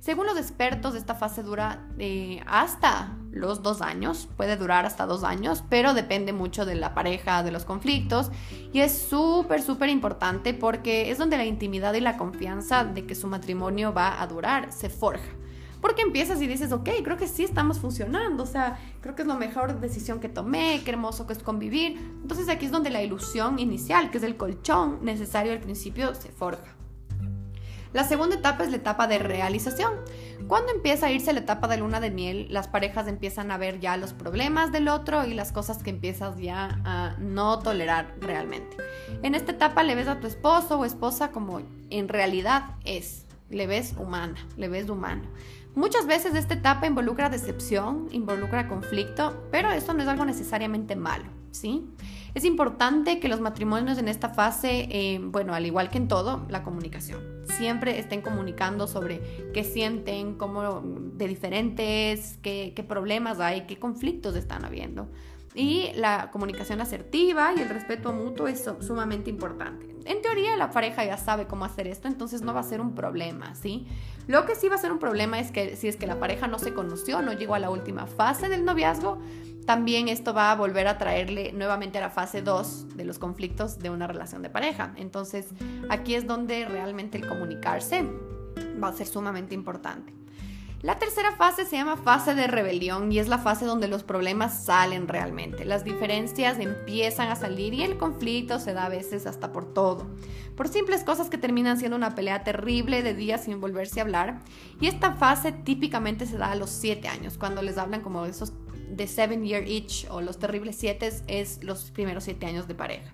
Según 0.00 0.26
los 0.26 0.38
expertos, 0.38 0.94
esta 0.94 1.14
fase 1.14 1.42
dura 1.42 1.88
eh, 1.98 2.40
hasta 2.46 3.16
los 3.32 3.62
dos 3.62 3.82
años, 3.82 4.28
puede 4.36 4.56
durar 4.56 4.86
hasta 4.86 5.06
dos 5.06 5.24
años, 5.24 5.64
pero 5.68 5.92
depende 5.92 6.32
mucho 6.32 6.64
de 6.64 6.76
la 6.76 6.94
pareja, 6.94 7.42
de 7.42 7.50
los 7.50 7.64
conflictos, 7.64 8.30
y 8.72 8.80
es 8.80 8.96
súper, 8.96 9.60
súper 9.60 9.88
importante 9.88 10.54
porque 10.54 11.10
es 11.10 11.18
donde 11.18 11.36
la 11.36 11.44
intimidad 11.44 11.94
y 11.94 12.00
la 12.00 12.16
confianza 12.16 12.84
de 12.84 13.06
que 13.06 13.16
su 13.16 13.26
matrimonio 13.26 13.92
va 13.92 14.22
a 14.22 14.26
durar 14.28 14.72
se 14.72 14.88
forja. 14.88 15.28
Porque 15.80 16.02
empiezas 16.02 16.40
y 16.40 16.46
dices, 16.46 16.72
ok, 16.72 16.88
creo 17.04 17.16
que 17.16 17.28
sí 17.28 17.44
estamos 17.44 17.78
funcionando, 17.78 18.44
o 18.44 18.46
sea, 18.46 18.78
creo 19.00 19.14
que 19.14 19.22
es 19.22 19.28
la 19.28 19.36
mejor 19.36 19.80
decisión 19.80 20.20
que 20.20 20.28
tomé, 20.28 20.80
qué 20.84 20.90
hermoso 20.90 21.26
que 21.26 21.32
es 21.32 21.42
convivir. 21.42 21.96
Entonces 22.22 22.48
aquí 22.48 22.66
es 22.66 22.72
donde 22.72 22.90
la 22.90 23.02
ilusión 23.02 23.58
inicial, 23.58 24.10
que 24.10 24.18
es 24.18 24.24
el 24.24 24.36
colchón 24.36 24.98
necesario 25.02 25.52
al 25.52 25.60
principio, 25.60 26.14
se 26.14 26.30
forja. 26.30 26.77
La 27.92 28.04
segunda 28.04 28.36
etapa 28.36 28.64
es 28.64 28.70
la 28.70 28.76
etapa 28.76 29.06
de 29.06 29.18
realización. 29.18 29.92
Cuando 30.46 30.72
empieza 30.72 31.06
a 31.06 31.10
irse 31.10 31.32
la 31.32 31.40
etapa 31.40 31.68
de 31.68 31.78
luna 31.78 32.00
de 32.00 32.10
miel, 32.10 32.46
las 32.50 32.68
parejas 32.68 33.08
empiezan 33.08 33.50
a 33.50 33.58
ver 33.58 33.80
ya 33.80 33.96
los 33.96 34.12
problemas 34.12 34.72
del 34.72 34.88
otro 34.88 35.24
y 35.24 35.34
las 35.34 35.52
cosas 35.52 35.82
que 35.82 35.90
empiezas 35.90 36.38
ya 36.38 36.80
a 36.84 37.16
no 37.18 37.58
tolerar 37.60 38.14
realmente. 38.20 38.76
En 39.22 39.34
esta 39.34 39.52
etapa 39.52 39.82
le 39.82 39.94
ves 39.94 40.08
a 40.08 40.20
tu 40.20 40.26
esposo 40.26 40.78
o 40.78 40.84
esposa 40.84 41.30
como 41.30 41.60
en 41.90 42.08
realidad 42.08 42.76
es. 42.84 43.24
Le 43.50 43.66
ves 43.66 43.94
humana, 43.98 44.36
le 44.56 44.68
ves 44.68 44.90
humano. 44.90 45.22
Muchas 45.74 46.06
veces 46.06 46.34
esta 46.34 46.54
etapa 46.54 46.86
involucra 46.86 47.30
decepción, 47.30 48.08
involucra 48.10 48.68
conflicto, 48.68 49.46
pero 49.50 49.70
esto 49.70 49.94
no 49.94 50.02
es 50.02 50.08
algo 50.08 50.24
necesariamente 50.24 50.96
malo, 50.96 51.26
Es 52.34 52.44
importante 52.44 53.20
que 53.20 53.28
los 53.28 53.40
matrimonios 53.40 53.98
en 53.98 54.08
esta 54.08 54.28
fase, 54.28 54.88
eh, 54.90 55.20
bueno, 55.22 55.54
al 55.54 55.66
igual 55.66 55.90
que 55.90 55.98
en 55.98 56.08
todo, 56.08 56.46
la 56.48 56.62
comunicación 56.62 57.38
siempre 57.58 57.98
estén 57.98 58.22
comunicando 58.22 58.86
sobre 58.86 59.50
qué 59.52 59.64
sienten, 59.64 60.34
cómo 60.34 60.82
de 60.82 61.26
diferentes, 61.26 62.38
qué, 62.42 62.72
qué 62.76 62.82
problemas 62.84 63.40
hay, 63.40 63.62
qué 63.62 63.78
conflictos 63.78 64.36
están 64.36 64.64
habiendo. 64.64 65.08
Y 65.54 65.90
la 65.96 66.30
comunicación 66.30 66.80
asertiva 66.80 67.52
y 67.56 67.60
el 67.60 67.68
respeto 67.68 68.12
mutuo 68.12 68.46
es 68.46 68.70
sumamente 68.80 69.30
importante. 69.30 69.88
En 70.04 70.22
teoría 70.22 70.56
la 70.56 70.70
pareja 70.70 71.04
ya 71.04 71.16
sabe 71.16 71.46
cómo 71.46 71.64
hacer 71.64 71.88
esto, 71.88 72.06
entonces 72.06 72.42
no 72.42 72.54
va 72.54 72.60
a 72.60 72.64
ser 72.64 72.80
un 72.80 72.94
problema, 72.94 73.54
¿sí? 73.54 73.86
Lo 74.26 74.46
que 74.46 74.54
sí 74.54 74.68
va 74.68 74.76
a 74.76 74.78
ser 74.78 74.92
un 74.92 74.98
problema 74.98 75.40
es 75.40 75.50
que 75.50 75.74
si 75.74 75.88
es 75.88 75.96
que 75.96 76.06
la 76.06 76.20
pareja 76.20 76.46
no 76.46 76.58
se 76.58 76.74
conoció, 76.74 77.22
no 77.22 77.32
llegó 77.32 77.54
a 77.54 77.58
la 77.58 77.70
última 77.70 78.06
fase 78.06 78.48
del 78.48 78.64
noviazgo, 78.64 79.18
también 79.68 80.08
esto 80.08 80.32
va 80.32 80.50
a 80.50 80.54
volver 80.54 80.88
a 80.88 80.96
traerle 80.96 81.52
nuevamente 81.52 81.98
a 81.98 82.00
la 82.00 82.08
fase 82.08 82.40
2 82.40 82.96
de 82.96 83.04
los 83.04 83.18
conflictos 83.18 83.78
de 83.78 83.90
una 83.90 84.06
relación 84.06 84.40
de 84.40 84.48
pareja. 84.48 84.94
Entonces, 84.96 85.48
aquí 85.90 86.14
es 86.14 86.26
donde 86.26 86.64
realmente 86.64 87.18
el 87.18 87.28
comunicarse 87.28 88.02
va 88.82 88.88
a 88.88 88.92
ser 88.94 89.06
sumamente 89.06 89.54
importante. 89.54 90.14
La 90.80 90.98
tercera 90.98 91.32
fase 91.32 91.66
se 91.66 91.76
llama 91.76 91.98
fase 91.98 92.34
de 92.34 92.46
rebelión 92.46 93.12
y 93.12 93.18
es 93.18 93.28
la 93.28 93.36
fase 93.36 93.66
donde 93.66 93.88
los 93.88 94.04
problemas 94.04 94.64
salen 94.64 95.06
realmente. 95.06 95.66
Las 95.66 95.84
diferencias 95.84 96.58
empiezan 96.60 97.28
a 97.28 97.36
salir 97.36 97.74
y 97.74 97.82
el 97.82 97.98
conflicto 97.98 98.60
se 98.60 98.72
da 98.72 98.86
a 98.86 98.88
veces 98.88 99.26
hasta 99.26 99.52
por 99.52 99.74
todo. 99.74 100.06
Por 100.56 100.68
simples 100.68 101.04
cosas 101.04 101.28
que 101.28 101.36
terminan 101.36 101.78
siendo 101.78 101.96
una 101.96 102.14
pelea 102.14 102.42
terrible 102.42 103.02
de 103.02 103.12
días 103.12 103.44
sin 103.44 103.60
volverse 103.60 104.00
a 104.00 104.04
hablar. 104.04 104.40
Y 104.80 104.86
esta 104.86 105.12
fase 105.12 105.52
típicamente 105.52 106.24
se 106.24 106.38
da 106.38 106.52
a 106.52 106.56
los 106.56 106.70
7 106.70 107.06
años, 107.08 107.36
cuando 107.36 107.60
les 107.60 107.76
hablan 107.76 108.00
como 108.00 108.24
esos 108.24 108.54
The 108.96 109.06
Seven 109.06 109.44
Year 109.44 109.66
Itch 109.66 110.06
o 110.10 110.20
los 110.20 110.38
terribles 110.38 110.76
siete 110.76 111.10
es 111.26 111.62
los 111.62 111.90
primeros 111.90 112.24
siete 112.24 112.46
años 112.46 112.68
de 112.68 112.74
pareja. 112.74 113.12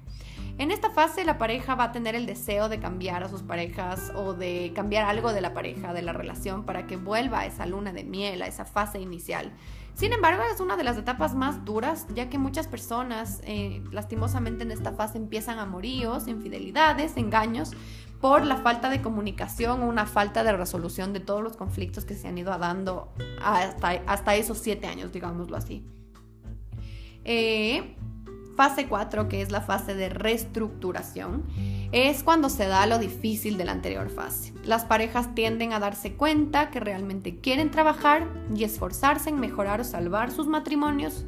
En 0.57 0.70
esta 0.70 0.91
fase 0.91 1.25
la 1.25 1.37
pareja 1.37 1.75
va 1.75 1.85
a 1.85 1.93
tener 1.93 2.14
el 2.14 2.27
deseo 2.27 2.68
de 2.68 2.79
cambiar 2.79 3.25
a 3.25 3.29
sus 3.29 3.43
parejas 3.43 4.12
o 4.14 4.35
de 4.35 4.72
cambiar 4.72 5.05
algo 5.05 5.33
de 5.33 5.41
la 5.41 5.53
pareja, 5.53 5.93
de 5.93 6.03
la 6.03 6.12
relación, 6.12 6.64
para 6.64 6.87
que 6.87 6.97
vuelva 6.97 7.41
a 7.41 7.47
esa 7.47 7.66
luna 7.66 7.93
de 7.93 8.05
miel, 8.05 8.41
a 8.41 8.47
esa 8.47 8.64
fase 8.64 9.01
inicial. 9.01 9.53
Sin 9.95 10.12
embargo, 10.12 10.43
es 10.53 10.61
una 10.61 10.77
de 10.77 10.85
las 10.85 10.97
etapas 10.97 11.35
más 11.35 11.64
duras, 11.64 12.07
ya 12.14 12.29
que 12.29 12.39
muchas 12.39 12.68
personas, 12.68 13.41
eh, 13.45 13.83
lastimosamente 13.91 14.62
en 14.62 14.70
esta 14.70 14.93
fase, 14.93 15.18
empiezan 15.18 15.59
amoríos, 15.59 16.29
infidelidades, 16.29 17.16
engaños, 17.16 17.72
por 18.25 18.47
la 18.47 18.57
falta 18.57 18.89
de 18.89 19.03
comunicación 19.03 19.83
o 19.83 19.87
una 19.87 20.07
falta 20.07 20.43
de 20.45 20.53
resolución 20.57 21.12
de 21.12 21.20
todos 21.20 21.43
los 21.43 21.59
conflictos 21.59 22.07
que 22.07 22.14
se 22.14 22.27
han 22.27 22.39
ido 22.39 22.57
dando 22.57 23.12
hasta, 23.43 23.91
hasta 24.07 24.35
esos 24.35 24.57
siete 24.57 24.87
años, 24.87 25.12
digámoslo 25.12 25.59
así. 25.59 25.85
Eh, 27.27 27.97
fase 28.57 28.89
4, 28.89 29.29
que 29.29 29.43
es 29.43 29.53
la 29.53 29.61
fase 29.61 29.95
de 29.95 30.09
reestructuración, 30.09 31.45
es 31.93 32.22
cuando 32.22 32.49
se 32.49 32.66
da 32.66 32.87
lo 32.87 32.99
difícil 32.99 33.59
de 33.59 33.66
la 33.66 33.72
anterior 33.72 34.09
fase. 34.09 34.55
Las 34.64 34.87
parejas 34.87 35.35
tienden 35.35 35.75
a 35.75 35.79
darse 35.79 36.14
cuenta 36.14 36.70
que 36.70 36.81
realmente 36.81 37.41
quieren 37.41 37.70
trabajar 37.70 38.27
y 38.57 38.64
esforzarse 38.64 39.29
en 39.29 39.39
mejorar 39.39 39.83
o 39.83 39.85
salvar 39.85 40.31
sus 40.31 40.47
matrimonios 40.47 41.27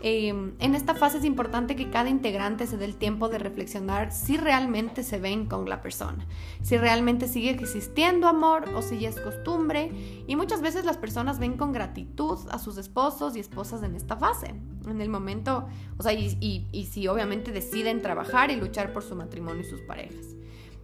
Em, 0.00 0.54
en 0.60 0.74
esta 0.76 0.94
fase 0.94 1.18
es 1.18 1.24
importante 1.24 1.74
que 1.74 1.90
cada 1.90 2.08
integrante 2.08 2.66
se 2.68 2.76
dé 2.76 2.84
el 2.84 2.94
tiempo 2.94 3.28
de 3.28 3.38
reflexionar 3.38 4.12
si 4.12 4.36
realmente 4.36 5.02
se 5.02 5.18
ven 5.18 5.46
con 5.46 5.68
la 5.68 5.82
persona, 5.82 6.24
si 6.62 6.76
realmente 6.76 7.26
sigue 7.26 7.50
existiendo 7.50 8.28
amor 8.28 8.68
o 8.74 8.82
si 8.82 9.00
ya 9.00 9.08
es 9.08 9.18
costumbre. 9.18 9.90
Y 10.26 10.36
muchas 10.36 10.62
veces 10.62 10.84
las 10.84 10.96
personas 10.96 11.40
ven 11.40 11.56
con 11.56 11.72
gratitud 11.72 12.38
a 12.50 12.58
sus 12.58 12.78
esposos 12.78 13.36
y 13.36 13.40
esposas 13.40 13.82
en 13.82 13.96
esta 13.96 14.16
fase, 14.16 14.54
en 14.86 15.00
el 15.00 15.08
momento, 15.08 15.66
o 15.98 16.02
sea, 16.02 16.12
y, 16.12 16.68
y 16.70 16.84
si 16.84 17.08
obviamente 17.08 17.50
deciden 17.50 18.00
trabajar 18.00 18.50
y 18.52 18.56
luchar 18.56 18.92
por 18.92 19.02
su 19.02 19.16
matrimonio 19.16 19.62
y 19.62 19.64
sus 19.64 19.80
parejas. 19.80 20.37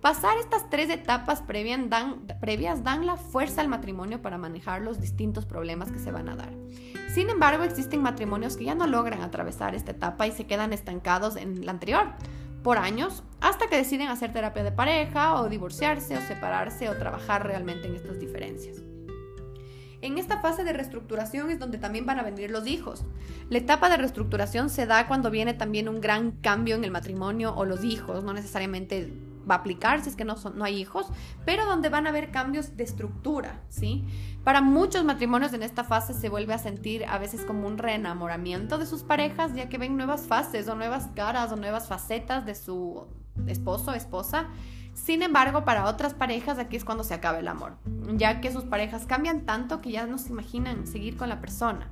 Pasar 0.05 0.37
estas 0.37 0.69
tres 0.69 0.91
etapas 0.91 1.41
previas 1.41 1.89
dan, 1.89 2.27
previas 2.39 2.85
dan 2.85 3.07
la 3.07 3.17
fuerza 3.17 3.63
al 3.63 3.69
matrimonio 3.69 4.21
para 4.21 4.37
manejar 4.37 4.83
los 4.83 5.01
distintos 5.01 5.47
problemas 5.47 5.91
que 5.91 5.99
se 5.99 6.13
van 6.13 6.29
a 6.29 6.37
dar. 6.37 6.53
Sin 7.15 7.31
embargo, 7.31 7.65
existen 7.65 8.03
matrimonios 8.03 8.59
que 8.59 8.67
ya 8.67 8.75
no 8.75 8.87
logran 8.87 9.23
atravesar 9.23 9.75
esta 9.75 9.93
etapa 9.93 10.27
y 10.27 10.33
se 10.33 10.47
quedan 10.47 10.75
estancados 10.75 11.37
en 11.37 11.65
la 11.65 11.73
anterior 11.73 12.09
por 12.63 12.77
años 12.77 13.23
hasta 13.41 13.67
que 13.69 13.79
deciden 13.79 14.09
hacer 14.09 14.31
terapia 14.31 14.63
de 14.63 14.73
pareja 14.73 15.41
o 15.41 15.49
divorciarse 15.49 16.19
o 16.19 16.21
separarse 16.21 16.91
o 16.91 16.99
trabajar 16.99 17.47
realmente 17.47 17.89
en 17.89 17.95
estas 17.95 18.21
diferencias. 18.21 18.83
En 20.03 20.19
esta 20.19 20.39
fase 20.43 20.65
de 20.65 20.75
reestructuración 20.75 21.49
es 21.49 21.59
donde 21.59 21.79
también 21.79 22.05
van 22.05 22.19
a 22.19 22.25
venir 22.25 22.51
los 22.51 22.67
hijos. 22.67 23.07
La 23.49 23.57
etapa 23.57 23.89
de 23.89 23.97
reestructuración 23.97 24.69
se 24.69 24.85
da 24.85 25.09
cuando 25.09 25.31
viene 25.31 25.55
también 25.55 25.89
un 25.89 26.03
gran 26.03 26.33
cambio 26.33 26.75
en 26.75 26.85
el 26.85 26.91
matrimonio 26.91 27.55
o 27.57 27.65
los 27.65 27.85
hijos, 27.85 28.23
no 28.23 28.35
necesariamente 28.35 29.11
va 29.49 29.57
a 29.57 29.59
aplicar 29.59 30.03
si 30.03 30.11
es 30.11 30.17
que 30.17 30.25
no, 30.25 30.37
no 30.55 30.65
hay 30.65 30.81
hijos, 30.81 31.07
pero 31.45 31.67
donde 31.67 31.89
van 31.89 32.07
a 32.07 32.11
haber 32.11 32.31
cambios 32.31 32.77
de 32.77 32.85
estructura, 32.85 33.61
¿sí? 33.69 34.05
Para 34.45 34.61
muchos 34.61 35.05
matrimonios 35.05 35.53
en 35.53 35.63
esta 35.63 35.85
fase 35.85 36.15
se 36.15 36.29
vuelve 36.29 36.55
a 36.55 36.59
sentir 36.59 37.05
a 37.07 37.19
veces 37.19 37.43
como 37.43 37.67
un 37.67 37.79
reenamoramiento 37.79 38.79
de 38.79 38.87
sus 38.87 39.03
parejas, 39.03 39.55
ya 39.55 39.69
que 39.69 39.79
ven 39.79 39.97
nuevas 39.97 40.27
fases 40.27 40.69
o 40.69 40.75
nuevas 40.75 41.09
caras 41.15 41.53
o 41.53 41.57
nuevas 41.57 41.89
facetas 41.89 42.45
de 42.45 42.55
su 42.55 43.07
esposo 43.47 43.93
o 43.93 43.95
esposa. 43.95 44.49
Sin 44.95 45.23
embargo, 45.23 45.65
para 45.65 45.87
otras 45.87 46.15
parejas 46.15 46.59
aquí 46.59 46.77
es 46.77 46.85
cuando 46.85 47.05
se 47.05 47.15
acaba 47.15 47.39
el 47.39 47.49
amor, 47.49 47.79
ya 48.17 48.41
que 48.41 48.53
sus 48.53 48.65
parejas 48.65 49.07
cambian 49.07 49.45
tanto 49.45 49.81
que 49.81 49.91
ya 49.91 50.07
no 50.07 50.19
se 50.19 50.31
imaginan 50.31 50.87
seguir 50.87 51.17
con 51.17 51.29
la 51.29 51.41
persona. 51.41 51.91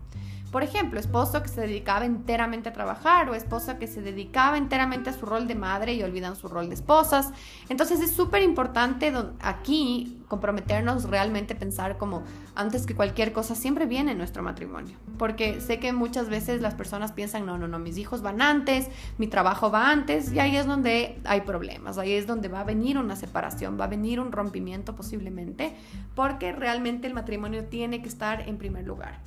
Por 0.53 0.63
ejemplo, 0.63 1.01
esposo 1.01 1.43
que 1.43 1.49
se 1.49 1.63
dedicaba 1.63 2.05
enteramente 2.05 2.69
a 2.69 2.75
trabajar 2.75 3.31
o 3.31 3.35
esposa 3.35 3.79
que 3.79 3.87
se 3.87 4.03
dedicaba 4.03 4.59
enteramente 4.59 5.09
a 5.09 5.15
su 5.15 5.25
rol 5.25 5.49
de 5.49 5.55
madre 5.55 5.95
y 5.95 6.03
olvidan 6.03 6.37
su 6.37 6.47
rol 6.47 6.69
de 6.69 6.75
esposas. 6.75 7.33
Entonces 7.71 8.01
es 8.01 8.13
súper 8.13 8.43
importante 8.43 9.11
aquí 9.41 10.23
comprometernos 10.29 11.05
realmente 11.05 11.55
pensar 11.55 11.97
como 11.97 12.23
antes 12.55 12.85
que 12.85 12.95
cualquier 12.95 13.33
cosa 13.33 13.55
siempre 13.55 13.87
viene 13.87 14.15
nuestro 14.15 14.43
matrimonio. 14.43 14.95
Porque 15.17 15.59
sé 15.63 15.79
que 15.79 15.95
muchas 15.95 16.29
veces 16.29 16.61
las 16.61 16.75
personas 16.75 17.13
piensan, 17.13 17.47
no, 17.47 17.57
no, 17.57 17.67
no, 17.67 17.79
mis 17.79 17.97
hijos 17.97 18.21
van 18.21 18.43
antes, 18.43 18.89
mi 19.17 19.29
trabajo 19.29 19.71
va 19.71 19.91
antes 19.91 20.35
y 20.35 20.39
ahí 20.39 20.57
es 20.57 20.67
donde 20.67 21.19
hay 21.25 21.41
problemas, 21.41 21.97
ahí 21.97 22.13
es 22.13 22.27
donde 22.27 22.49
va 22.49 22.61
a 22.61 22.65
venir 22.65 22.99
una 22.99 23.17
separación, 23.17 23.81
va 23.81 23.85
a 23.85 23.89
venir 23.89 24.21
un 24.21 24.33
rompimiento 24.33 24.95
posiblemente, 24.95 25.75
porque 26.15 26.53
realmente 26.53 27.07
el 27.07 27.15
matrimonio 27.15 27.65
tiene 27.65 28.03
que 28.03 28.09
estar 28.09 28.47
en 28.47 28.59
primer 28.59 28.87
lugar. 28.87 29.19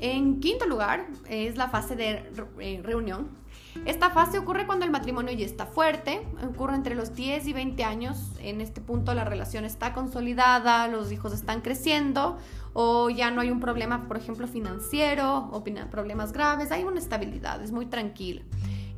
En 0.00 0.40
quinto 0.40 0.66
lugar 0.66 1.06
es 1.28 1.56
la 1.56 1.68
fase 1.68 1.94
de 1.94 2.30
eh, 2.58 2.80
reunión. 2.82 3.38
Esta 3.84 4.10
fase 4.10 4.38
ocurre 4.38 4.66
cuando 4.66 4.84
el 4.84 4.90
matrimonio 4.90 5.32
ya 5.32 5.44
está 5.44 5.66
fuerte, 5.66 6.26
ocurre 6.48 6.74
entre 6.74 6.94
los 6.94 7.14
10 7.14 7.46
y 7.46 7.52
20 7.52 7.84
años. 7.84 8.32
En 8.40 8.60
este 8.60 8.80
punto 8.80 9.14
la 9.14 9.24
relación 9.24 9.64
está 9.64 9.92
consolidada, 9.92 10.88
los 10.88 11.12
hijos 11.12 11.32
están 11.32 11.60
creciendo 11.60 12.38
o 12.72 13.10
ya 13.10 13.30
no 13.30 13.42
hay 13.42 13.50
un 13.50 13.60
problema, 13.60 14.08
por 14.08 14.16
ejemplo, 14.16 14.48
financiero 14.48 15.50
o 15.52 15.62
problemas 15.90 16.32
graves, 16.32 16.72
hay 16.72 16.84
una 16.84 16.98
estabilidad, 16.98 17.62
es 17.62 17.70
muy 17.70 17.86
tranquila. 17.86 18.42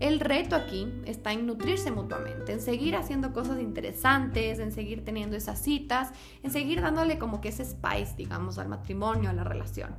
El 0.01 0.21
reto 0.21 0.57
aquí 0.57 0.93
está 1.05 1.33
en 1.33 1.47
nutrirse 1.47 1.91
mutuamente, 1.91 2.53
en 2.53 2.61
seguir 2.61 2.97
haciendo 2.97 3.33
cosas 3.33 3.61
interesantes, 3.61 4.59
en 4.59 4.73
seguir 4.73 5.05
teniendo 5.05 5.37
esas 5.37 5.61
citas, 5.61 6.11
en 6.43 6.51
seguir 6.51 6.81
dándole 6.81 7.19
como 7.19 7.41
que 7.41 7.51
ese 7.51 7.65
spice, 7.65 8.15
digamos, 8.17 8.59
al 8.59 8.69
matrimonio, 8.69 9.31
a 9.31 9.33
la 9.33 9.45
relación. 9.45 9.95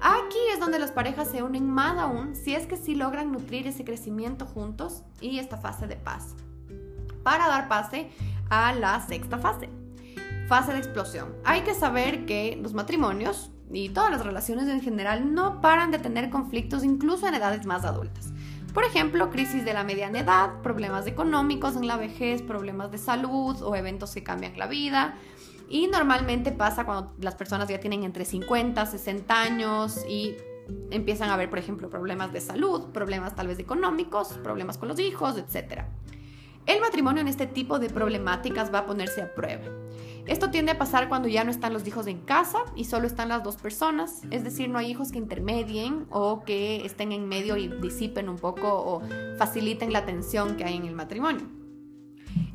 Aquí 0.00 0.38
es 0.52 0.60
donde 0.60 0.78
las 0.78 0.90
parejas 0.90 1.30
se 1.30 1.42
unen 1.42 1.68
más 1.70 1.98
aún 1.98 2.34
si 2.34 2.54
es 2.54 2.66
que 2.66 2.76
sí 2.76 2.94
logran 2.94 3.32
nutrir 3.32 3.66
ese 3.66 3.84
crecimiento 3.84 4.46
juntos 4.46 5.02
y 5.20 5.38
esta 5.38 5.56
fase 5.56 5.86
de 5.86 5.96
paz. 5.96 6.34
Para 7.22 7.48
dar 7.48 7.68
pase 7.68 8.10
a 8.50 8.72
la 8.72 9.00
sexta 9.00 9.38
fase, 9.38 9.68
fase 10.48 10.72
de 10.72 10.78
explosión. 10.78 11.34
Hay 11.44 11.62
que 11.62 11.74
saber 11.74 12.26
que 12.26 12.58
los 12.60 12.74
matrimonios 12.74 13.50
y 13.70 13.88
todas 13.88 14.10
las 14.10 14.24
relaciones 14.24 14.68
en 14.68 14.80
general 14.80 15.34
no 15.34 15.60
paran 15.60 15.90
de 15.90 15.98
tener 15.98 16.30
conflictos 16.30 16.84
incluso 16.84 17.26
en 17.26 17.34
edades 17.34 17.66
más 17.66 17.84
adultas. 17.84 18.32
Por 18.76 18.84
ejemplo, 18.84 19.30
crisis 19.30 19.64
de 19.64 19.72
la 19.72 19.84
mediana 19.84 20.18
edad, 20.18 20.60
problemas 20.60 21.06
económicos 21.06 21.76
en 21.76 21.86
la 21.86 21.96
vejez, 21.96 22.42
problemas 22.42 22.90
de 22.90 22.98
salud 22.98 23.56
o 23.62 23.74
eventos 23.74 24.12
que 24.12 24.22
cambian 24.22 24.58
la 24.58 24.66
vida. 24.66 25.14
Y 25.70 25.86
normalmente 25.86 26.52
pasa 26.52 26.84
cuando 26.84 27.14
las 27.18 27.34
personas 27.36 27.70
ya 27.70 27.80
tienen 27.80 28.04
entre 28.04 28.26
50, 28.26 28.84
60 28.84 29.40
años 29.40 30.04
y 30.06 30.36
empiezan 30.90 31.30
a 31.30 31.34
haber, 31.34 31.48
por 31.48 31.58
ejemplo, 31.58 31.88
problemas 31.88 32.34
de 32.34 32.42
salud, 32.42 32.90
problemas 32.92 33.34
tal 33.34 33.46
vez 33.46 33.58
económicos, 33.58 34.34
problemas 34.44 34.76
con 34.76 34.88
los 34.88 35.00
hijos, 35.00 35.38
etc. 35.38 35.84
El 36.66 36.82
matrimonio 36.82 37.22
en 37.22 37.28
este 37.28 37.46
tipo 37.46 37.78
de 37.78 37.88
problemáticas 37.88 38.70
va 38.74 38.80
a 38.80 38.86
ponerse 38.86 39.22
a 39.22 39.34
prueba. 39.34 39.64
Esto 40.26 40.50
tiende 40.50 40.72
a 40.72 40.78
pasar 40.78 41.08
cuando 41.08 41.28
ya 41.28 41.44
no 41.44 41.52
están 41.52 41.72
los 41.72 41.86
hijos 41.86 42.08
en 42.08 42.20
casa 42.20 42.58
y 42.74 42.84
solo 42.84 43.06
están 43.06 43.28
las 43.28 43.44
dos 43.44 43.56
personas, 43.56 44.22
es 44.32 44.42
decir, 44.42 44.68
no 44.68 44.78
hay 44.78 44.90
hijos 44.90 45.12
que 45.12 45.18
intermedien 45.18 46.06
o 46.10 46.42
que 46.44 46.84
estén 46.84 47.12
en 47.12 47.28
medio 47.28 47.56
y 47.56 47.68
disipen 47.68 48.28
un 48.28 48.36
poco 48.36 48.68
o 48.68 49.02
faciliten 49.38 49.92
la 49.92 50.04
tensión 50.04 50.56
que 50.56 50.64
hay 50.64 50.76
en 50.76 50.86
el 50.86 50.96
matrimonio. 50.96 51.46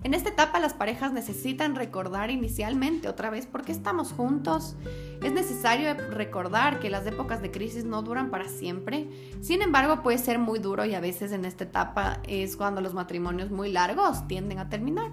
En 0.04 0.14
esta 0.14 0.30
etapa 0.30 0.60
las 0.60 0.74
parejas 0.74 1.14
necesitan 1.14 1.76
recordar 1.76 2.30
inicialmente 2.30 3.08
otra 3.08 3.30
vez 3.30 3.46
por 3.46 3.62
qué 3.62 3.72
estamos 3.72 4.12
juntos. 4.12 4.76
Es 5.24 5.32
necesario 5.32 5.94
recordar 5.94 6.80
que 6.80 6.90
las 6.90 7.06
épocas 7.06 7.42
de 7.42 7.52
crisis 7.52 7.86
no 7.86 8.02
duran 8.02 8.32
para 8.32 8.50
siempre. 8.50 9.08
Sin 9.42 9.62
embargo, 9.62 10.02
puede 10.02 10.18
ser 10.18 10.40
muy 10.40 10.60
duro 10.60 10.86
y 10.86 10.96
a 10.96 11.00
veces 11.00 11.32
en 11.32 11.46
esta 11.46 11.66
etapa 11.66 12.20
es 12.28 12.58
cuando 12.58 12.82
los 12.82 12.96
matrimonios 12.96 13.52
muy 13.52 13.72
largos 13.72 14.28
tienden 14.28 14.58
a 14.58 14.70
terminar. 14.70 15.12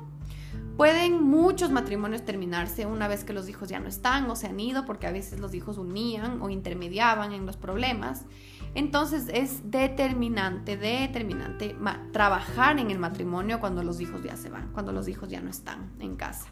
Pueden 0.78 1.24
muchos 1.24 1.72
matrimonios 1.72 2.24
terminarse 2.24 2.86
una 2.86 3.08
vez 3.08 3.24
que 3.24 3.32
los 3.32 3.48
hijos 3.48 3.68
ya 3.68 3.80
no 3.80 3.88
están 3.88 4.30
o 4.30 4.36
se 4.36 4.46
han 4.46 4.60
ido, 4.60 4.86
porque 4.86 5.08
a 5.08 5.10
veces 5.10 5.40
los 5.40 5.52
hijos 5.52 5.76
unían 5.76 6.40
o 6.40 6.50
intermediaban 6.50 7.32
en 7.32 7.46
los 7.46 7.56
problemas. 7.56 8.26
Entonces 8.76 9.26
es 9.34 9.72
determinante, 9.72 10.76
determinante 10.76 11.74
trabajar 12.12 12.78
en 12.78 12.92
el 12.92 13.00
matrimonio 13.00 13.58
cuando 13.58 13.82
los 13.82 14.00
hijos 14.00 14.22
ya 14.22 14.36
se 14.36 14.50
van, 14.50 14.72
cuando 14.72 14.92
los 14.92 15.08
hijos 15.08 15.28
ya 15.28 15.40
no 15.40 15.50
están 15.50 15.90
en 15.98 16.14
casa. 16.14 16.46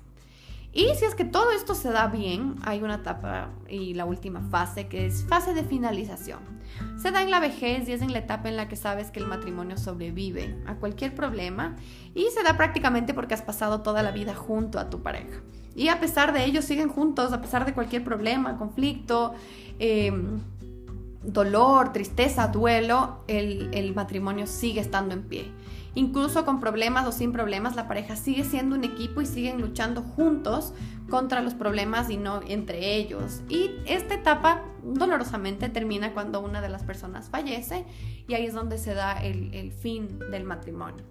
Y 0.77 0.95
si 0.95 1.07
es 1.07 1.14
que 1.14 1.24
todo 1.24 1.53
esto 1.53 1.74
se 1.74 1.91
da 1.91 2.07
bien, 2.09 2.57
hay 2.62 2.83
una 2.83 2.97
etapa 2.97 3.49
y 3.66 3.95
la 3.95 4.05
última 4.05 4.43
fase 4.43 4.89
que 4.89 5.07
es 5.07 5.24
fase 5.24 5.55
de 5.55 5.64
finalización. 5.64 6.41
Se 6.99 7.11
da 7.11 7.22
en 7.22 7.31
la 7.31 7.41
vejez 7.41 7.89
y 7.89 7.93
es 7.93 8.03
en 8.03 8.12
la 8.12 8.18
etapa 8.18 8.51
en 8.51 8.59
la 8.59 8.68
que 8.68 8.77
sabes 8.77 9.11
que 9.11 9.18
el 9.18 9.27
matrimonio 9.27 9.79
sobrevive 9.79 10.55
a 10.66 10.74
cualquier 10.74 11.14
problema 11.14 11.77
y 12.14 12.27
se 12.27 12.43
da 12.43 12.59
prácticamente 12.59 13.14
porque 13.14 13.33
has 13.33 13.41
pasado 13.41 13.81
toda 13.81 14.03
la 14.03 14.11
vida 14.11 14.35
junto 14.35 14.79
a 14.79 14.91
tu 14.91 15.03
pareja. 15.03 15.41
Y 15.74 15.89
a 15.89 15.99
pesar 15.99 16.35
de 16.35 16.45
ello 16.45 16.61
siguen 16.61 16.91
juntos, 16.91 17.33
a 17.33 17.41
pesar 17.41 17.64
de 17.64 17.72
cualquier 17.72 18.05
problema, 18.05 18.59
conflicto, 18.59 19.33
em, 19.79 20.43
dolor, 21.22 21.95
tristeza, 21.95 22.49
duelo, 22.49 23.24
el, 23.29 23.70
el 23.72 23.95
matrimonio 23.95 24.47
sigue 24.47 24.83
estando 24.83 25.14
en 25.14 25.22
pie. 25.22 25.51
Incluso 25.97 26.44
con 26.44 26.61
problemas 26.61 27.07
o 27.07 27.11
sin 27.11 27.32
problemas, 27.32 27.74
la 27.74 27.88
pareja 27.88 28.16
sigue 28.16 28.44
siendo 28.44 28.76
un 28.76 28.84
equipo 28.84 29.22
y 29.22 29.26
siguen 29.26 29.62
luchando 29.62 30.03
juntos 30.03 30.74
contra 31.09 31.40
los 31.40 31.55
problemas 31.55 32.11
y 32.11 32.18
no 32.18 32.42
entre 32.47 32.97
ellos. 32.97 33.40
Y 33.49 33.70
esta 33.86 34.12
etapa 34.12 34.62
dolorosamente 34.84 35.70
termina 35.70 36.12
cuando 36.12 36.40
una 36.40 36.61
de 36.61 36.68
las 36.68 36.82
personas 36.82 37.30
fallece 37.30 37.86
y 38.28 38.34
ahí 38.34 38.44
es 38.44 38.53
donde 38.53 38.76
se 38.76 38.92
da 38.92 39.14
el, 39.22 39.72
fin 39.72 40.18
del 40.30 40.44
matrimonio. 40.44 41.03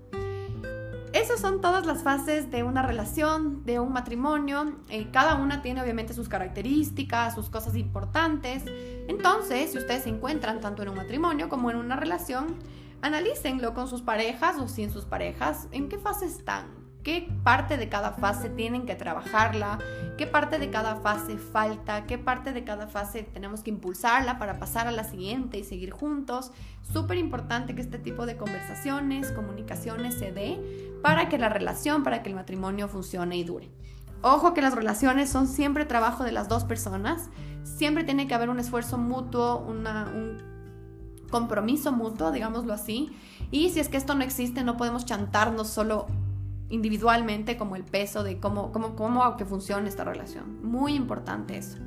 Esas 1.14 1.40
son 1.40 1.62
todas 1.62 1.88
las 1.88 2.04
fases 2.04 2.52
de 2.52 2.62
una 2.62 2.84
relación, 2.84 3.66
de 3.66 3.80
un 3.80 3.92
matrimonio. 3.92 4.76
Eh, 4.90 5.08
cada 5.12 5.34
una 5.36 5.64
tiene 5.64 5.82
obviamente 5.82 6.14
sus 6.14 6.30
características, 6.30 7.34
sus 7.34 7.50
cosas 7.50 7.76
importantes. 7.76 8.64
Entonces, 9.08 9.72
si 9.72 9.80
ustedes 9.80 10.04
se 10.04 10.10
encuentran 10.10 10.60
tanto 10.60 10.84
en 10.84 10.90
un 10.90 10.96
matrimonio 10.96 11.50
como 11.50 11.72
en 11.72 11.78
una 11.78 11.96
relación, 11.96 12.58
Analícenlo 13.02 13.74
con 13.74 13.88
sus 13.88 14.02
parejas 14.02 14.58
o 14.58 14.68
sin 14.68 14.92
sus 14.92 15.06
parejas, 15.06 15.68
en 15.72 15.90
qué 15.90 15.98
fase 15.98 16.26
están, 16.26 16.66
qué 17.04 17.30
parte 17.44 17.78
de 17.78 17.88
cada 17.88 18.14
fase 18.14 18.50
tienen 18.50 18.88
que 18.88 18.96
trabajarla, 18.96 19.78
qué 20.18 20.26
parte 20.26 20.58
de 20.58 20.72
cada 20.72 20.96
fase 20.96 21.38
falta, 21.38 22.08
qué 22.08 22.18
parte 22.18 22.52
de 22.52 22.64
cada 22.64 22.88
fase 22.88 23.22
tenemos 23.22 23.62
que 23.62 23.70
impulsarla 23.70 24.40
para 24.40 24.58
pasar 24.58 24.88
a 24.88 24.92
la 24.92 25.04
siguiente 25.04 25.60
y 25.60 25.64
seguir 25.64 25.92
juntos. 25.92 26.52
Súper 26.82 27.18
importante 27.18 27.76
que 27.76 27.82
este 27.82 28.00
tipo 28.00 28.26
de 28.26 28.38
conversaciones, 28.38 29.32
comunicaciones 29.32 30.16
se 30.16 30.32
dé 30.32 30.60
para 31.04 31.30
que 31.30 31.38
la 31.38 31.50
relación, 31.50 32.02
para 32.04 32.24
que 32.24 32.30
el 32.30 32.36
matrimonio 32.36 32.88
funcione 32.88 33.38
y 33.38 33.44
dure. 33.44 33.70
Ojo 34.24 34.56
que 34.56 34.64
las 34.64 34.74
relaciones 34.74 35.30
son 35.30 35.48
siempre 35.48 35.86
trabajo 35.86 36.24
de 36.24 36.32
las 36.32 36.50
dos 36.50 36.64
personas, 36.64 37.30
siempre 37.64 38.04
tiene 38.04 38.28
que 38.28 38.34
haber 38.34 38.50
un 38.50 38.60
esfuerzo 38.60 38.98
mutuo, 38.98 39.58
un 39.60 39.86
compromiso 41.30 41.92
mutuo, 41.92 42.32
digámoslo 42.32 42.74
así. 42.74 43.12
Y 43.52 43.70
si 43.70 43.80
es 43.80 43.90
que 43.90 43.98
esto 43.98 44.16
no 44.16 44.24
existe, 44.24 44.64
no 44.64 44.78
podemos 44.78 45.06
chantarnos 45.06 45.70
solo 45.70 46.08
individualmente 46.70 47.58
como 47.58 47.76
el 47.76 47.84
peso 47.84 48.24
de 48.24 48.40
cómo, 48.40 48.72
cómo, 48.72 48.96
cómo 48.96 49.38
que 49.38 49.46
funciona 49.46 49.88
esta 49.88 50.04
relación. 50.04 50.64
Muy 50.64 50.96
importante 50.96 51.58
eso. 51.58 51.78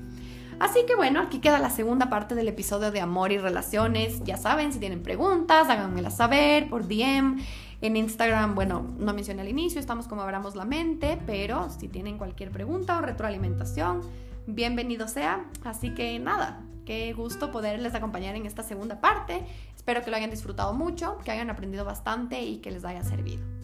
Así 0.61 0.81
que 0.87 0.97
bueno, 0.97 1.21
aquí 1.21 1.39
queda 1.39 1.59
la 1.61 1.71
segunda 1.71 2.11
parte 2.11 2.35
del 2.35 2.49
episodio 2.49 2.91
de 2.91 3.01
amor 3.01 3.31
y 3.31 3.39
relaciones. 3.39 4.23
Ya 4.25 4.37
saben, 4.37 4.73
si 4.73 4.81
tienen 4.81 5.03
preguntas, 5.03 5.69
háganmelas 5.69 6.17
saber 6.17 6.69
por 6.69 6.89
DM. 6.89 7.39
En 7.81 7.97
Instagram, 7.97 8.57
bueno, 8.57 8.85
no 8.99 9.15
mencioné 9.15 9.43
al 9.43 9.49
inicio, 9.49 9.79
estamos 9.79 10.09
como 10.09 10.23
abramos 10.23 10.57
la 10.57 10.65
mente, 10.65 11.17
pero 11.27 11.71
si 11.71 11.87
tienen 11.87 12.19
cualquier 12.19 12.51
pregunta 12.51 12.99
o 12.99 13.01
retroalimentación, 13.03 14.01
bienvenido 14.49 15.07
sea. 15.07 15.45
Así 15.63 15.95
que 15.95 16.19
nada, 16.19 16.61
qué 16.89 17.13
gusto 17.13 17.51
poderles 17.51 17.95
acompañar 17.95 18.35
en 18.35 18.47
esta 18.47 18.63
segunda 18.63 18.99
parte. 19.03 19.45
Espero 19.77 20.03
que 20.03 20.11
lo 20.11 20.17
hayan 20.17 20.31
disfrutado 20.31 20.73
mucho, 20.73 21.19
que 21.23 21.31
hayan 21.31 21.51
aprendido 21.51 21.85
bastante 21.85 22.41
y 22.41 22.61
que 22.61 22.71
les 22.71 22.83
haya 22.83 23.05
servido. 23.05 23.58